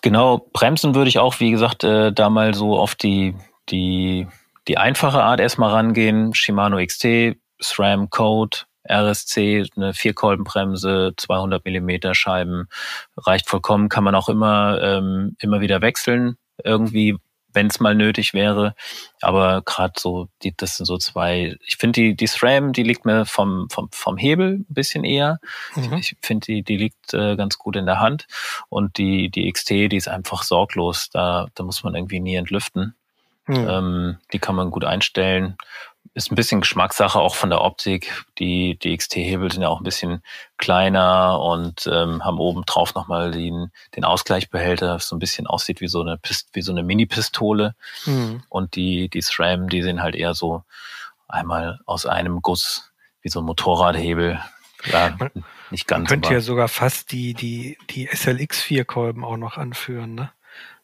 Genau, 0.00 0.48
bremsen 0.52 0.94
würde 0.94 1.08
ich 1.08 1.18
auch, 1.18 1.40
wie 1.40 1.50
gesagt, 1.50 1.84
äh, 1.84 2.12
da 2.12 2.30
mal 2.30 2.54
so 2.54 2.78
auf 2.78 2.94
die, 2.94 3.34
die, 3.68 4.26
die 4.66 4.78
einfache 4.78 5.22
Art 5.22 5.40
erstmal 5.40 5.70
rangehen. 5.70 6.34
Shimano 6.34 6.78
XT, 6.84 7.36
SRAM 7.60 8.08
Code, 8.08 8.58
RSC, 8.90 9.66
eine 9.76 9.94
Vierkolbenbremse, 9.94 11.12
200 11.16 11.64
Millimeter 11.64 12.14
Scheiben, 12.14 12.68
reicht 13.16 13.48
vollkommen, 13.48 13.88
kann 13.88 14.04
man 14.04 14.14
auch 14.14 14.28
immer, 14.28 14.80
ähm, 14.82 15.36
immer 15.40 15.60
wieder 15.60 15.82
wechseln. 15.82 16.36
Irgendwie 16.62 17.16
wenn 17.52 17.68
es 17.68 17.80
mal 17.80 17.94
nötig 17.94 18.34
wäre. 18.34 18.74
Aber 19.20 19.62
gerade 19.62 19.94
so, 19.98 20.28
die, 20.42 20.54
das 20.56 20.76
sind 20.76 20.86
so 20.86 20.98
zwei. 20.98 21.56
Ich 21.66 21.76
finde 21.76 22.00
die, 22.00 22.14
die 22.14 22.26
SRAM, 22.26 22.72
die 22.72 22.82
liegt 22.82 23.04
mir 23.04 23.26
vom, 23.26 23.68
vom, 23.70 23.88
vom 23.90 24.16
Hebel 24.16 24.60
ein 24.60 24.66
bisschen 24.68 25.04
eher. 25.04 25.40
Mhm. 25.74 25.94
Ich 25.94 26.16
finde 26.22 26.46
die, 26.46 26.62
die 26.62 26.76
liegt 26.76 27.14
äh, 27.14 27.36
ganz 27.36 27.58
gut 27.58 27.76
in 27.76 27.86
der 27.86 28.00
Hand. 28.00 28.26
Und 28.68 28.98
die, 28.98 29.30
die 29.30 29.50
XT, 29.50 29.70
die 29.70 29.96
ist 29.96 30.08
einfach 30.08 30.42
sorglos. 30.42 31.10
Da, 31.10 31.48
da 31.54 31.64
muss 31.64 31.82
man 31.82 31.94
irgendwie 31.94 32.20
nie 32.20 32.36
entlüften. 32.36 32.94
Mhm. 33.46 33.68
Ähm, 33.68 34.16
die 34.32 34.38
kann 34.38 34.54
man 34.54 34.70
gut 34.70 34.84
einstellen 34.84 35.56
ist 36.14 36.30
ein 36.30 36.34
bisschen 36.34 36.60
Geschmackssache 36.60 37.18
auch 37.18 37.34
von 37.34 37.50
der 37.50 37.62
Optik. 37.62 38.24
Die, 38.38 38.78
die 38.78 38.96
XT-Hebel 38.96 39.50
sind 39.50 39.62
ja 39.62 39.68
auch 39.68 39.80
ein 39.80 39.84
bisschen 39.84 40.22
kleiner 40.56 41.40
und 41.40 41.88
ähm, 41.90 42.24
haben 42.24 42.38
oben 42.38 42.64
drauf 42.66 42.94
nochmal 42.94 43.30
den, 43.30 43.70
den 43.96 44.04
Ausgleichbehälter, 44.04 44.94
das 44.94 45.08
so 45.08 45.16
ein 45.16 45.20
bisschen 45.20 45.46
aussieht 45.46 45.80
wie 45.80 45.88
so 45.88 46.00
eine, 46.00 46.18
Pist 46.18 46.48
wie 46.52 46.62
so 46.62 46.72
eine 46.72 46.82
Mini-Pistole. 46.82 47.74
Mhm. 48.06 48.42
Und 48.48 48.74
die, 48.76 49.08
die 49.08 49.22
SRAM, 49.22 49.68
die 49.68 49.82
sehen 49.82 50.02
halt 50.02 50.16
eher 50.16 50.34
so 50.34 50.64
einmal 51.28 51.80
aus 51.86 52.06
einem 52.06 52.40
Guss, 52.42 52.92
wie 53.22 53.28
so 53.28 53.40
ein 53.40 53.46
Motorradhebel. 53.46 54.40
Ja, 54.92 55.16
nicht 55.70 55.86
ganz. 55.86 56.08
Man 56.08 56.20
könnte 56.20 56.34
ja 56.34 56.40
sogar 56.40 56.68
fast 56.68 57.12
die, 57.12 57.34
die, 57.34 57.78
die 57.90 58.08
SLX-4-Kolben 58.08 59.24
auch 59.24 59.36
noch 59.36 59.56
anführen, 59.56 60.14
ne? 60.14 60.32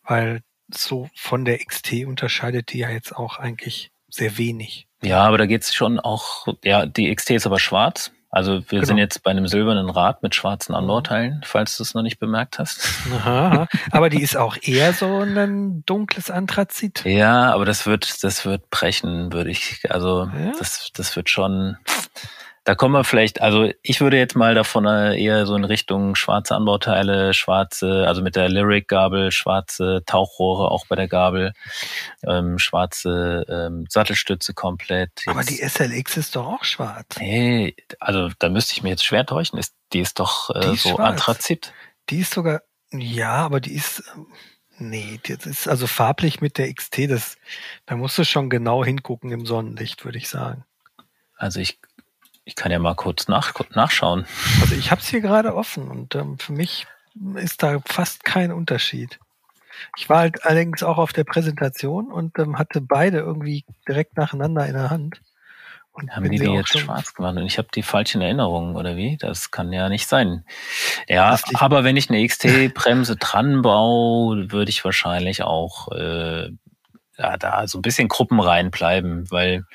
Weil 0.02 0.42
so 0.72 1.08
von 1.14 1.44
der 1.44 1.58
XT 1.58 2.04
unterscheidet 2.06 2.72
die 2.72 2.78
ja 2.78 2.90
jetzt 2.90 3.14
auch 3.14 3.38
eigentlich 3.38 3.90
sehr 4.14 4.38
wenig. 4.38 4.86
Ja, 5.02 5.24
aber 5.24 5.38
da 5.38 5.46
geht's 5.46 5.74
schon 5.74 6.00
auch, 6.00 6.46
ja, 6.64 6.86
die 6.86 7.14
XT 7.14 7.30
ist 7.30 7.46
aber 7.46 7.58
schwarz. 7.58 8.10
Also 8.34 8.54
wir 8.68 8.80
genau. 8.80 8.86
sind 8.86 8.98
jetzt 8.98 9.22
bei 9.22 9.30
einem 9.30 9.46
silbernen 9.46 9.88
Rad 9.88 10.24
mit 10.24 10.34
schwarzen 10.34 10.74
Anbauteilen, 10.74 11.42
falls 11.44 11.76
du 11.76 11.84
es 11.84 11.94
noch 11.94 12.02
nicht 12.02 12.18
bemerkt 12.18 12.58
hast. 12.58 12.90
Aha, 13.12 13.68
aber 13.92 14.10
die 14.10 14.22
ist 14.22 14.36
auch 14.36 14.56
eher 14.60 14.92
so 14.92 15.20
ein 15.20 15.84
dunkles 15.86 16.32
Anthrazit. 16.32 17.04
Ja, 17.04 17.52
aber 17.52 17.64
das 17.64 17.86
wird, 17.86 18.24
das 18.24 18.44
wird 18.44 18.70
brechen, 18.70 19.32
würde 19.32 19.50
ich. 19.50 19.82
Also 19.88 20.24
ja? 20.24 20.52
das, 20.58 20.90
das 20.92 21.14
wird 21.14 21.30
schon. 21.30 21.76
Da 22.64 22.74
kommen 22.74 22.94
wir 22.94 23.04
vielleicht, 23.04 23.42
also 23.42 23.70
ich 23.82 24.00
würde 24.00 24.16
jetzt 24.16 24.36
mal 24.36 24.54
davon 24.54 24.86
eher 24.86 25.44
so 25.44 25.54
in 25.54 25.64
Richtung 25.64 26.14
schwarze 26.14 26.54
Anbauteile, 26.54 27.34
schwarze, 27.34 28.06
also 28.08 28.22
mit 28.22 28.36
der 28.36 28.48
Lyric-Gabel, 28.48 29.32
schwarze 29.32 30.02
Tauchrohre 30.06 30.70
auch 30.70 30.86
bei 30.86 30.96
der 30.96 31.06
Gabel, 31.06 31.52
ähm, 32.26 32.58
schwarze 32.58 33.44
ähm, 33.50 33.84
Sattelstütze 33.90 34.54
komplett. 34.54 35.10
Jetzt, 35.18 35.28
Aber 35.28 35.44
die 35.44 35.56
SLX 35.56 36.16
ist 36.16 36.36
doch 36.36 36.46
auch 36.46 36.64
schwarz. 36.64 37.16
Nee, 37.18 37.76
also 38.00 38.30
da 38.38 38.48
müsste 38.48 38.72
ich 38.72 38.82
mir 38.82 38.88
jetzt 38.88 39.04
schwer 39.04 39.26
täuschen. 39.26 39.58
Ist, 39.58 39.74
die 39.92 40.00
ist 40.00 40.18
doch 40.18 40.48
äh, 40.48 40.60
die 40.60 40.74
ist 40.74 40.84
so 40.84 40.94
schwarz. 40.94 41.10
Anthrazit. 41.10 41.74
Die 42.08 42.20
ist 42.20 42.32
sogar, 42.32 42.62
ja, 42.92 43.34
aber 43.34 43.60
die 43.60 43.74
ist, 43.74 44.02
nee, 44.78 45.20
das 45.28 45.44
ist 45.44 45.68
also 45.68 45.86
farblich 45.86 46.40
mit 46.40 46.56
der 46.56 46.72
XT, 46.72 47.10
das, 47.10 47.36
da 47.84 47.96
musst 47.96 48.16
du 48.16 48.24
schon 48.24 48.48
genau 48.48 48.82
hingucken 48.82 49.32
im 49.32 49.44
Sonnenlicht, 49.44 50.06
würde 50.06 50.16
ich 50.16 50.30
sagen. 50.30 50.64
Also 51.36 51.60
ich 51.60 51.78
ich 52.44 52.54
kann 52.54 52.70
ja 52.70 52.78
mal 52.78 52.94
kurz 52.94 53.28
nach, 53.28 53.52
nachschauen. 53.70 54.26
Also 54.60 54.74
ich 54.74 54.90
habe 54.90 55.00
es 55.00 55.08
hier 55.08 55.20
gerade 55.20 55.54
offen 55.54 55.88
und 55.88 56.14
ähm, 56.14 56.38
für 56.38 56.52
mich 56.52 56.86
ist 57.36 57.62
da 57.62 57.80
fast 57.86 58.24
kein 58.24 58.52
Unterschied. 58.52 59.18
Ich 59.96 60.08
war 60.08 60.18
halt 60.18 60.44
allerdings 60.44 60.82
auch 60.82 60.98
auf 60.98 61.12
der 61.12 61.24
Präsentation 61.24 62.12
und 62.12 62.38
ähm, 62.38 62.58
hatte 62.58 62.80
beide 62.80 63.18
irgendwie 63.18 63.64
direkt 63.88 64.16
nacheinander 64.16 64.66
in 64.66 64.74
der 64.74 64.90
Hand. 64.90 65.20
Und 65.92 66.10
haben 66.10 66.28
die 66.28 66.38
die 66.38 66.50
jetzt 66.50 66.76
schwarz 66.76 67.14
gemacht 67.14 67.36
und 67.36 67.46
ich 67.46 67.56
habe 67.56 67.68
die 67.72 67.84
falschen 67.84 68.20
Erinnerungen 68.20 68.74
oder 68.74 68.96
wie? 68.96 69.16
Das 69.16 69.52
kann 69.52 69.72
ja 69.72 69.88
nicht 69.88 70.08
sein. 70.08 70.44
Ja, 71.08 71.38
aber 71.54 71.84
wenn 71.84 71.96
ich 71.96 72.10
eine 72.10 72.26
XT-Bremse 72.26 73.14
dran 73.14 73.62
baue, 73.62 74.50
würde 74.50 74.70
ich 74.70 74.84
wahrscheinlich 74.84 75.44
auch 75.44 75.92
äh, 75.92 76.50
ja, 77.16 77.36
da 77.36 77.68
so 77.68 77.78
ein 77.78 77.82
bisschen 77.82 78.08
Gruppen 78.08 78.40
reinbleiben, 78.40 79.30
weil 79.30 79.66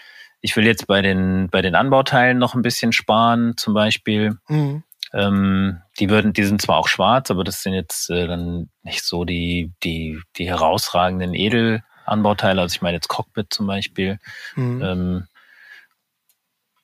ich 0.42 0.56
will 0.56 0.66
jetzt 0.66 0.88
bei 0.88 1.02
den, 1.02 1.50
bei 1.50 1.62
den 1.62 1.76
Anbauteilen 1.76 2.38
noch 2.38 2.56
ein 2.56 2.62
bisschen 2.62 2.94
sparen, 2.94 3.58
zum 3.58 3.74
Beispiel. 3.74 4.38
Mhm. 4.48 4.84
Ähm, 5.12 5.82
die 6.00 6.10
würden, 6.10 6.34
die 6.34 6.44
sind 6.44 6.62
zwar 6.62 6.78
auch 6.78 6.88
schwarz, 6.88 7.32
aber 7.32 7.44
das 7.44 7.64
sind 7.64 7.74
jetzt 7.74 8.10
äh, 8.10 8.28
dann 8.28 8.70
nicht 8.84 9.04
so 9.04 9.26
die, 9.26 9.74
die, 9.84 10.20
die 10.38 10.48
herausragenden 10.48 11.34
Edelanbauteile. 11.34 12.62
Also 12.62 12.76
ich 12.76 12.82
meine 12.82 12.96
jetzt 12.96 13.08
Cockpit 13.08 13.48
zum 13.50 13.68
Beispiel. 13.68 14.20
Mhm. 14.56 14.82
Ähm, 14.84 15.28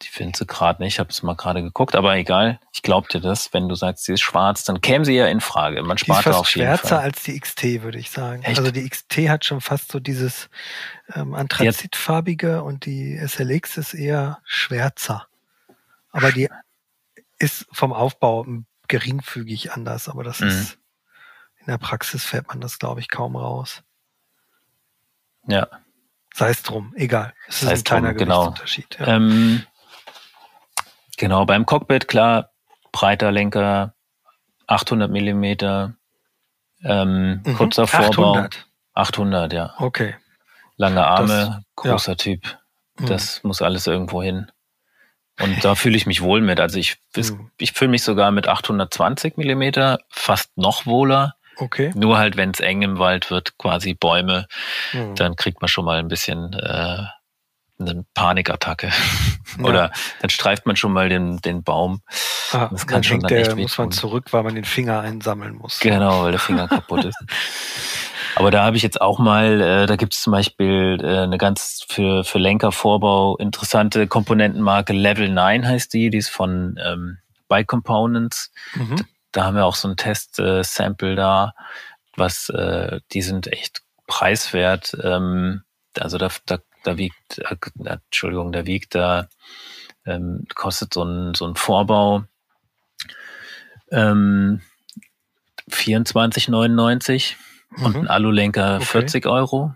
die 0.05 0.09
finde 0.09 0.37
sie 0.37 0.45
gerade 0.45 0.83
nicht, 0.83 0.95
ich 0.95 0.99
habe 0.99 1.09
es 1.09 1.23
mal 1.23 1.35
gerade 1.35 1.63
geguckt, 1.63 1.95
aber 1.95 2.15
egal, 2.15 2.59
ich 2.71 2.83
glaube 2.83 3.07
dir 3.07 3.19
das, 3.19 3.53
wenn 3.53 3.67
du 3.67 3.75
sagst, 3.75 4.05
sie 4.05 4.13
ist 4.13 4.21
schwarz, 4.21 4.63
dann 4.63 4.79
käme 4.81 5.03
sie 5.03 5.15
ja 5.15 5.27
in 5.27 5.41
Frage. 5.41 5.81
Man 5.81 5.97
spart 5.97 6.25
die 6.25 6.29
ist 6.29 6.35
fast 6.35 6.39
auf 6.39 6.55
jeden 6.55 6.67
schwärzer 6.67 6.87
Fall. 6.87 6.99
als 6.99 7.23
die 7.23 7.39
XT, 7.39 7.63
würde 7.81 7.97
ich 7.97 8.11
sagen. 8.11 8.43
Echt? 8.43 8.59
Also 8.59 8.71
die 8.71 8.87
XT 8.87 9.29
hat 9.29 9.45
schon 9.45 9.61
fast 9.61 9.91
so 9.91 9.99
dieses 9.99 10.49
ähm, 11.13 11.33
Anthrazitfarbige 11.33 12.61
und 12.61 12.85
die 12.85 13.17
SLX 13.17 13.77
ist 13.77 13.93
eher 13.95 14.39
schwärzer. 14.45 15.27
Aber 16.11 16.31
die 16.31 16.49
ist 17.39 17.65
vom 17.71 17.91
Aufbau 17.91 18.45
geringfügig 18.87 19.71
anders, 19.71 20.07
aber 20.07 20.23
das 20.23 20.39
mhm. 20.39 20.47
ist 20.47 20.77
in 21.59 21.71
der 21.71 21.79
Praxis 21.79 22.23
fährt 22.23 22.47
man 22.49 22.61
das, 22.61 22.77
glaube 22.77 22.99
ich, 22.99 23.09
kaum 23.09 23.35
raus. 23.35 23.81
Ja. 25.47 25.67
Sei 26.31 26.49
es 26.51 26.61
drum, 26.61 26.93
egal. 26.95 27.33
Es 27.47 27.63
ist 27.63 27.69
ein 27.69 27.83
kleiner 27.83 28.09
drum, 28.09 28.17
genau. 28.17 28.47
Unterschied. 28.47 28.97
Ja. 28.99 29.07
Ähm, 29.15 29.65
Genau, 31.17 31.45
beim 31.45 31.65
Cockpit, 31.65 32.07
klar, 32.07 32.51
breiter 32.91 33.31
Lenker, 33.31 33.93
800 34.67 35.09
Millimeter, 35.09 35.93
ähm, 36.83 37.41
mhm. 37.45 37.55
kurzer 37.55 37.87
Vorbau. 37.87 38.35
800. 38.35 38.67
800, 38.93 39.53
ja. 39.53 39.73
Okay. 39.77 40.15
Lange 40.77 41.05
Arme, 41.05 41.27
das, 41.27 41.83
großer 41.83 42.11
ja. 42.13 42.15
Typ. 42.15 42.57
Mhm. 42.99 43.05
Das 43.07 43.43
mhm. 43.43 43.49
muss 43.49 43.61
alles 43.61 43.87
irgendwo 43.87 44.21
hin. 44.21 44.51
Und 45.39 45.65
da 45.65 45.75
fühle 45.75 45.97
ich 45.97 46.05
mich 46.05 46.21
wohl 46.21 46.39
mit. 46.41 46.59
Also 46.59 46.79
ich, 46.79 46.97
mhm. 47.15 47.51
ich 47.57 47.73
fühle 47.73 47.91
mich 47.91 48.03
sogar 48.03 48.31
mit 48.31 48.47
820 48.47 49.35
Millimeter 49.37 49.99
fast 50.09 50.57
noch 50.57 50.85
wohler. 50.85 51.35
Okay. 51.57 51.91
Nur 51.95 52.17
halt, 52.17 52.37
wenn 52.37 52.51
es 52.51 52.59
eng 52.59 52.81
im 52.81 52.99
Wald 52.99 53.31
wird, 53.31 53.57
quasi 53.57 53.93
Bäume, 53.93 54.47
mhm. 54.93 55.15
dann 55.15 55.35
kriegt 55.35 55.61
man 55.61 55.67
schon 55.67 55.85
mal 55.85 55.99
ein 55.99 56.07
bisschen 56.07 56.53
äh, 56.53 57.03
eine 57.79 58.05
Panikattacke. 58.13 58.91
Ja. 59.57 59.63
Oder 59.63 59.91
dann 60.19 60.29
streift 60.29 60.65
man 60.65 60.75
schon 60.75 60.91
mal 60.91 61.07
den, 61.07 61.37
den 61.37 61.63
Baum. 61.63 62.01
Ah, 62.51 62.67
das 62.71 62.87
kann 62.87 63.03
schon 63.03 63.21
dann 63.21 63.29
der, 63.29 63.39
echt 63.41 63.55
muss 63.55 63.77
man 63.77 63.91
zurück, 63.91 64.33
weil 64.33 64.43
man 64.43 64.53
den 64.53 64.65
Finger 64.65 64.99
einsammeln 64.99 65.55
muss. 65.55 65.79
Genau, 65.79 66.23
weil 66.23 66.31
der 66.31 66.41
Finger 66.41 66.67
kaputt 66.67 67.05
ist. 67.05 67.17
Aber 68.35 68.51
da 68.51 68.65
habe 68.65 68.75
ich 68.75 68.83
jetzt 68.83 68.99
auch 68.99 69.17
mal, 69.17 69.61
äh, 69.61 69.85
da 69.85 69.95
gibt 69.95 70.13
es 70.13 70.21
zum 70.21 70.31
Beispiel 70.31 70.97
äh, 71.01 71.19
eine 71.19 71.37
ganz 71.37 71.85
für, 71.87 72.25
für 72.25 72.37
Lenkervorbau 72.37 73.37
interessante 73.37 74.07
Komponentenmarke 74.07 74.91
Level 74.91 75.29
9 75.29 75.65
heißt 75.65 75.93
die, 75.93 76.09
die 76.09 76.17
ist 76.17 76.29
von 76.29 76.77
ähm, 76.83 77.19
Bike 77.47 77.67
Components. 77.67 78.51
Mhm. 78.73 78.97
Da, 78.97 79.03
da, 79.31 79.43
haben 79.45 79.55
wir 79.55 79.65
auch 79.65 79.75
so 79.75 79.87
ein 79.87 79.95
Test-Sample 79.95 81.13
äh, 81.13 81.15
da, 81.15 81.53
was 82.17 82.49
äh, 82.49 82.99
die 83.13 83.21
sind 83.21 83.47
echt 83.47 83.83
preiswert. 84.05 84.97
Ähm, 85.01 85.63
also 85.97 86.17
da, 86.17 86.29
da 86.45 86.57
da 86.87 86.97
wiegt, 86.97 87.39
äh, 87.39 87.55
Entschuldigung, 87.83 88.51
da 88.51 88.65
wiegt 88.65 88.95
da, 88.95 89.27
ähm, 90.05 90.45
kostet 90.53 90.93
so 90.93 91.03
ein, 91.03 91.33
so 91.33 91.45
ein 91.45 91.55
Vorbau 91.55 92.23
ähm, 93.91 94.61
24,99 95.69 97.33
mhm. 97.69 97.85
und 97.85 97.95
ein 97.95 98.07
Alulenker 98.07 98.77
okay. 98.77 98.85
40 98.85 99.25
Euro. 99.25 99.73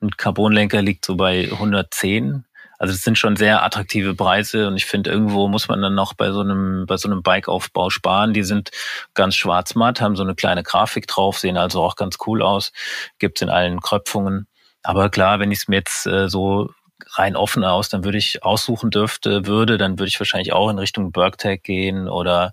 Ein 0.00 0.10
Carbonlenker 0.10 0.82
liegt 0.82 1.04
so 1.04 1.16
bei 1.16 1.50
110. 1.50 2.44
Also 2.78 2.94
das 2.94 3.02
sind 3.02 3.18
schon 3.18 3.34
sehr 3.34 3.64
attraktive 3.64 4.14
Preise 4.14 4.68
und 4.68 4.76
ich 4.76 4.86
finde, 4.86 5.10
irgendwo 5.10 5.48
muss 5.48 5.66
man 5.66 5.82
dann 5.82 5.96
noch 5.96 6.14
bei 6.14 6.30
so 6.30 6.40
einem, 6.40 6.86
bei 6.86 6.96
so 6.96 7.08
einem 7.08 7.24
Bikeaufbau 7.24 7.90
sparen. 7.90 8.32
Die 8.32 8.44
sind 8.44 8.70
ganz 9.14 9.34
schwarz-matt, 9.34 10.00
haben 10.00 10.14
so 10.14 10.22
eine 10.22 10.36
kleine 10.36 10.62
Grafik 10.62 11.08
drauf, 11.08 11.38
sehen 11.38 11.56
also 11.56 11.82
auch 11.82 11.96
ganz 11.96 12.18
cool 12.26 12.40
aus. 12.40 12.72
Gibt's 13.18 13.42
in 13.42 13.48
allen 13.48 13.80
Kröpfungen. 13.80 14.46
Aber 14.82 15.10
klar, 15.10 15.40
wenn 15.40 15.52
ich 15.52 15.60
es 15.60 15.68
mir 15.68 15.76
jetzt 15.76 16.06
äh, 16.06 16.28
so 16.28 16.70
rein 17.12 17.36
offen 17.36 17.64
aus, 17.64 17.88
dann 17.88 18.04
würde 18.04 18.18
ich 18.18 18.42
aussuchen 18.42 18.90
dürfte, 18.90 19.46
würde, 19.46 19.78
dann 19.78 19.98
würde 19.98 20.08
ich 20.08 20.18
wahrscheinlich 20.18 20.52
auch 20.52 20.68
in 20.68 20.78
Richtung 20.78 21.12
Bergtag 21.12 21.62
gehen 21.62 22.08
oder 22.08 22.52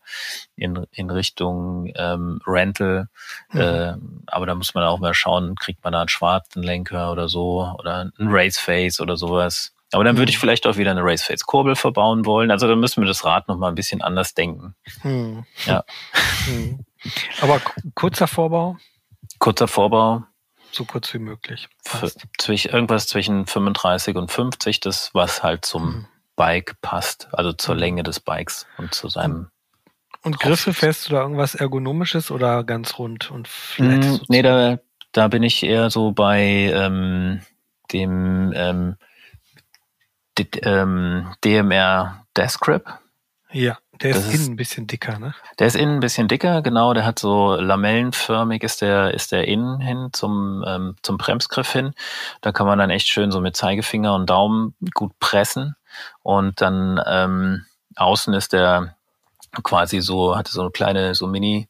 in, 0.56 0.86
in 0.92 1.10
Richtung 1.10 1.92
ähm, 1.96 2.40
Rental. 2.46 3.08
Mhm. 3.52 3.60
Äh, 3.60 3.94
aber 4.28 4.46
da 4.46 4.56
muss 4.56 4.74
man 4.74 4.84
auch 4.84 5.00
mal 5.00 5.14
schauen, 5.14 5.56
kriegt 5.56 5.84
man 5.84 5.94
da 5.94 6.02
einen 6.02 6.10
schwarzen 6.10 6.64
Lenker 6.64 7.12
oder 7.12 7.28
so 7.28 7.74
oder 7.80 8.12
ein 8.18 8.28
Raceface 8.28 9.00
oder 9.00 9.18
sowas. 9.18 9.74
Aber 9.92 10.04
dann 10.04 10.18
würde 10.18 10.30
ich 10.30 10.38
mhm. 10.38 10.42
vielleicht 10.42 10.68
auch 10.68 10.78
wieder 10.78 10.92
eine 10.92 11.04
Raceface-Kurbel 11.04 11.76
verbauen 11.76 12.26
wollen. 12.26 12.52
Also 12.52 12.68
dann 12.68 12.80
müssen 12.80 13.02
wir 13.02 13.08
das 13.08 13.24
Rad 13.24 13.48
nochmal 13.48 13.72
ein 13.72 13.76
bisschen 13.76 14.02
anders 14.02 14.34
denken. 14.34 14.76
Hm. 15.02 15.46
Ja. 15.66 15.84
Hm. 16.46 16.86
Aber 17.42 17.62
kurzer 17.94 18.28
Vorbau? 18.28 18.78
Kurzer 19.40 19.68
Vorbau 19.68 20.24
so 20.76 20.86
kurz 20.86 21.14
wie 21.14 21.20
möglich. 21.20 21.68
Zwischen, 22.38 22.72
irgendwas 22.72 23.08
zwischen 23.08 23.46
35 23.48 24.16
und 24.16 24.32
50, 24.32 24.80
das 24.80 25.12
was 25.14 25.44
halt 25.44 25.66
zum 25.66 25.86
mhm. 25.86 26.08
Bike 26.36 26.76
passt, 26.82 27.28
also 27.32 27.54
zur 27.54 27.76
mhm. 27.76 27.80
Länge 27.80 28.04
des 28.04 28.20
Bikes 28.20 28.68
und 28.78 28.94
zu 28.94 29.08
seinem. 29.08 29.50
Und 30.22 30.40
Griffe 30.40 30.74
du 31.08 31.14
da 31.14 31.22
irgendwas 31.22 31.56
Ergonomisches 31.56 32.32
oder 32.32 32.64
ganz 32.64 32.98
rund 32.98 33.30
und 33.30 33.48
flat? 33.48 34.04
Mm, 34.04 34.18
nee, 34.28 34.42
da, 34.42 34.80
da 35.12 35.28
bin 35.28 35.44
ich 35.44 35.62
eher 35.62 35.92
so 35.92 36.14
bei 36.14 36.42
ähm, 36.42 37.42
dem 37.92 38.52
ähm, 38.56 38.96
ähm, 40.64 41.34
DMR 41.44 42.26
Desk 42.36 42.60
Grip. 42.60 42.86
Ja. 43.52 43.78
Der 44.02 44.12
ist, 44.12 44.28
ist 44.28 44.34
innen 44.34 44.54
ein 44.54 44.56
bisschen 44.56 44.88
dicker, 44.88 45.20
ne? 45.20 45.34
Der 45.60 45.68
ist 45.68 45.76
innen 45.76 45.96
ein 45.96 46.00
bisschen 46.00 46.28
dicker, 46.28 46.62
genau. 46.62 46.94
Der 46.94 47.06
hat 47.06 47.20
so 47.20 47.56
lamellenförmig 47.56 48.64
ist 48.64 48.82
der, 48.82 49.14
ist 49.14 49.32
der 49.32 49.48
innen 49.48 49.80
hin 49.80 50.10
zum, 50.12 50.64
ähm, 50.68 50.96
zum 51.02 51.18
Bremsgriff 51.18 51.72
hin. 51.72 51.94
Da 52.42 52.52
kann 52.52 52.68
man 52.68 52.80
dann 52.80 52.90
echt 52.90 53.08
schön 53.08 53.32
so 53.32 53.42
mit 53.42 53.56
Zeigefinger 53.56 54.14
und 54.16 54.30
Daumen 54.30 54.76
gut 54.94 55.18
pressen. 55.20 55.76
Und 56.24 56.62
dann 56.62 57.02
ähm, 57.06 57.66
außen 57.96 58.34
ist 58.34 58.54
der 58.54 58.96
quasi 59.64 60.02
so, 60.02 60.36
hatte 60.36 60.52
so 60.52 60.62
eine 60.62 60.72
kleine, 60.72 61.16
so 61.16 61.28
Mini 61.28 61.68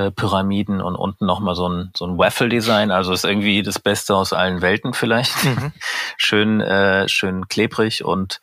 äh, 0.00 0.10
Pyramiden 0.10 0.80
und 0.80 0.96
unten 0.96 1.26
nochmal 1.26 1.54
so 1.54 1.68
ein, 1.68 1.92
so 1.94 2.06
ein 2.06 2.16
Waffle-Design. 2.16 2.90
Also 2.90 3.12
ist 3.12 3.24
irgendwie 3.24 3.62
das 3.62 3.78
Beste 3.78 4.14
aus 4.14 4.32
allen 4.32 4.62
Welten 4.62 4.94
vielleicht. 4.94 5.44
Mhm. 5.44 5.72
schön, 6.16 6.60
äh, 6.60 7.08
schön 7.08 7.48
klebrig 7.48 8.04
und 8.04 8.40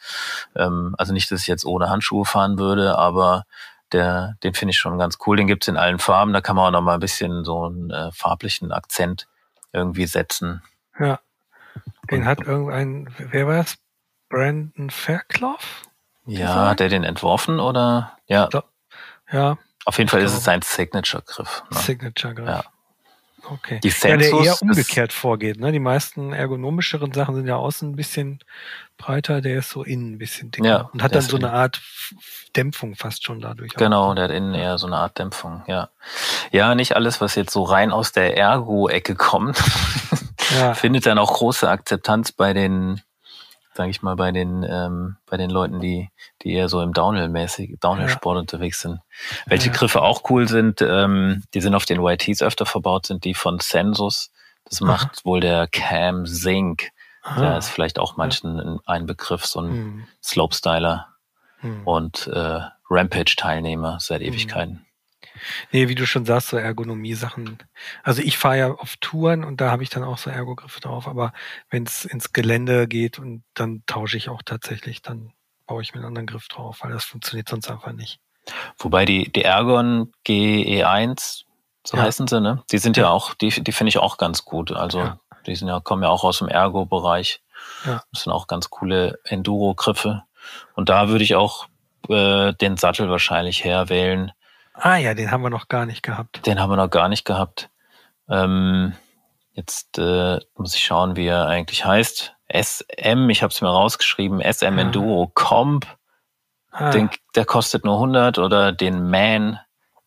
ähm, 0.55 0.93
also 0.97 1.13
nicht, 1.13 1.31
dass 1.31 1.41
ich 1.41 1.47
jetzt 1.47 1.65
ohne 1.65 1.89
Handschuhe 1.89 2.25
fahren 2.25 2.59
würde, 2.59 2.97
aber 2.97 3.45
der, 3.91 4.35
den 4.43 4.53
finde 4.53 4.71
ich 4.71 4.77
schon 4.77 4.99
ganz 4.99 5.17
cool. 5.25 5.37
Den 5.37 5.47
gibt's 5.47 5.67
in 5.67 5.77
allen 5.77 5.97
Farben. 5.99 6.33
Da 6.33 6.41
kann 6.41 6.55
man 6.55 6.65
auch 6.65 6.71
noch 6.71 6.81
mal 6.81 6.95
ein 6.95 6.99
bisschen 6.99 7.43
so 7.43 7.65
einen 7.65 7.89
äh, 7.89 8.11
farblichen 8.11 8.71
Akzent 8.71 9.27
irgendwie 9.73 10.05
setzen. 10.05 10.61
Ja. 10.99 11.19
Den 12.11 12.25
hat 12.25 12.41
irgendein, 12.41 13.13
wer 13.17 13.47
war 13.47 13.61
es? 13.61 13.77
Brandon 14.29 14.89
Fairclough? 14.89 15.83
Ja, 16.25 16.67
hat 16.67 16.81
er 16.81 16.89
den 16.89 17.03
entworfen 17.03 17.59
oder? 17.59 18.17
Ja. 18.27 18.49
Ja. 19.31 19.57
Auf 19.87 19.99
jeden 19.99 20.09
Fall 20.09 20.21
ist 20.21 20.33
es 20.33 20.43
sein 20.43 20.61
Signature-Griff. 20.61 21.63
Ne? 21.71 21.79
Signature-Griff. 21.79 22.45
Ja. 22.45 22.63
Okay. 23.49 23.79
Die 23.81 23.89
Sensus, 23.89 24.29
ja, 24.31 24.37
der 24.37 24.45
eher 24.47 24.61
umgekehrt 24.61 25.13
vorgeht. 25.13 25.61
Ne? 25.61 25.71
Die 25.71 25.79
meisten 25.79 26.33
ergonomischeren 26.33 27.13
Sachen 27.13 27.35
sind 27.35 27.47
ja 27.47 27.55
außen 27.55 27.91
ein 27.91 27.95
bisschen 27.95 28.39
breiter, 28.97 29.39
der 29.39 29.59
ist 29.59 29.69
so 29.69 29.83
innen 29.83 30.15
ein 30.15 30.17
bisschen 30.17 30.51
dicker. 30.51 30.67
Ja, 30.67 30.89
und 30.91 31.01
hat 31.01 31.15
dann 31.15 31.21
so 31.21 31.37
eine 31.37 31.53
Art 31.53 31.79
Dämpfung 32.57 32.95
fast 32.95 33.23
schon 33.23 33.39
dadurch. 33.39 33.75
Genau, 33.75 34.11
auch. 34.11 34.15
der 34.15 34.25
hat 34.25 34.31
innen 34.31 34.53
eher 34.53 34.77
so 34.77 34.87
eine 34.87 34.97
Art 34.97 35.17
Dämpfung, 35.19 35.63
ja. 35.67 35.87
Ja, 36.51 36.75
nicht 36.75 36.97
alles, 36.97 37.21
was 37.21 37.35
jetzt 37.35 37.53
so 37.53 37.63
rein 37.63 37.91
aus 37.91 38.11
der 38.11 38.35
Ergo-Ecke 38.35 39.15
kommt, 39.15 39.63
ja. 40.59 40.73
findet 40.73 41.05
dann 41.05 41.17
auch 41.17 41.33
große 41.33 41.69
Akzeptanz 41.69 42.33
bei 42.33 42.51
den 42.51 43.01
sage 43.77 43.91
ich 43.91 44.01
mal, 44.01 44.15
bei 44.15 44.31
den 44.31 44.63
ähm, 44.63 45.17
bei 45.29 45.37
den 45.37 45.49
Leuten, 45.49 45.79
die 45.79 46.09
die 46.41 46.53
eher 46.53 46.67
so 46.67 46.81
im 46.81 46.93
Downhill-mäßig 46.93 47.77
Downhill-Sport 47.79 48.35
ja. 48.35 48.39
unterwegs 48.41 48.81
sind. 48.81 48.99
Welche 49.45 49.69
ja. 49.69 49.75
Griffe 49.75 50.01
auch 50.01 50.29
cool 50.29 50.47
sind, 50.47 50.81
ähm, 50.81 51.43
die 51.53 51.61
sind 51.61 51.75
auf 51.75 51.85
den 51.85 52.03
YTs 52.03 52.41
öfter 52.41 52.65
verbaut, 52.65 53.05
sind 53.05 53.23
die 53.23 53.35
von 53.35 53.59
Sensus. 53.59 54.31
Das 54.65 54.81
macht 54.81 55.07
Aha. 55.07 55.21
wohl 55.23 55.39
der 55.39 55.67
Cam 55.67 56.25
Zink. 56.25 56.89
Aha. 57.21 57.39
Der 57.39 57.57
ist 57.59 57.69
vielleicht 57.69 57.99
auch 57.99 58.17
manchen 58.17 58.57
ja. 58.57 58.79
ein 58.87 59.05
Begriff, 59.05 59.45
so 59.45 59.61
ein 59.61 59.69
hm. 59.69 60.07
Slopestyler 60.23 61.07
hm. 61.59 61.85
und 61.85 62.27
äh, 62.27 62.61
Rampage-Teilnehmer 62.89 63.99
seit 63.99 64.21
hm. 64.21 64.27
Ewigkeiten. 64.27 64.86
Nee, 65.71 65.87
wie 65.87 65.95
du 65.95 66.05
schon 66.05 66.25
sagst, 66.25 66.49
so 66.49 66.57
Ergonomie-Sachen. 66.57 67.57
Also 68.03 68.21
ich 68.21 68.37
fahre 68.37 68.57
ja 68.57 68.71
auf 68.71 68.95
Touren 68.97 69.43
und 69.43 69.61
da 69.61 69.71
habe 69.71 69.83
ich 69.83 69.89
dann 69.89 70.03
auch 70.03 70.17
so 70.17 70.29
Ergogriffe 70.29 70.79
drauf, 70.79 71.07
aber 71.07 71.33
wenn 71.69 71.83
es 71.83 72.05
ins 72.05 72.33
Gelände 72.33 72.87
geht 72.87 73.19
und 73.19 73.43
dann 73.53 73.83
tausche 73.85 74.17
ich 74.17 74.29
auch 74.29 74.41
tatsächlich, 74.43 75.01
dann 75.01 75.33
baue 75.65 75.81
ich 75.81 75.93
mir 75.93 75.99
einen 75.99 76.07
anderen 76.07 76.27
Griff 76.27 76.47
drauf, 76.47 76.79
weil 76.81 76.91
das 76.91 77.05
funktioniert 77.05 77.49
sonst 77.49 77.69
einfach 77.69 77.91
nicht. 77.91 78.19
Wobei 78.77 79.05
die, 79.05 79.31
die 79.31 79.43
Ergon 79.43 80.11
GE1, 80.25 81.43
so 81.85 81.97
ja. 81.97 82.03
heißen 82.03 82.27
sie, 82.27 82.41
ne? 82.41 82.63
Die 82.71 82.77
sind 82.77 82.97
ja, 82.97 83.03
ja 83.03 83.09
auch, 83.09 83.33
die, 83.33 83.49
die 83.49 83.71
finde 83.71 83.89
ich 83.89 83.97
auch 83.97 84.17
ganz 84.17 84.45
gut. 84.45 84.71
Also 84.71 84.99
ja. 84.99 85.19
die 85.45 85.55
sind 85.55 85.67
ja, 85.67 85.79
kommen 85.79 86.03
ja 86.03 86.09
auch 86.09 86.23
aus 86.23 86.39
dem 86.39 86.47
Ergo-Bereich. 86.47 87.41
Ja. 87.85 88.03
Das 88.11 88.23
sind 88.23 88.31
auch 88.31 88.47
ganz 88.47 88.69
coole 88.69 89.19
Enduro-Griffe. 89.25 90.23
Und 90.75 90.89
da 90.89 91.09
würde 91.09 91.23
ich 91.23 91.35
auch 91.35 91.67
äh, 92.09 92.53
den 92.53 92.77
Sattel 92.77 93.09
wahrscheinlich 93.09 93.63
herwählen. 93.63 94.31
Ah 94.79 94.97
ja, 94.97 95.13
den 95.13 95.31
haben 95.31 95.41
wir 95.41 95.49
noch 95.49 95.67
gar 95.67 95.85
nicht 95.85 96.03
gehabt. 96.03 96.45
Den 96.45 96.59
haben 96.59 96.69
wir 96.69 96.77
noch 96.77 96.89
gar 96.89 97.09
nicht 97.09 97.25
gehabt. 97.25 97.69
Ähm, 98.29 98.93
jetzt 99.53 99.97
äh, 99.97 100.39
muss 100.55 100.75
ich 100.75 100.85
schauen, 100.85 101.15
wie 101.15 101.27
er 101.27 101.47
eigentlich 101.47 101.85
heißt. 101.85 102.35
SM, 102.49 103.29
ich 103.29 103.43
habe 103.43 103.51
es 103.51 103.61
mir 103.61 103.69
rausgeschrieben, 103.69 104.41
SM 104.41 104.77
ah. 104.77 104.81
Enduro 104.81 105.31
Comp. 105.33 105.87
Ah. 106.71 106.91
Den, 106.91 107.09
der 107.35 107.45
kostet 107.45 107.85
nur 107.85 107.95
100 107.95 108.37
oder 108.37 108.71
den 108.71 109.09
Man, 109.09 109.59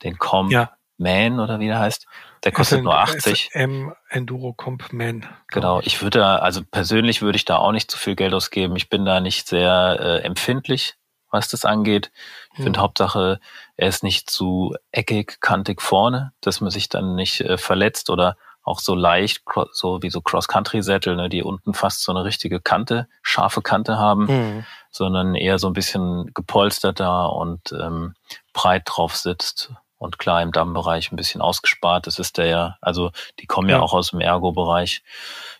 den 0.03 0.19
Comp 0.19 0.53
ja. 0.53 0.71
Man 0.99 1.41
oder 1.41 1.59
wie 1.59 1.67
der 1.67 1.81
heißt, 1.81 2.07
der 2.45 2.53
kostet 2.53 2.79
SM, 2.79 2.85
nur 2.85 2.99
80. 2.99 3.51
SM 3.53 3.91
Enduro 4.09 4.53
Comp 4.53 4.93
Man. 4.93 5.27
Genau, 5.49 5.81
ich 5.81 6.01
würde 6.01 6.21
da, 6.21 6.37
also 6.37 6.63
persönlich 6.63 7.23
würde 7.23 7.37
ich 7.37 7.45
da 7.45 7.57
auch 7.57 7.73
nicht 7.73 7.91
zu 7.91 7.99
viel 7.99 8.15
Geld 8.15 8.33
ausgeben. 8.33 8.77
Ich 8.77 8.89
bin 8.89 9.05
da 9.05 9.21
nicht 9.21 9.49
sehr 9.49 9.99
äh, 10.01 10.19
empfindlich 10.25 10.97
was 11.31 11.49
das 11.49 11.65
angeht. 11.65 12.11
Ich 12.53 12.59
mhm. 12.59 12.65
finde 12.65 12.81
Hauptsache, 12.81 13.41
er 13.81 13.89
ist 13.89 14.03
nicht 14.03 14.29
zu 14.29 14.75
eckig, 14.93 15.41
kantig 15.41 15.81
vorne, 15.81 16.35
dass 16.43 16.61
man 16.61 16.71
sich 16.71 16.91
dann 16.91 17.15
nicht 17.15 17.41
äh, 17.41 17.57
verletzt 17.57 18.11
oder 18.11 18.37
auch 18.63 18.79
so 18.79 18.95
leicht, 18.95 19.43
so 19.73 20.03
wie 20.03 20.11
so 20.11 20.21
Cross-Country-Sättel, 20.21 21.17
ne, 21.17 21.31
die 21.31 21.43
unten 21.43 21.73
fast 21.73 22.03
so 22.03 22.13
eine 22.13 22.25
richtige 22.25 22.61
Kante, 22.61 23.09
scharfe 23.23 23.63
Kante 23.63 23.97
haben, 23.97 24.27
mhm. 24.27 24.67
sondern 24.91 25.35
eher 25.35 25.59
so 25.59 25.67
ein 25.67 25.73
bisschen 25.73 26.31
gepolsterter 26.35 27.33
und 27.33 27.73
ähm, 27.73 28.15
breit 28.53 28.83
drauf 28.85 29.17
sitzt 29.17 29.73
und 29.97 30.19
klar 30.19 30.43
im 30.43 30.53
Dammbereich 30.53 31.11
ein 31.11 31.17
bisschen 31.17 31.41
ausgespart. 31.41 32.07
Das 32.07 32.19
ist 32.19 32.37
der 32.37 32.47
ja, 32.47 32.77
also 32.83 33.13
die 33.39 33.47
kommen 33.47 33.71
ja, 33.71 33.79
ja 33.79 33.83
auch 33.83 33.95
aus 33.95 34.11
dem 34.11 34.21
Ergo-Bereich. 34.21 35.03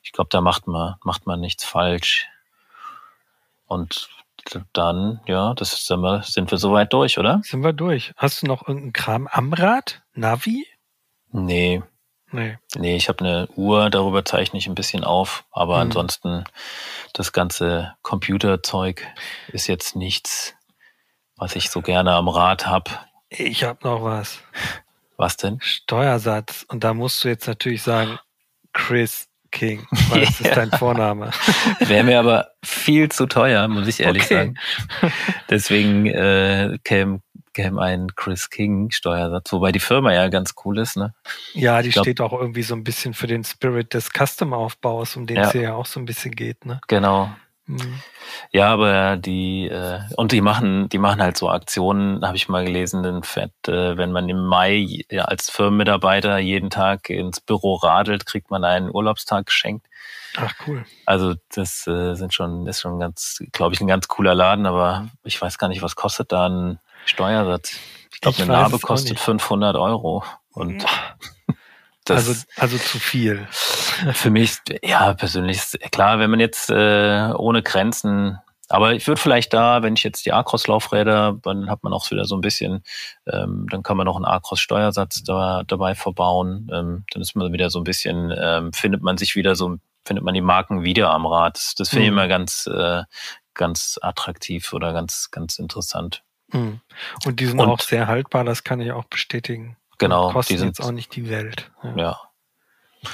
Ich 0.03 0.13
glaube, 0.13 0.29
da 0.31 0.43
macht 0.43 0.67
man, 0.67 0.97
macht 1.05 1.27
man 1.27 1.41
nichts 1.41 1.65
falsch. 1.65 2.29
Und 3.67 4.11
dann, 4.73 5.21
ja, 5.27 5.55
das 5.55 5.87
sind 5.87 6.01
wir, 6.01 6.23
sind 6.23 6.51
wir 6.51 6.59
soweit 6.59 6.93
durch, 6.93 7.19
oder? 7.19 7.41
Sind 7.45 7.63
wir 7.63 7.73
durch. 7.73 8.13
Hast 8.17 8.43
du 8.43 8.47
noch 8.47 8.63
irgendeinen 8.63 8.93
Kram 8.93 9.27
am 9.27 9.53
Rad? 9.53 10.03
Navi? 10.15 10.67
Nee. 11.33 11.83
Nee. 12.33 12.59
Nee, 12.77 12.97
ich 12.97 13.09
habe 13.09 13.25
eine 13.25 13.49
Uhr, 13.57 13.91
darüber 13.91 14.25
zeichne 14.25 14.59
ich 14.59 14.67
ein 14.67 14.75
bisschen 14.75 15.05
auf, 15.05 15.45
aber 15.51 15.77
hm. 15.77 15.83
ansonsten 15.83 16.45
das 17.13 17.33
ganze 17.33 17.95
Computerzeug 18.03 19.07
ist 19.49 19.67
jetzt 19.67 19.97
nichts, 19.97 20.55
was 21.37 21.57
ich 21.57 21.71
so 21.71 21.83
gerne 21.83 22.13
am 22.15 22.29
Rad 22.29 22.67
habe. 22.67 22.91
Ich 23.29 23.65
habe 23.65 23.79
noch 23.83 24.03
was. 24.05 24.41
Was 25.17 25.37
denn? 25.37 25.61
Steuersatz. 25.61 26.65
Und 26.69 26.85
da 26.85 26.95
musst 26.95 27.23
du 27.25 27.29
jetzt 27.29 27.47
natürlich 27.47 27.83
sagen, 27.83 28.19
Chris, 28.73 29.30
King, 29.51 29.87
weil 30.09 30.21
das 30.23 30.41
ist 30.41 30.57
dein 30.57 30.71
Vorname. 30.71 31.31
Wäre 31.81 32.05
mir 32.05 32.19
aber 32.19 32.51
viel 32.65 33.09
zu 33.11 33.27
teuer, 33.27 33.67
muss 33.69 33.89
ich 33.89 34.01
ehrlich 34.01 34.25
okay. 34.25 34.35
sagen. 34.35 34.55
Deswegen 35.49 36.07
äh, 36.07 36.79
käme 36.85 37.21
käme 37.53 37.83
ein 37.83 38.15
Chris 38.15 38.49
King 38.49 38.91
Steuersatz, 38.91 39.53
wobei 39.53 39.73
die 39.73 39.81
Firma 39.81 40.13
ja 40.13 40.29
ganz 40.29 40.55
cool 40.65 40.79
ist, 40.79 40.97
ne? 40.97 41.15
Ja, 41.53 41.83
die 41.83 41.91
glaub, 41.91 42.05
steht 42.05 42.21
auch 42.21 42.33
irgendwie 42.33 42.63
so 42.63 42.75
ein 42.75 42.85
bisschen 42.85 43.13
für 43.13 43.27
den 43.27 43.45
Spirit 43.45 43.93
des 43.93 44.11
Custom-Aufbaus, 44.11 45.17
um 45.17 45.27
den 45.27 45.37
ja. 45.37 45.49
es 45.49 45.53
ja 45.55 45.75
auch 45.75 45.87
so 45.87 45.99
ein 46.01 46.07
bisschen 46.07 46.31
geht, 46.33 46.65
ne? 46.65 46.81
Genau. 46.89 47.31
Mhm. 47.71 48.01
Ja, 48.53 48.69
aber 48.69 49.17
die 49.17 49.67
äh, 49.69 50.01
und 50.17 50.33
die 50.33 50.41
machen, 50.41 50.89
die 50.89 50.99
machen 50.99 51.23
halt 51.23 51.37
so 51.37 51.49
Aktionen, 51.49 52.27
habe 52.27 52.37
ich 52.37 52.49
mal 52.49 52.65
gelesen, 52.65 53.03
den 53.03 53.23
Fett, 53.23 53.53
äh, 53.69 53.97
wenn 53.97 54.13
man 54.13 54.29
im 54.29 54.45
Mai 54.45 55.05
ja, 55.11 55.25
als 55.25 55.51
Firmenmitarbeiter 55.51 56.39
jeden 56.39 56.71
Tag 56.71 57.11
ins 57.11 57.41
Büro 57.41 57.77
radelt, 57.77 58.27
kriegt 58.27 58.51
man 58.51 58.65
einen 58.65 58.91
Urlaubstag 58.93 59.47
geschenkt. 59.47 59.87
Ach 60.37 60.53
cool. 60.67 60.85
Also 61.07 61.35
das 61.55 61.87
äh, 61.87 62.15
sind 62.15 62.35
schon 62.35 62.67
ist 62.67 62.81
schon 62.81 62.99
ganz, 62.99 63.43
glaube 63.53 63.75
ich, 63.75 63.81
ein 63.81 63.89
ganz 63.89 64.09
cooler 64.09 64.35
Laden, 64.35 64.67
aber 64.67 65.09
ich 65.25 65.41
weiß 65.41 65.59
gar 65.59 65.69
nicht, 65.69 65.83
was 65.83 65.97
kostet 65.97 66.33
da 66.33 66.49
ein 66.49 66.79
Steuersatz. 67.05 67.79
Ich 68.13 68.21
glaube, 68.21 68.43
eine 68.43 68.53
Narbe 68.53 68.79
kostet 68.79 69.19
500 69.19 69.77
Euro 69.77 70.25
und 70.53 70.85
das 72.15 72.29
also 72.29 72.43
also 72.57 72.79
zu 72.79 72.99
viel. 72.99 73.47
Für 74.13 74.31
mich, 74.31 74.59
ja, 74.83 75.15
persönlich 75.15 75.61
klar, 75.91 76.19
wenn 76.19 76.31
man 76.31 76.41
jetzt 76.41 76.71
äh, 76.71 77.33
ohne 77.37 77.63
Grenzen 77.63 78.39
aber 78.71 78.95
ich 78.95 79.09
würde 79.09 79.21
vielleicht 79.21 79.53
da, 79.53 79.83
wenn 79.83 79.95
ich 79.95 80.05
jetzt 80.05 80.25
die 80.27 80.33
Acros-Laufräder, 80.33 81.41
dann 81.43 81.69
hat 81.69 81.83
man 81.83 81.93
auch 81.93 82.09
wieder 82.13 82.25
so 82.25 82.37
ein 82.37 82.41
bisschen, 82.41 82.85
ähm, 83.27 83.67
dann 83.69 83.83
kann 83.83 83.97
man 83.97 84.07
noch 84.07 84.15
einen 84.15 84.25
Acros-Steuersatz 84.25 85.25
da, 85.25 85.65
dabei 85.67 85.97
verbauen. 85.97 86.71
Ähm, 86.73 87.05
dann 87.11 87.21
ist 87.21 87.35
man 87.35 87.53
wieder 87.53 87.69
so 87.69 87.81
ein 87.81 87.85
bisschen, 87.85 88.33
ähm, 88.41 88.73
findet 88.73 89.03
man 89.03 89.19
sich 89.19 89.35
wieder 89.35 89.57
so, 89.57 89.79
findet 90.05 90.25
man 90.25 90.35
die 90.35 90.41
Marken 90.41 90.85
wieder 90.85 91.11
am 91.11 91.27
Rad. 91.27 91.57
Das, 91.57 91.75
das 91.75 91.89
finde 91.89 92.05
ich 92.05 92.13
mhm. 92.13 92.19
immer 92.19 92.29
ganz, 92.29 92.69
äh, 92.73 93.03
ganz 93.55 93.99
attraktiv 94.01 94.73
oder 94.73 94.93
ganz, 94.93 95.33
ganz 95.33 95.59
interessant. 95.59 96.23
Mhm. 96.53 96.81
Und 97.27 97.41
die 97.41 97.47
sind 97.47 97.59
Und, 97.59 97.69
auch 97.69 97.81
sehr 97.81 98.07
haltbar, 98.07 98.45
das 98.45 98.63
kann 98.63 98.81
ich 98.81 98.93
auch 98.93 99.05
bestätigen. 99.05 99.77
Genau. 100.01 100.29
Und 100.29 100.33
kosten 100.33 100.55
die 100.55 100.59
sind 100.59 100.69
jetzt 100.69 100.81
auch 100.81 100.91
nicht 100.91 101.15
die 101.15 101.29
Welt. 101.29 101.71
ja. 101.85 101.97
ja. 101.97 102.21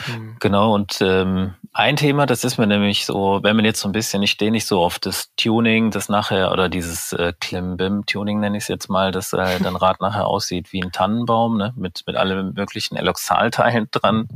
Mhm. 0.09 0.37
Genau, 0.41 0.75
und 0.75 0.99
ähm, 1.01 1.55
ein 1.73 1.97
Thema, 1.97 2.27
das 2.27 2.43
ist 2.43 2.59
mir 2.59 2.67
nämlich 2.67 3.07
so, 3.07 3.41
wenn 3.43 3.55
man 3.55 3.65
jetzt 3.65 3.81
so 3.81 3.89
ein 3.89 3.93
bisschen, 3.93 4.23
ich 4.23 4.33
stehe 4.33 4.51
nicht 4.51 4.67
so 4.67 4.83
auf 4.83 4.99
das 4.99 5.31
Tuning, 5.37 5.91
das 5.91 6.09
nachher, 6.09 6.51
oder 6.51 6.69
dieses 6.69 7.13
äh, 7.13 7.33
Klimbim-Tuning 7.39 8.41
nenne 8.41 8.57
ich 8.57 8.65
es 8.65 8.69
jetzt 8.69 8.89
mal, 8.89 9.13
dass 9.13 9.33
äh, 9.33 9.61
dein 9.61 9.77
Rad 9.77 10.01
nachher 10.01 10.27
aussieht 10.27 10.73
wie 10.73 10.83
ein 10.83 10.91
Tannenbaum, 10.91 11.57
ne? 11.57 11.73
mit, 11.77 12.03
mit 12.07 12.17
allen 12.17 12.55
möglichen 12.55 12.97
Eloxalteilen 12.97 13.89
dran. 13.93 14.29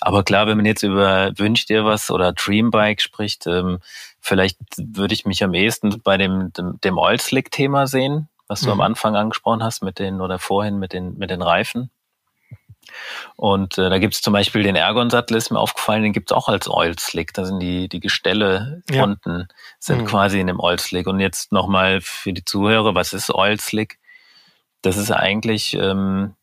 Aber 0.00 0.22
klar, 0.24 0.46
wenn 0.46 0.56
man 0.56 0.66
jetzt 0.66 0.82
über 0.82 1.32
Wünsch 1.36 1.66
dir 1.66 1.84
was 1.84 2.10
oder 2.10 2.32
Dreambike 2.32 3.02
spricht, 3.02 3.46
ähm, 3.46 3.78
vielleicht 4.20 4.58
würde 4.76 5.14
ich 5.14 5.26
mich 5.26 5.44
am 5.44 5.54
ehesten 5.54 6.00
bei 6.02 6.16
dem, 6.16 6.52
dem, 6.52 6.80
dem 6.80 6.98
Oil-Slick-Thema 6.98 7.86
sehen, 7.86 8.28
was 8.48 8.60
du 8.60 8.66
mhm. 8.66 8.72
am 8.72 8.80
Anfang 8.80 9.16
angesprochen 9.16 9.62
hast 9.62 9.82
mit 9.82 9.98
den 9.98 10.20
oder 10.20 10.38
vorhin 10.38 10.78
mit 10.78 10.92
den, 10.92 11.16
mit 11.18 11.30
den 11.30 11.42
Reifen. 11.42 11.90
Und 13.36 13.78
äh, 13.78 13.90
da 13.90 13.98
gibt 13.98 14.14
es 14.14 14.22
zum 14.22 14.32
Beispiel 14.32 14.62
den 14.62 14.76
Ergon-Sattel, 14.76 15.36
ist 15.36 15.50
mir 15.50 15.60
aufgefallen, 15.60 16.02
den 16.02 16.12
gibt 16.12 16.30
es 16.30 16.36
auch 16.36 16.48
als 16.48 16.68
Oil 16.68 16.98
Slick. 16.98 17.34
Da 17.34 17.44
sind 17.44 17.60
die, 17.60 17.88
die 17.88 18.00
Gestelle 18.00 18.82
ja. 18.90 19.04
unten, 19.04 19.48
sind 19.78 20.02
mhm. 20.02 20.06
quasi 20.06 20.40
in 20.40 20.46
dem 20.46 20.60
Oil 20.60 20.78
Slick. 20.78 21.06
Und 21.06 21.20
jetzt 21.20 21.52
nochmal 21.52 22.00
für 22.00 22.32
die 22.32 22.44
Zuhörer, 22.44 22.94
was 22.94 23.12
ist 23.12 23.32
Oil 23.32 23.60
Slick? 23.60 23.98
Das 24.82 24.96
ist 24.96 25.10
eigentlich, 25.10 25.74
ähm, 25.74 26.34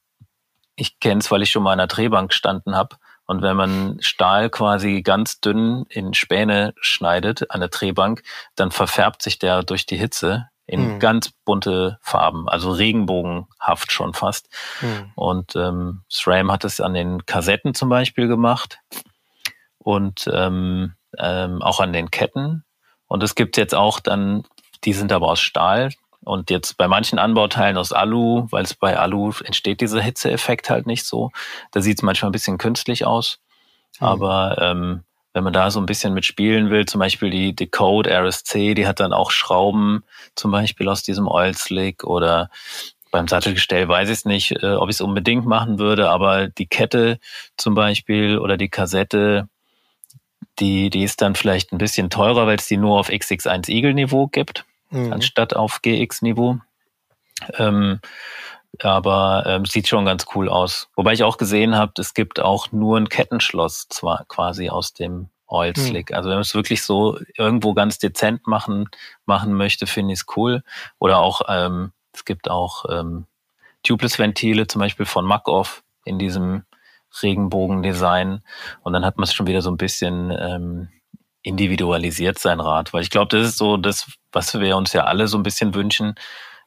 ich 0.75 0.99
kenne 0.99 1.19
es, 1.19 1.31
weil 1.31 1.41
ich 1.41 1.51
schon 1.51 1.63
mal 1.63 1.73
an 1.73 1.79
einer 1.79 1.87
Drehbank 1.87 2.29
gestanden 2.29 2.75
habe. 2.75 2.97
Und 3.27 3.41
wenn 3.41 3.57
man 3.57 3.97
Stahl 4.01 4.49
quasi 4.49 5.01
ganz 5.01 5.39
dünn 5.39 5.85
in 5.89 6.13
Späne 6.13 6.75
schneidet 6.79 7.49
an 7.49 7.59
der 7.59 7.69
Drehbank, 7.69 8.21
dann 8.55 8.69
verfärbt 8.69 9.23
sich 9.23 9.39
der 9.39 9.63
durch 9.63 9.87
die 9.87 9.97
Hitze 9.97 10.49
in 10.67 10.93
hm. 10.93 10.99
ganz 10.99 11.31
bunte 11.45 11.97
Farben, 12.01 12.49
also 12.49 12.71
regenbogenhaft 12.71 13.91
schon 13.91 14.13
fast. 14.13 14.49
Hm. 14.79 15.11
Und 15.15 15.55
ähm, 15.55 16.01
SRAM 16.09 16.51
hat 16.51 16.63
es 16.65 16.79
an 16.81 16.93
den 16.93 17.25
Kassetten 17.25 17.73
zum 17.73 17.89
Beispiel 17.89 18.27
gemacht 18.27 18.79
und 19.77 20.29
ähm, 20.33 20.93
ähm, 21.17 21.61
auch 21.61 21.79
an 21.79 21.93
den 21.93 22.09
Ketten. 22.09 22.63
Und 23.07 23.21
es 23.21 23.35
gibt 23.35 23.57
jetzt 23.57 23.75
auch 23.75 23.99
dann, 23.99 24.43
die 24.83 24.93
sind 24.93 25.11
aber 25.11 25.29
aus 25.29 25.39
Stahl, 25.39 25.91
und 26.25 26.49
jetzt 26.49 26.77
bei 26.77 26.87
manchen 26.87 27.19
Anbauteilen 27.19 27.77
aus 27.77 27.93
Alu, 27.93 28.47
weil 28.49 28.63
es 28.63 28.73
bei 28.73 28.97
Alu 28.97 29.31
entsteht 29.43 29.79
dieser 29.79 30.01
Hitzeeffekt 30.01 30.71
halt 30.71 30.87
nicht 30.87 31.05
so. 31.05 31.31
Da 31.71 31.81
sieht 31.81 31.99
es 31.99 32.03
manchmal 32.03 32.29
ein 32.29 32.33
bisschen 32.33 32.57
künstlich 32.57 33.05
aus. 33.05 33.37
Mhm. 33.99 34.07
Aber 34.07 34.57
ähm, 34.59 35.03
wenn 35.35 35.43
man 35.43 35.51
da 35.51 35.69
so 35.69 35.81
ein 35.81 35.85
bisschen 35.85 36.13
mitspielen 36.13 36.69
will, 36.69 36.85
zum 36.85 36.99
Beispiel 36.99 37.29
die 37.29 37.53
Decode 37.53 38.09
RSC, 38.09 38.73
die 38.73 38.87
hat 38.87 39.01
dann 39.01 39.11
auch 39.11 39.31
Schrauben, 39.31 40.03
zum 40.35 40.49
Beispiel 40.49 40.87
aus 40.87 41.03
diesem 41.03 41.27
Oil 41.27 41.53
Slick 41.53 42.05
oder 42.05 42.49
beim 43.11 43.27
Sattelgestell 43.27 43.87
weiß 43.89 44.07
ich 44.07 44.19
es 44.19 44.25
nicht, 44.25 44.63
äh, 44.63 44.75
ob 44.75 44.89
ich 44.89 44.95
es 44.95 45.01
unbedingt 45.01 45.45
machen 45.45 45.77
würde, 45.77 46.09
aber 46.09 46.47
die 46.47 46.67
Kette 46.67 47.19
zum 47.57 47.75
Beispiel 47.75 48.39
oder 48.39 48.55
die 48.55 48.69
Kassette, 48.69 49.49
die, 50.59 50.89
die 50.89 51.03
ist 51.03 51.21
dann 51.21 51.35
vielleicht 51.35 51.73
ein 51.73 51.79
bisschen 51.79 52.09
teurer, 52.09 52.47
weil 52.47 52.57
es 52.57 52.67
die 52.67 52.77
nur 52.77 52.97
auf 52.97 53.09
XX1 53.09 53.69
Eagle-Niveau 53.69 54.27
gibt 54.27 54.63
mhm. 54.89 55.11
anstatt 55.11 55.53
auf 55.53 55.81
GX-Niveau. 55.81 56.59
Ähm, 57.57 57.99
aber 58.81 59.43
ähm, 59.45 59.65
sieht 59.65 59.87
schon 59.87 60.05
ganz 60.05 60.25
cool 60.35 60.49
aus. 60.49 60.89
Wobei 60.95 61.13
ich 61.13 61.23
auch 61.23 61.37
gesehen 61.37 61.75
habe, 61.75 61.93
es 61.99 62.13
gibt 62.13 62.39
auch 62.39 62.71
nur 62.71 62.97
ein 62.97 63.09
Kettenschloss 63.09 63.87
zwar 63.89 64.25
quasi 64.27 64.69
aus 64.69 64.93
dem 64.93 65.29
Oil 65.47 65.73
mhm. 65.75 65.81
Slick. 65.81 66.09
Mhm. 66.09 66.15
Also 66.15 66.29
wenn 66.29 66.37
man 66.37 66.41
es 66.41 66.55
wirklich 66.55 66.83
so 66.83 67.19
irgendwo 67.37 67.73
ganz 67.73 67.99
dezent 67.99 68.47
machen 68.47 68.89
machen 69.25 69.53
möchte, 69.53 69.87
finde 69.87 70.13
ich 70.13 70.21
es 70.21 70.25
cool. 70.35 70.63
Oder 70.99 71.19
auch 71.19 71.41
ähm, 71.47 71.91
es 72.13 72.25
gibt 72.25 72.49
auch 72.49 72.85
ähm, 72.89 73.25
Tubeless-Ventile, 73.83 74.67
zum 74.67 74.79
Beispiel 74.79 75.05
von 75.05 75.25
Makoff 75.25 75.83
in 76.05 76.17
diesem 76.17 76.63
Regenbogen-Design. 77.21 78.41
Und 78.81 78.93
dann 78.93 79.05
hat 79.05 79.17
man 79.17 79.25
es 79.25 79.33
schon 79.33 79.47
wieder 79.47 79.61
so 79.61 79.69
ein 79.69 79.77
bisschen 79.77 80.31
ähm, 80.31 80.89
individualisiert 81.41 82.39
sein 82.39 82.59
Rad. 82.59 82.93
Weil 82.93 83.03
ich 83.03 83.09
glaube, 83.09 83.37
das 83.37 83.47
ist 83.47 83.57
so 83.57 83.77
das, 83.77 84.07
was 84.31 84.59
wir 84.59 84.75
uns 84.75 84.93
ja 84.93 85.03
alle 85.03 85.27
so 85.27 85.37
ein 85.37 85.43
bisschen 85.43 85.75
wünschen, 85.75 86.15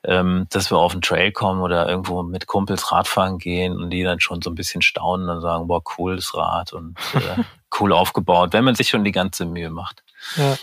ähm, 0.05 0.47
dass 0.51 0.71
wir 0.71 0.79
auf 0.79 0.93
den 0.93 1.03
Trail 1.03 1.33
kommen 1.33 1.61
oder 1.61 1.89
irgendwo 1.89 2.23
mit 2.23 2.47
Kumpels 2.47 2.93
Radfahren 2.93 3.39
gehen 3.39 3.77
und 3.77 3.91
die 3.91 4.03
dann 4.03 4.21
schon 4.21 4.43
so 4.43 4.51
ein 4.51 4.55
bisschen 4.55 4.83
staunen 4.83 5.29
und 5.29 5.41
sagen, 5.41 5.67
boah, 5.67 5.83
cooles 5.83 6.35
Rad 6.35 6.73
und 6.73 6.97
äh, 7.15 7.43
cool 7.81 7.93
aufgebaut, 7.93 8.53
wenn 8.53 8.65
man 8.65 8.75
sich 8.75 8.89
schon 8.89 9.05
die 9.05 9.13
ganze 9.13 9.45
Mühe 9.45 9.71
macht. 9.71 10.03
Ja. 10.37 10.57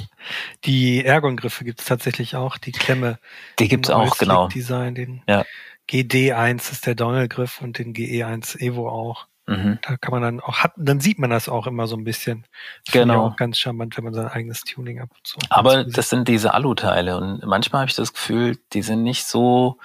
Die 0.64 1.04
Ergon-Griffe 1.04 1.64
gibt 1.64 1.80
es 1.80 1.86
tatsächlich 1.86 2.36
auch, 2.36 2.58
die 2.58 2.72
Klemme. 2.72 3.20
Die 3.60 3.68
gibt 3.68 3.88
es 3.88 3.92
auch, 3.92 4.18
genau. 4.18 4.48
Design, 4.48 4.96
den 4.96 5.22
ja. 5.28 5.46
GD1 5.90 6.72
ist 6.72 6.86
der 6.86 6.96
Dongle-Griff 6.96 7.62
und 7.62 7.78
den 7.78 7.94
GE1 7.94 8.60
Evo 8.60 8.90
auch. 8.90 9.28
Mhm. 9.48 9.80
Da 9.82 9.98
kann 9.98 10.12
man 10.12 10.22
dann 10.22 10.40
auch, 10.40 10.58
hat, 10.58 10.74
dann 10.76 11.00
sieht 11.00 11.20
man 11.20 11.30
das 11.30 11.50
auch 11.50 11.68
immer 11.68 11.88
so 11.88 11.96
ein 11.96 12.04
bisschen. 12.04 12.46
Das 12.86 12.94
genau. 12.94 13.28
Auch 13.28 13.36
ganz 13.36 13.60
charmant, 13.60 13.96
wenn 13.96 14.04
man 14.04 14.14
sein 14.14 14.28
eigenes 14.28 14.62
Tuning 14.62 15.00
ab 15.00 15.10
und 15.14 15.26
zu. 15.26 15.38
Aber 15.50 15.84
das 15.84 16.10
sind 16.10 16.28
diese 16.28 16.54
Alu-Teile 16.54 17.18
und 17.18 17.46
manchmal 17.46 17.82
habe 17.82 17.90
ich 17.90 17.96
das 17.96 18.14
Gefühl, 18.14 18.58
die 18.74 18.82
sind 18.82 19.04
nicht 19.04 19.26
so, 19.26 19.78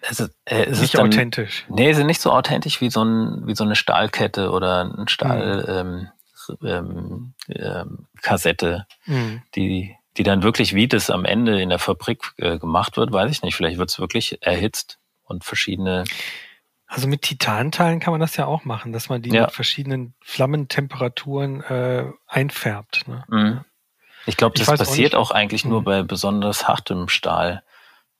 es 0.00 0.20
ist, 0.20 0.34
äh, 0.46 0.64
es 0.64 0.80
nicht 0.80 0.94
ist 0.94 0.94
dann, 0.94 1.08
authentisch. 1.08 1.66
Nee, 1.68 1.92
sind 1.92 2.06
nicht 2.06 2.22
so 2.22 2.32
authentisch 2.32 2.80
wie 2.80 2.90
so, 2.90 3.04
ein, 3.04 3.46
wie 3.46 3.54
so 3.54 3.64
eine 3.64 3.76
Stahlkette 3.76 4.50
oder 4.50 4.84
ein 4.84 5.08
Stahl, 5.08 5.62
mhm. 5.62 5.68
ähm, 5.68 6.08
ähm, 6.64 7.34
ähm, 7.48 8.06
Kassette, 8.22 8.86
mhm. 9.04 9.42
die, 9.54 9.94
die 10.16 10.22
dann 10.22 10.42
wirklich, 10.42 10.74
wie 10.74 10.88
das 10.88 11.10
am 11.10 11.26
Ende 11.26 11.60
in 11.60 11.68
der 11.68 11.78
Fabrik 11.78 12.22
äh, 12.38 12.58
gemacht 12.58 12.96
wird, 12.96 13.12
weiß 13.12 13.30
ich 13.30 13.42
nicht. 13.42 13.54
Vielleicht 13.54 13.78
wird 13.78 13.90
es 13.90 14.00
wirklich 14.00 14.38
erhitzt 14.40 14.98
und 15.24 15.44
verschiedene 15.44 16.04
also 16.90 17.06
mit 17.06 17.22
Titanteilen 17.22 18.00
kann 18.00 18.10
man 18.10 18.20
das 18.20 18.36
ja 18.36 18.46
auch 18.46 18.64
machen, 18.64 18.92
dass 18.92 19.08
man 19.08 19.22
die 19.22 19.30
ja. 19.30 19.42
mit 19.42 19.52
verschiedenen 19.52 20.14
Flammentemperaturen 20.22 21.62
äh, 21.62 22.06
einfärbt. 22.26 23.06
Ne? 23.06 23.22
Mhm. 23.28 23.60
Ich 24.26 24.36
glaube, 24.36 24.58
das 24.58 24.66
passiert 24.66 25.14
auch, 25.14 25.30
auch 25.30 25.34
eigentlich 25.34 25.64
mhm. 25.64 25.70
nur 25.70 25.84
bei 25.84 26.02
besonders 26.02 26.66
hartem 26.66 27.08
Stahl. 27.08 27.62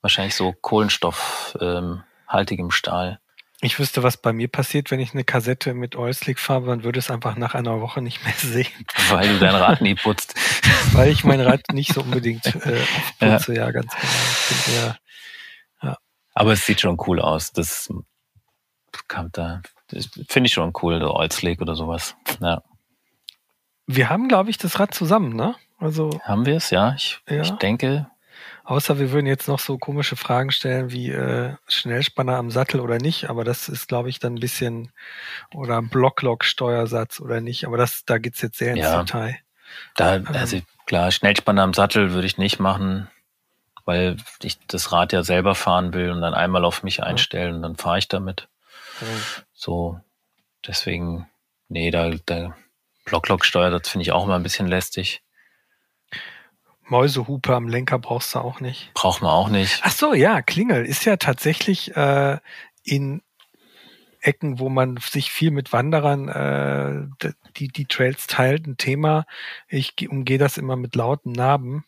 Wahrscheinlich 0.01 0.35
so 0.35 0.53
kohlenstoffhaltigem 0.53 2.67
ähm, 2.67 2.71
Stahl. 2.71 3.19
Ich 3.59 3.77
wüsste, 3.77 4.03
was 4.03 4.15
bei 4.15 4.31
mir 4.31 4.47
passiert, 4.47 4.89
wenn 4.89 5.01
ich 5.01 5.13
eine 5.13 5.25
Kassette 5.25 5.73
mit 5.73 5.97
Oilslick 5.97 6.39
fahre, 6.39 6.67
dann 6.67 6.85
würde 6.85 6.97
es 6.97 7.11
einfach 7.11 7.35
nach 7.35 7.53
einer 7.53 7.81
Woche 7.81 8.01
nicht 8.01 8.23
mehr 8.23 8.33
sehen. 8.37 8.71
Weil 9.09 9.27
du 9.27 9.39
dein 9.39 9.53
Rad 9.53 9.81
nie 9.81 9.95
putzt. 9.95 10.33
Weil 10.93 11.09
ich 11.09 11.25
mein 11.25 11.41
Rad 11.41 11.73
nicht 11.73 11.93
so 11.93 12.01
unbedingt 12.01 12.45
äh, 12.65 12.79
putze, 13.19 13.53
ja. 13.53 13.65
ja, 13.65 13.71
ganz 13.71 13.93
genau. 14.65 14.93
Ja. 15.81 15.97
Aber 16.33 16.53
es 16.53 16.65
sieht 16.65 16.79
schon 16.79 16.97
cool 17.05 17.19
aus. 17.19 17.51
Das 17.51 17.89
kam 19.07 19.29
da, 19.31 19.61
finde 20.27 20.47
ich 20.47 20.53
schon 20.53 20.73
cool, 20.81 20.99
der 20.99 21.13
Oilslick 21.13 21.61
oder 21.61 21.75
sowas. 21.75 22.15
Ja. 22.39 22.61
Wir 23.87 24.09
haben, 24.09 24.27
glaube 24.27 24.49
ich, 24.49 24.57
das 24.57 24.79
Rad 24.79 24.93
zusammen, 24.93 25.35
ne? 25.35 25.55
Also 25.79 26.21
haben 26.23 26.45
wir 26.45 26.57
es, 26.57 26.69
ja. 26.69 26.93
Ich, 26.95 27.19
ja. 27.27 27.41
ich 27.41 27.51
denke. 27.51 28.07
Außer 28.63 28.99
wir 28.99 29.11
würden 29.11 29.25
jetzt 29.25 29.47
noch 29.47 29.59
so 29.59 29.77
komische 29.77 30.15
Fragen 30.15 30.51
stellen 30.51 30.91
wie 30.91 31.09
äh, 31.09 31.55
Schnellspanner 31.67 32.37
am 32.37 32.51
Sattel 32.51 32.79
oder 32.79 32.99
nicht, 32.99 33.29
aber 33.29 33.43
das 33.43 33.67
ist, 33.67 33.87
glaube 33.87 34.09
ich, 34.09 34.19
dann 34.19 34.35
ein 34.35 34.39
bisschen 34.39 34.91
oder 35.53 35.81
Blocklock-Steuersatz 35.81 37.19
oder 37.19 37.41
nicht, 37.41 37.65
aber 37.65 37.77
das, 37.77 38.05
da 38.05 38.19
geht's 38.19 38.41
jetzt 38.41 38.59
sehr 38.59 38.71
ins 38.75 38.83
ja, 38.83 39.03
Detail. 39.03 39.39
Da, 39.95 40.15
ähm. 40.15 40.27
also 40.31 40.59
klar, 40.85 41.11
Schnellspanner 41.11 41.63
am 41.63 41.73
Sattel 41.73 42.11
würde 42.11 42.27
ich 42.27 42.37
nicht 42.37 42.59
machen, 42.59 43.09
weil 43.85 44.17
ich 44.43 44.59
das 44.67 44.91
Rad 44.91 45.11
ja 45.11 45.23
selber 45.23 45.55
fahren 45.55 45.93
will 45.93 46.11
und 46.11 46.21
dann 46.21 46.35
einmal 46.35 46.63
auf 46.63 46.83
mich 46.83 47.01
einstellen 47.01 47.55
und 47.55 47.61
dann 47.63 47.77
fahre 47.77 47.97
ich 47.97 48.07
damit. 48.07 48.47
So, 49.53 49.99
deswegen, 50.65 51.29
nee, 51.67 51.91
da, 51.91 52.11
da 52.25 52.55
Blocklock-Steuer, 53.05 53.69
das 53.69 53.89
finde 53.89 54.03
ich 54.03 54.11
auch 54.11 54.25
immer 54.25 54.35
ein 54.35 54.43
bisschen 54.43 54.67
lästig. 54.67 55.21
Mäusehupe 56.83 57.55
am 57.55 57.67
Lenker 57.67 57.99
brauchst 57.99 58.35
du 58.35 58.39
auch 58.39 58.59
nicht. 58.59 58.93
Braucht 58.93 59.21
man 59.21 59.31
auch 59.31 59.49
nicht. 59.49 59.79
Ach 59.83 59.91
so, 59.91 60.13
ja, 60.13 60.41
Klingel 60.41 60.85
ist 60.85 61.05
ja 61.05 61.15
tatsächlich 61.15 61.95
äh, 61.95 62.37
in 62.83 63.21
Ecken, 64.19 64.59
wo 64.59 64.69
man 64.69 64.97
sich 64.97 65.31
viel 65.31 65.51
mit 65.51 65.73
Wanderern 65.73 66.27
äh, 66.27 67.31
die, 67.57 67.69
die 67.69 67.85
Trails 67.85 68.27
teilt, 68.27 68.67
ein 68.67 68.77
Thema. 68.77 69.25
Ich 69.67 69.93
umgehe 70.09 70.37
das 70.37 70.57
immer 70.57 70.75
mit 70.75 70.95
lauten 70.95 71.31
Narben. 71.31 71.85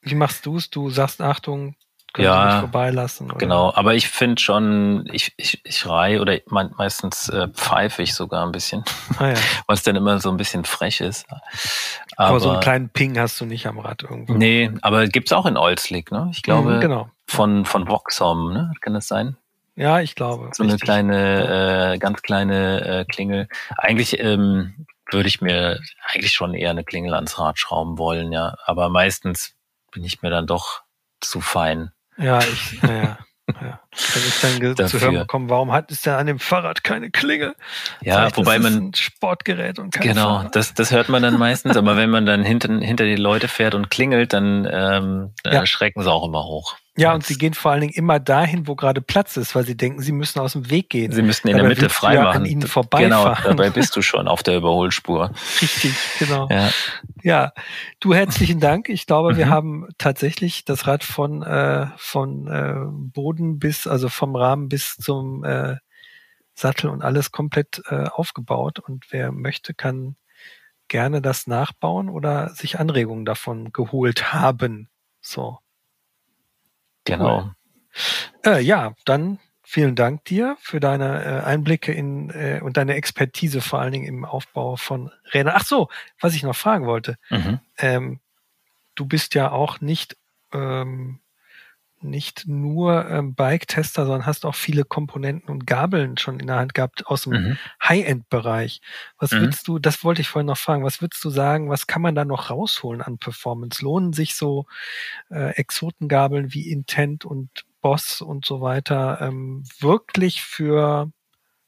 Wie 0.00 0.14
machst 0.14 0.46
du 0.46 0.56
es? 0.56 0.70
Du 0.70 0.90
sagst, 0.90 1.20
Achtung, 1.20 1.76
können 2.12 2.26
ja, 2.26 2.52
Sie 2.52 2.60
vorbeilassen. 2.60 3.30
Oder? 3.30 3.38
Genau, 3.38 3.72
aber 3.74 3.94
ich 3.94 4.08
finde 4.08 4.40
schon, 4.40 5.08
ich, 5.12 5.32
ich, 5.36 5.60
ich 5.64 5.86
reihe 5.86 6.20
oder 6.20 6.38
meistens 6.46 7.28
äh, 7.28 7.48
pfeife 7.48 8.02
ich 8.02 8.14
sogar 8.14 8.44
ein 8.44 8.52
bisschen, 8.52 8.84
ah, 9.18 9.28
ja. 9.28 9.34
was 9.66 9.82
dann 9.82 9.96
immer 9.96 10.18
so 10.20 10.30
ein 10.30 10.36
bisschen 10.36 10.64
frech 10.64 11.00
ist. 11.00 11.26
Aber, 12.16 12.28
aber, 12.30 12.40
so 12.40 12.50
einen 12.50 12.60
kleinen 12.60 12.88
Ping 12.88 13.18
hast 13.18 13.40
du 13.40 13.46
nicht 13.46 13.66
am 13.66 13.78
Rad 13.78 14.02
irgendwo. 14.02 14.34
Nee, 14.34 14.70
aber 14.82 15.06
gibt's 15.06 15.32
auch 15.32 15.46
in 15.46 15.56
Olslick, 15.56 16.10
ne? 16.10 16.28
Ich 16.32 16.42
glaube, 16.42 16.76
mhm, 16.76 16.80
genau. 16.80 17.10
von, 17.26 17.64
von 17.64 17.88
Voxom, 17.88 18.52
ne? 18.52 18.72
Kann 18.80 18.94
das 18.94 19.08
sein? 19.08 19.36
Ja, 19.76 20.00
ich 20.00 20.14
glaube. 20.14 20.50
So 20.52 20.64
richtig. 20.64 20.68
eine 20.68 20.78
kleine, 20.78 21.92
äh, 21.94 21.98
ganz 21.98 22.22
kleine 22.22 22.84
äh, 22.84 23.04
Klingel. 23.04 23.48
Eigentlich 23.76 24.18
ähm, 24.20 24.86
würde 25.10 25.28
ich 25.28 25.40
mir 25.40 25.80
eigentlich 26.06 26.32
schon 26.32 26.54
eher 26.54 26.70
eine 26.70 26.84
Klingel 26.84 27.14
ans 27.14 27.38
Rad 27.38 27.58
schrauben 27.58 27.98
wollen, 27.98 28.32
ja. 28.32 28.56
Aber 28.66 28.88
meistens 28.88 29.54
bin 29.92 30.04
ich 30.04 30.22
mir 30.22 30.30
dann 30.30 30.46
doch 30.46 30.82
zu 31.20 31.40
fein. 31.40 31.92
Ja, 32.20 32.38
ich, 32.40 32.82
naja. 32.82 33.18
Ja. 33.60 33.80
Wenn 34.14 34.22
ich 34.22 34.76
dann 34.76 34.88
zu 34.88 35.00
hören 35.00 35.18
bekomme, 35.18 35.48
warum 35.50 35.72
hat 35.72 35.90
es 35.90 36.02
denn 36.02 36.14
an 36.14 36.26
dem 36.26 36.38
Fahrrad 36.38 36.84
keine 36.84 37.10
Klinge? 37.10 37.54
Ja, 38.00 38.16
Vielleicht, 38.16 38.36
wobei 38.36 38.58
man 38.58 38.74
ein 38.74 38.94
Sportgerät 38.94 39.78
und 39.78 39.92
kein 39.92 40.08
genau, 40.08 40.36
Fahrrad. 40.36 40.56
das 40.56 40.74
das 40.74 40.90
hört 40.90 41.08
man 41.08 41.22
dann 41.22 41.38
meistens, 41.38 41.76
aber 41.76 41.96
wenn 41.96 42.10
man 42.10 42.26
dann 42.26 42.42
hinter 42.42 42.72
hinter 42.80 43.04
die 43.04 43.16
Leute 43.16 43.48
fährt 43.48 43.74
und 43.74 43.90
klingelt, 43.90 44.32
dann 44.32 44.68
ähm, 44.70 45.30
ja. 45.44 45.66
schrecken 45.66 46.02
sie 46.02 46.10
auch 46.10 46.26
immer 46.26 46.44
hoch. 46.44 46.76
Ja, 47.00 47.14
und 47.14 47.24
sie 47.24 47.38
gehen 47.38 47.54
vor 47.54 47.70
allen 47.70 47.80
Dingen 47.80 47.94
immer 47.94 48.18
dahin, 48.18 48.66
wo 48.66 48.74
gerade 48.74 49.00
Platz 49.00 49.38
ist, 49.38 49.54
weil 49.54 49.64
sie 49.64 49.76
denken, 49.76 50.02
sie 50.02 50.12
müssen 50.12 50.40
aus 50.40 50.52
dem 50.52 50.68
Weg 50.70 50.90
gehen. 50.90 51.12
Sie 51.12 51.22
müssten 51.22 51.48
in 51.48 51.56
der 51.56 51.66
Mitte 51.66 51.88
frei 51.88 52.16
machen. 52.16 52.42
An 52.42 52.44
ihnen 52.44 52.66
vorbeifahren. 52.66 53.36
Genau, 53.42 53.56
dabei 53.56 53.70
bist 53.70 53.96
du 53.96 54.02
schon 54.02 54.28
auf 54.28 54.42
der 54.42 54.56
Überholspur. 54.56 55.30
Richtig, 55.62 55.94
genau. 56.18 56.48
Ja, 56.50 56.70
ja 57.22 57.52
du 58.00 58.12
herzlichen 58.12 58.60
Dank. 58.60 58.90
Ich 58.90 59.06
glaube, 59.06 59.32
mhm. 59.32 59.36
wir 59.38 59.48
haben 59.48 59.88
tatsächlich 59.96 60.66
das 60.66 60.86
Rad 60.86 61.02
von 61.02 61.42
äh, 61.42 61.86
von 61.96 62.48
äh, 62.48 62.74
Boden 62.86 63.58
bis, 63.58 63.86
also 63.90 64.08
vom 64.08 64.36
Rahmen 64.36 64.68
bis 64.68 64.96
zum 64.96 65.44
äh, 65.44 65.76
Sattel 66.54 66.90
und 66.90 67.02
alles 67.02 67.32
komplett 67.32 67.82
äh, 67.88 68.06
aufgebaut. 68.06 68.78
Und 68.78 69.06
wer 69.10 69.32
möchte, 69.32 69.74
kann 69.74 70.16
gerne 70.88 71.22
das 71.22 71.46
nachbauen 71.46 72.08
oder 72.08 72.50
sich 72.50 72.78
Anregungen 72.78 73.24
davon 73.24 73.72
geholt 73.72 74.32
haben. 74.32 74.88
So. 75.20 75.58
Genau. 77.04 77.42
Cool. 77.42 77.54
Äh, 78.44 78.60
ja, 78.60 78.94
dann 79.04 79.38
vielen 79.62 79.94
Dank 79.94 80.24
dir 80.24 80.56
für 80.60 80.80
deine 80.80 81.24
äh, 81.24 81.44
Einblicke 81.44 81.92
in 81.92 82.30
äh, 82.30 82.60
und 82.62 82.76
deine 82.76 82.94
Expertise 82.94 83.60
vor 83.60 83.80
allen 83.80 83.92
Dingen 83.92 84.06
im 84.06 84.24
Aufbau 84.24 84.76
von 84.76 85.10
Rädern. 85.32 85.54
Ach 85.56 85.64
so, 85.64 85.88
was 86.20 86.34
ich 86.34 86.42
noch 86.42 86.56
fragen 86.56 86.86
wollte. 86.86 87.16
Mhm. 87.30 87.60
Ähm, 87.78 88.20
du 88.94 89.06
bist 89.06 89.34
ja 89.34 89.50
auch 89.50 89.80
nicht 89.80 90.16
ähm, 90.52 91.20
nicht 92.02 92.46
nur 92.46 93.08
ähm, 93.08 93.34
Bike-Tester, 93.34 94.04
sondern 94.04 94.26
hast 94.26 94.44
auch 94.46 94.54
viele 94.54 94.84
Komponenten 94.84 95.50
und 95.50 95.66
Gabeln 95.66 96.16
schon 96.18 96.40
in 96.40 96.46
der 96.46 96.56
Hand 96.56 96.74
gehabt 96.74 97.06
aus 97.06 97.22
dem 97.22 97.32
mhm. 97.32 97.58
High-End-Bereich. 97.82 98.80
Was 99.18 99.32
mhm. 99.32 99.40
würdest 99.40 99.68
du, 99.68 99.78
das 99.78 100.02
wollte 100.04 100.22
ich 100.22 100.28
vorhin 100.28 100.46
noch 100.46 100.58
fragen, 100.58 100.84
was 100.84 101.00
würdest 101.00 101.24
du 101.24 101.30
sagen, 101.30 101.68
was 101.68 101.86
kann 101.86 102.02
man 102.02 102.14
da 102.14 102.24
noch 102.24 102.50
rausholen 102.50 103.02
an 103.02 103.18
Performance? 103.18 103.84
Lohnen 103.84 104.12
sich 104.12 104.34
so 104.34 104.66
äh, 105.30 105.54
Exotengabeln 105.56 106.52
wie 106.54 106.70
Intent 106.70 107.24
und 107.24 107.50
Boss 107.80 108.20
und 108.20 108.44
so 108.44 108.60
weiter 108.60 109.18
ähm, 109.20 109.64
wirklich 109.78 110.42
für 110.42 111.10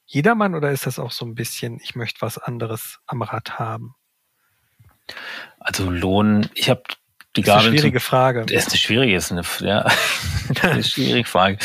jedermann 0.07 0.55
oder 0.55 0.71
ist 0.71 0.87
das 0.87 0.99
auch 0.99 1.13
so 1.13 1.25
ein 1.25 1.35
bisschen, 1.35 1.81
ich 1.83 1.95
möchte 1.95 2.21
was 2.21 2.39
anderes 2.39 3.01
am 3.07 3.23
Rad 3.23 3.59
haben? 3.59 3.95
Also 5.59 5.91
Lohn, 5.91 6.49
ich 6.55 6.69
habe 6.71 6.83
die 7.37 7.43
Gabel. 7.43 7.57
Das 7.57 7.65
ist 7.65 7.69
eine 7.69 7.79
schwierige 7.79 8.01
Frage. 8.01 8.47
Das 8.47 8.67
ist 8.67 8.69
eine 8.71 8.79
schwierige, 8.79 9.17
ist 9.17 9.33
eine, 9.33 9.43
ja, 9.61 9.87
eine 10.63 10.85
schwierige 10.85 11.29
Frage. 11.29 11.59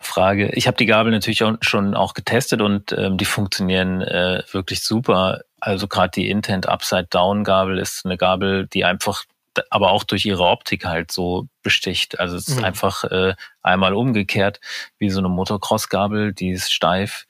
Frage. 0.00 0.50
Ich 0.54 0.66
habe 0.66 0.76
die 0.76 0.86
Gabel 0.86 1.12
natürlich 1.12 1.42
auch 1.44 1.54
schon 1.60 1.94
auch 1.94 2.14
getestet 2.14 2.60
und 2.60 2.92
ähm, 2.92 3.16
die 3.16 3.24
funktionieren 3.24 4.02
äh, 4.02 4.42
wirklich 4.52 4.82
super. 4.82 5.42
Also 5.60 5.88
gerade 5.88 6.10
die 6.10 6.28
Intent 6.28 6.68
Upside 6.68 7.08
Down 7.10 7.44
Gabel 7.44 7.78
ist 7.78 8.04
eine 8.04 8.16
Gabel, 8.16 8.66
die 8.66 8.84
einfach 8.84 9.24
aber 9.70 9.90
auch 9.90 10.04
durch 10.04 10.24
ihre 10.24 10.44
Optik 10.44 10.84
halt 10.84 11.10
so 11.10 11.48
besticht. 11.62 12.20
Also 12.20 12.36
es 12.36 12.48
ist 12.48 12.58
mhm. 12.58 12.64
einfach 12.64 13.04
äh, 13.04 13.34
einmal 13.62 13.94
umgekehrt 13.94 14.60
wie 14.98 15.10
so 15.10 15.18
eine 15.18 15.28
Motocross-Gabel, 15.28 16.32
die 16.32 16.50
ist 16.50 16.72
steif 16.72 17.26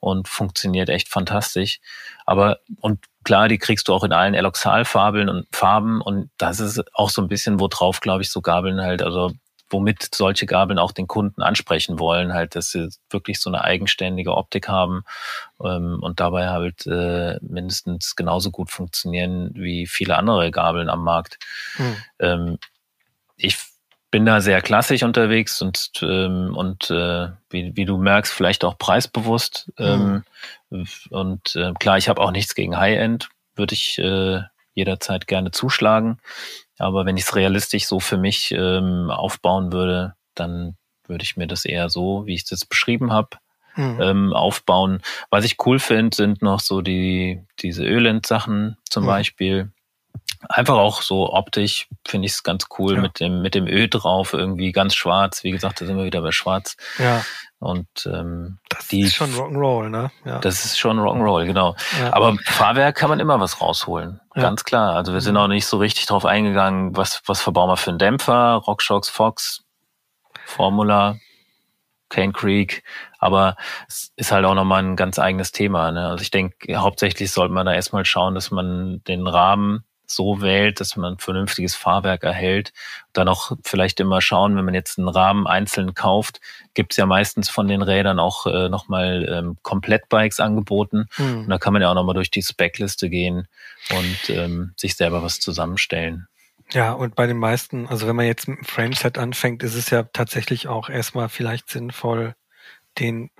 und 0.00 0.28
funktioniert 0.28 0.88
echt 0.88 1.08
fantastisch. 1.08 1.80
Aber 2.26 2.58
und 2.80 3.00
klar, 3.24 3.48
die 3.48 3.58
kriegst 3.58 3.88
du 3.88 3.94
auch 3.94 4.04
in 4.04 4.12
allen 4.12 4.34
Eloxalfarben 4.34 5.28
und 5.28 5.46
Farben 5.52 6.00
und 6.00 6.30
das 6.38 6.60
ist 6.60 6.82
auch 6.94 7.10
so 7.10 7.22
ein 7.22 7.28
bisschen, 7.28 7.60
wo 7.60 7.68
drauf, 7.68 8.00
glaube 8.00 8.22
ich, 8.22 8.30
so 8.30 8.40
Gabeln 8.40 8.80
halt, 8.80 9.02
also 9.02 9.32
womit 9.72 10.14
solche 10.14 10.46
Gabeln 10.46 10.78
auch 10.78 10.92
den 10.92 11.08
Kunden 11.08 11.42
ansprechen 11.42 11.98
wollen, 11.98 12.34
halt, 12.34 12.54
dass 12.54 12.70
sie 12.70 12.90
wirklich 13.10 13.40
so 13.40 13.50
eine 13.50 13.64
eigenständige 13.64 14.36
Optik 14.36 14.68
haben 14.68 15.02
ähm, 15.64 15.98
und 16.02 16.20
dabei 16.20 16.48
halt 16.50 16.86
äh, 16.86 17.38
mindestens 17.40 18.14
genauso 18.14 18.50
gut 18.50 18.70
funktionieren 18.70 19.50
wie 19.54 19.86
viele 19.86 20.16
andere 20.16 20.50
Gabeln 20.50 20.90
am 20.90 21.02
Markt. 21.02 21.38
Hm. 21.76 21.96
Ähm, 22.18 22.58
ich 23.36 23.56
bin 24.12 24.26
da 24.26 24.42
sehr 24.42 24.60
klassisch 24.60 25.02
unterwegs 25.02 25.62
und, 25.62 25.90
ähm, 26.02 26.54
und 26.54 26.90
äh, 26.90 27.28
wie, 27.48 27.74
wie 27.74 27.84
du 27.86 27.96
merkst, 27.96 28.32
vielleicht 28.32 28.62
auch 28.62 28.76
preisbewusst. 28.78 29.72
Ähm, 29.78 30.22
mhm. 30.70 30.86
Und 31.10 31.56
äh, 31.56 31.72
klar, 31.80 31.96
ich 31.96 32.08
habe 32.08 32.20
auch 32.20 32.30
nichts 32.30 32.54
gegen 32.54 32.76
High-End, 32.76 33.30
würde 33.56 33.74
ich 33.74 33.98
äh, 33.98 34.42
jederzeit 34.74 35.26
gerne 35.26 35.50
zuschlagen. 35.50 36.18
Aber 36.78 37.06
wenn 37.06 37.16
ich 37.16 37.24
es 37.24 37.34
realistisch 37.34 37.86
so 37.86 38.00
für 38.00 38.18
mich 38.18 38.52
ähm, 38.52 39.10
aufbauen 39.10 39.72
würde, 39.72 40.14
dann 40.34 40.76
würde 41.06 41.24
ich 41.24 41.38
mir 41.38 41.46
das 41.46 41.64
eher 41.64 41.88
so, 41.88 42.26
wie 42.26 42.34
ich 42.34 42.44
es 42.44 42.50
jetzt 42.50 42.68
beschrieben 42.68 43.12
habe, 43.12 43.38
mhm. 43.76 43.98
ähm, 44.00 44.32
aufbauen. 44.34 45.00
Was 45.30 45.46
ich 45.46 45.56
cool 45.64 45.78
finde, 45.78 46.14
sind 46.14 46.42
noch 46.42 46.60
so 46.60 46.82
die 46.82 47.42
diese 47.60 47.84
Ölend-Sachen 47.84 48.76
zum 48.90 49.04
mhm. 49.04 49.08
Beispiel 49.08 49.72
Einfach 50.48 50.74
auch 50.74 51.02
so 51.02 51.32
optisch 51.32 51.88
finde 52.06 52.26
ich 52.26 52.32
es 52.32 52.42
ganz 52.42 52.66
cool 52.78 52.94
ja. 52.94 53.00
mit 53.00 53.20
dem 53.20 53.42
mit 53.42 53.54
dem 53.54 53.66
Öl 53.66 53.88
drauf, 53.88 54.32
irgendwie 54.32 54.72
ganz 54.72 54.94
schwarz. 54.94 55.44
Wie 55.44 55.50
gesagt, 55.50 55.80
da 55.80 55.86
sind 55.86 55.96
wir 55.96 56.04
wieder 56.04 56.22
bei 56.22 56.32
Schwarz. 56.32 56.76
Ja. 56.98 57.24
Und 57.58 57.86
ähm, 58.06 58.58
das 58.68 58.88
die, 58.88 59.02
ist 59.02 59.14
schon 59.14 59.32
Rock'n'Roll, 59.32 59.88
ne? 59.88 60.10
Ja. 60.24 60.40
Das 60.40 60.64
ist 60.64 60.78
schon 60.78 60.98
Rock'n'Roll, 60.98 61.46
genau. 61.46 61.76
Ja. 62.00 62.12
Aber 62.12 62.36
Fahrwerk 62.44 62.96
kann 62.96 63.08
man 63.08 63.20
immer 63.20 63.38
was 63.38 63.60
rausholen, 63.60 64.20
ja. 64.34 64.42
ganz 64.42 64.64
klar. 64.64 64.96
Also 64.96 65.12
wir 65.12 65.20
sind 65.20 65.34
mhm. 65.34 65.40
auch 65.40 65.48
nicht 65.48 65.66
so 65.66 65.78
richtig 65.78 66.06
drauf 66.06 66.26
eingegangen, 66.26 66.96
was 66.96 67.22
was 67.26 67.40
verbauen 67.40 67.68
wir 67.68 67.76
für 67.76 67.90
einen 67.90 67.98
Dämpfer, 68.00 68.54
Rockshox, 68.66 69.08
Fox, 69.08 69.62
Formula, 70.44 71.18
Cane 72.12 72.32
Creek, 72.32 72.82
aber 73.18 73.56
es 73.88 74.12
ist 74.16 74.32
halt 74.32 74.44
auch 74.44 74.54
nochmal 74.54 74.82
ein 74.82 74.96
ganz 74.96 75.18
eigenes 75.18 75.52
Thema. 75.52 75.92
Ne? 75.92 76.08
Also 76.08 76.22
ich 76.22 76.30
denke, 76.30 76.76
hauptsächlich 76.76 77.30
sollte 77.32 77.54
man 77.54 77.66
da 77.66 77.72
erstmal 77.72 78.04
schauen, 78.04 78.34
dass 78.34 78.50
man 78.50 79.02
den 79.04 79.26
Rahmen 79.26 79.84
so 80.14 80.40
wählt, 80.40 80.80
dass 80.80 80.96
man 80.96 81.14
ein 81.14 81.18
vernünftiges 81.18 81.74
Fahrwerk 81.74 82.22
erhält. 82.24 82.72
Dann 83.12 83.28
auch 83.28 83.52
vielleicht 83.64 84.00
immer 84.00 84.20
schauen, 84.20 84.56
wenn 84.56 84.64
man 84.64 84.74
jetzt 84.74 84.98
einen 84.98 85.08
Rahmen 85.08 85.46
einzeln 85.46 85.94
kauft, 85.94 86.40
gibt 86.74 86.92
es 86.92 86.96
ja 86.96 87.06
meistens 87.06 87.48
von 87.48 87.68
den 87.68 87.82
Rädern 87.82 88.18
auch 88.18 88.46
äh, 88.46 88.68
nochmal 88.68 89.26
ähm, 89.30 89.56
Komplettbikes 89.62 90.40
angeboten. 90.40 91.08
Mhm. 91.18 91.44
Und 91.44 91.48
da 91.48 91.58
kann 91.58 91.72
man 91.72 91.82
ja 91.82 91.90
auch 91.90 91.94
nochmal 91.94 92.14
durch 92.14 92.30
die 92.30 92.42
Speckliste 92.42 93.10
gehen 93.10 93.48
und 93.90 94.30
ähm, 94.30 94.72
sich 94.76 94.96
selber 94.96 95.22
was 95.22 95.40
zusammenstellen. 95.40 96.28
Ja, 96.72 96.92
und 96.92 97.14
bei 97.14 97.26
den 97.26 97.38
meisten, 97.38 97.86
also 97.86 98.06
wenn 98.06 98.16
man 98.16 98.26
jetzt 98.26 98.48
mit 98.48 98.58
dem 98.58 98.64
Frameset 98.64 99.18
anfängt, 99.18 99.62
ist 99.62 99.74
es 99.74 99.90
ja 99.90 100.04
tatsächlich 100.04 100.68
auch 100.68 100.88
erstmal 100.88 101.28
vielleicht 101.28 101.68
sinnvoll, 101.68 102.34
den, 102.98 103.30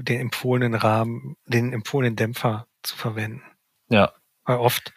den 0.00 0.20
empfohlenen 0.20 0.74
Rahmen, 0.74 1.36
den 1.46 1.72
empfohlenen 1.72 2.16
Dämpfer 2.16 2.66
zu 2.82 2.96
verwenden. 2.96 3.42
Ja. 3.88 4.12
Weil 4.44 4.58
oft 4.58 4.92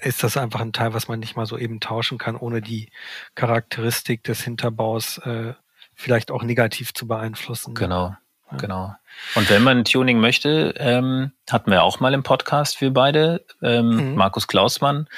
ist 0.00 0.22
das 0.22 0.36
einfach 0.36 0.60
ein 0.60 0.72
Teil, 0.72 0.94
was 0.94 1.08
man 1.08 1.18
nicht 1.18 1.36
mal 1.36 1.46
so 1.46 1.58
eben 1.58 1.80
tauschen 1.80 2.18
kann, 2.18 2.36
ohne 2.36 2.60
die 2.60 2.90
Charakteristik 3.34 4.22
des 4.24 4.42
Hinterbaus 4.42 5.18
äh, 5.18 5.54
vielleicht 5.94 6.30
auch 6.30 6.42
negativ 6.42 6.94
zu 6.94 7.08
beeinflussen. 7.08 7.74
Genau, 7.74 8.14
ja. 8.50 8.58
genau. 8.58 8.94
Und 9.34 9.50
wenn 9.50 9.62
man 9.62 9.84
Tuning 9.84 10.20
möchte, 10.20 10.74
ähm, 10.78 11.32
hatten 11.50 11.70
wir 11.70 11.82
auch 11.82 12.00
mal 12.00 12.14
im 12.14 12.22
Podcast, 12.22 12.80
wir 12.80 12.92
beide, 12.92 13.44
ähm, 13.62 14.10
mhm. 14.10 14.14
Markus 14.14 14.46
Klausmann, 14.46 15.08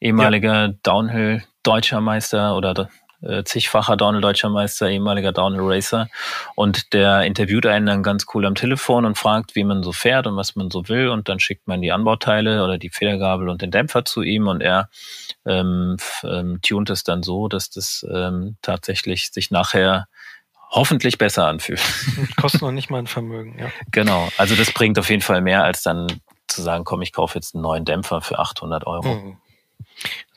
ehemaliger 0.00 0.66
ja. 0.66 0.74
Downhill-Deutscher 0.82 2.00
Meister 2.00 2.56
oder 2.56 2.88
äh, 3.24 3.44
zigfacher 3.44 3.96
Downhill-Deutscher 3.96 4.48
Meister, 4.48 4.88
ehemaliger 4.88 5.32
Downhill-Racer. 5.32 6.08
Und 6.54 6.92
der 6.92 7.22
interviewt 7.22 7.66
einen 7.66 7.86
dann 7.86 8.02
ganz 8.02 8.26
cool 8.34 8.46
am 8.46 8.54
Telefon 8.54 9.04
und 9.04 9.18
fragt, 9.18 9.54
wie 9.54 9.64
man 9.64 9.82
so 9.82 9.92
fährt 9.92 10.26
und 10.26 10.36
was 10.36 10.56
man 10.56 10.70
so 10.70 10.88
will. 10.88 11.08
Und 11.08 11.28
dann 11.28 11.40
schickt 11.40 11.66
man 11.66 11.80
die 11.80 11.92
Anbauteile 11.92 12.64
oder 12.64 12.78
die 12.78 12.90
Federgabel 12.90 13.48
und 13.48 13.62
den 13.62 13.70
Dämpfer 13.70 14.04
zu 14.04 14.22
ihm 14.22 14.48
und 14.48 14.60
er 14.60 14.88
ähm, 15.46 15.96
ähm, 16.22 16.60
tunt 16.62 16.90
es 16.90 17.04
dann 17.04 17.22
so, 17.22 17.48
dass 17.48 17.70
das 17.70 18.06
ähm, 18.10 18.56
tatsächlich 18.62 19.30
sich 19.30 19.50
nachher 19.50 20.06
hoffentlich 20.70 21.18
besser 21.18 21.46
anfühlt. 21.46 21.80
Kostet 22.40 22.62
noch 22.62 22.72
nicht 22.72 22.90
mal 22.90 22.98
ein 22.98 23.06
Vermögen, 23.06 23.58
ja. 23.58 23.70
Genau. 23.92 24.28
Also 24.38 24.56
das 24.56 24.72
bringt 24.72 24.98
auf 24.98 25.08
jeden 25.08 25.22
Fall 25.22 25.40
mehr, 25.40 25.64
als 25.64 25.82
dann 25.82 26.08
zu 26.48 26.62
sagen, 26.62 26.84
komm, 26.84 27.02
ich 27.02 27.12
kaufe 27.12 27.38
jetzt 27.38 27.54
einen 27.54 27.62
neuen 27.62 27.84
Dämpfer 27.84 28.20
für 28.20 28.38
800 28.38 28.86
Euro. 28.86 29.14
Mhm. 29.14 29.36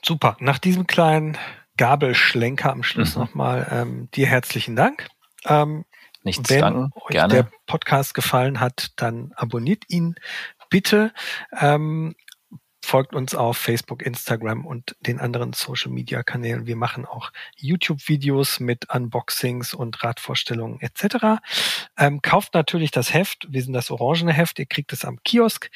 Super. 0.03 0.37
Nach 0.39 0.59
diesem 0.59 0.87
kleinen 0.87 1.37
Gabelschlenker 1.77 2.71
am 2.71 2.83
Schluss 2.83 3.15
mhm. 3.15 3.21
nochmal. 3.23 3.67
Ähm, 3.71 4.09
dir 4.13 4.27
herzlichen 4.27 4.75
Dank. 4.75 5.07
Ähm, 5.45 5.85
Nichts 6.23 6.49
wenn 6.49 6.61
danken. 6.61 6.91
euch 6.95 7.11
Gerne. 7.11 7.33
der 7.33 7.47
Podcast 7.65 8.13
gefallen 8.13 8.59
hat, 8.59 8.91
dann 8.97 9.31
abonniert 9.35 9.83
ihn 9.87 10.15
bitte. 10.69 11.13
Ähm, 11.57 12.15
folgt 12.87 13.13
uns 13.13 13.35
auf 13.35 13.57
Facebook, 13.57 14.01
Instagram 14.01 14.65
und 14.65 14.95
den 15.01 15.19
anderen 15.19 15.51
Social 15.51 15.91
Media 15.91 16.23
Kanälen. 16.23 16.67
Wir 16.67 16.77
machen 16.77 17.05
auch 17.05 17.33
YouTube-Videos 17.57 18.61
mit 18.61 18.89
Unboxings 18.89 19.73
und 19.73 20.01
Radvorstellungen 20.05 20.79
etc. 20.79 21.41
Ähm, 21.97 22.21
kauft 22.21 22.53
natürlich 22.53 22.91
das 22.91 23.13
Heft. 23.13 23.45
Wir 23.49 23.61
sind 23.61 23.73
das 23.73 23.91
orangene 23.91 24.31
Heft. 24.31 24.57
Ihr 24.59 24.67
kriegt 24.67 24.93
es 24.93 25.03
am 25.03 25.21
Kiosk 25.23 25.69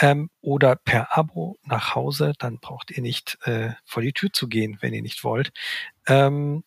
ähm, 0.00 0.28
oder 0.40 0.74
per 0.74 1.16
Abo 1.16 1.56
nach 1.62 1.94
Hause. 1.94 2.32
Dann 2.36 2.58
braucht 2.58 2.90
ihr 2.90 3.00
nicht 3.00 3.38
äh, 3.44 3.70
vor 3.84 4.02
die 4.02 4.12
Tür 4.12 4.32
zu 4.32 4.48
gehen, 4.48 4.78
wenn 4.80 4.92
ihr 4.92 5.02
nicht 5.02 5.22
wollt. 5.22 5.52
Ähm, 6.08 6.64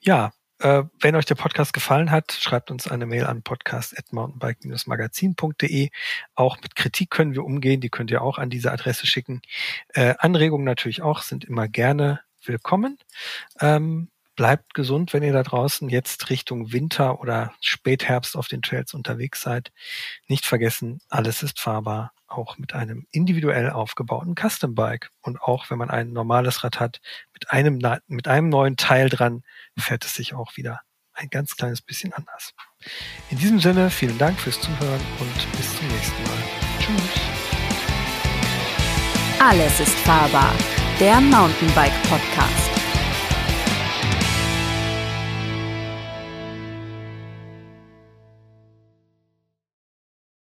ja, 0.00 0.32
äh, 0.58 0.82
wenn 1.00 1.16
euch 1.16 1.24
der 1.26 1.34
Podcast 1.34 1.72
gefallen 1.72 2.10
hat, 2.10 2.32
schreibt 2.32 2.70
uns 2.70 2.88
eine 2.88 3.06
Mail 3.06 3.24
an 3.26 3.42
podcast.mountainbike-magazin.de. 3.42 5.90
Auch 6.34 6.56
mit 6.62 6.76
Kritik 6.76 7.10
können 7.10 7.34
wir 7.34 7.44
umgehen, 7.44 7.80
die 7.80 7.90
könnt 7.90 8.10
ihr 8.10 8.22
auch 8.22 8.38
an 8.38 8.50
diese 8.50 8.72
Adresse 8.72 9.06
schicken. 9.06 9.42
Äh, 9.88 10.14
Anregungen 10.18 10.64
natürlich 10.64 11.02
auch, 11.02 11.22
sind 11.22 11.44
immer 11.44 11.68
gerne 11.68 12.20
willkommen. 12.44 12.98
Ähm, 13.60 14.08
bleibt 14.34 14.74
gesund, 14.74 15.12
wenn 15.12 15.22
ihr 15.22 15.32
da 15.32 15.42
draußen 15.42 15.88
jetzt 15.88 16.30
Richtung 16.30 16.72
Winter 16.72 17.20
oder 17.20 17.52
Spätherbst 17.60 18.36
auf 18.36 18.48
den 18.48 18.62
Trails 18.62 18.94
unterwegs 18.94 19.42
seid. 19.42 19.72
Nicht 20.28 20.46
vergessen, 20.46 21.00
alles 21.08 21.42
ist 21.42 21.60
fahrbar 21.60 22.12
auch 22.28 22.58
mit 22.58 22.74
einem 22.74 23.06
individuell 23.10 23.70
aufgebauten 23.70 24.34
Custom 24.34 24.74
Bike. 24.74 25.10
Und 25.22 25.40
auch 25.40 25.70
wenn 25.70 25.78
man 25.78 25.90
ein 25.90 26.12
normales 26.12 26.64
Rad 26.64 26.80
hat, 26.80 27.00
mit 27.32 27.50
einem, 27.50 27.80
mit 28.06 28.28
einem 28.28 28.48
neuen 28.48 28.76
Teil 28.76 29.08
dran, 29.08 29.42
fährt 29.78 30.04
es 30.04 30.14
sich 30.14 30.34
auch 30.34 30.56
wieder 30.56 30.80
ein 31.14 31.28
ganz 31.30 31.56
kleines 31.56 31.80
bisschen 31.82 32.12
anders. 32.12 32.52
In 33.30 33.38
diesem 33.38 33.58
Sinne, 33.58 33.90
vielen 33.90 34.18
Dank 34.18 34.38
fürs 34.38 34.60
Zuhören 34.60 35.00
und 35.18 35.52
bis 35.52 35.76
zum 35.76 35.88
nächsten 35.88 36.22
Mal. 36.22 36.42
Tschüss. 36.78 37.20
Alles 39.40 39.80
ist 39.80 39.98
fahrbar. 40.00 40.52
Der 40.98 41.20
Mountainbike 41.20 42.02
Podcast. 42.04 42.75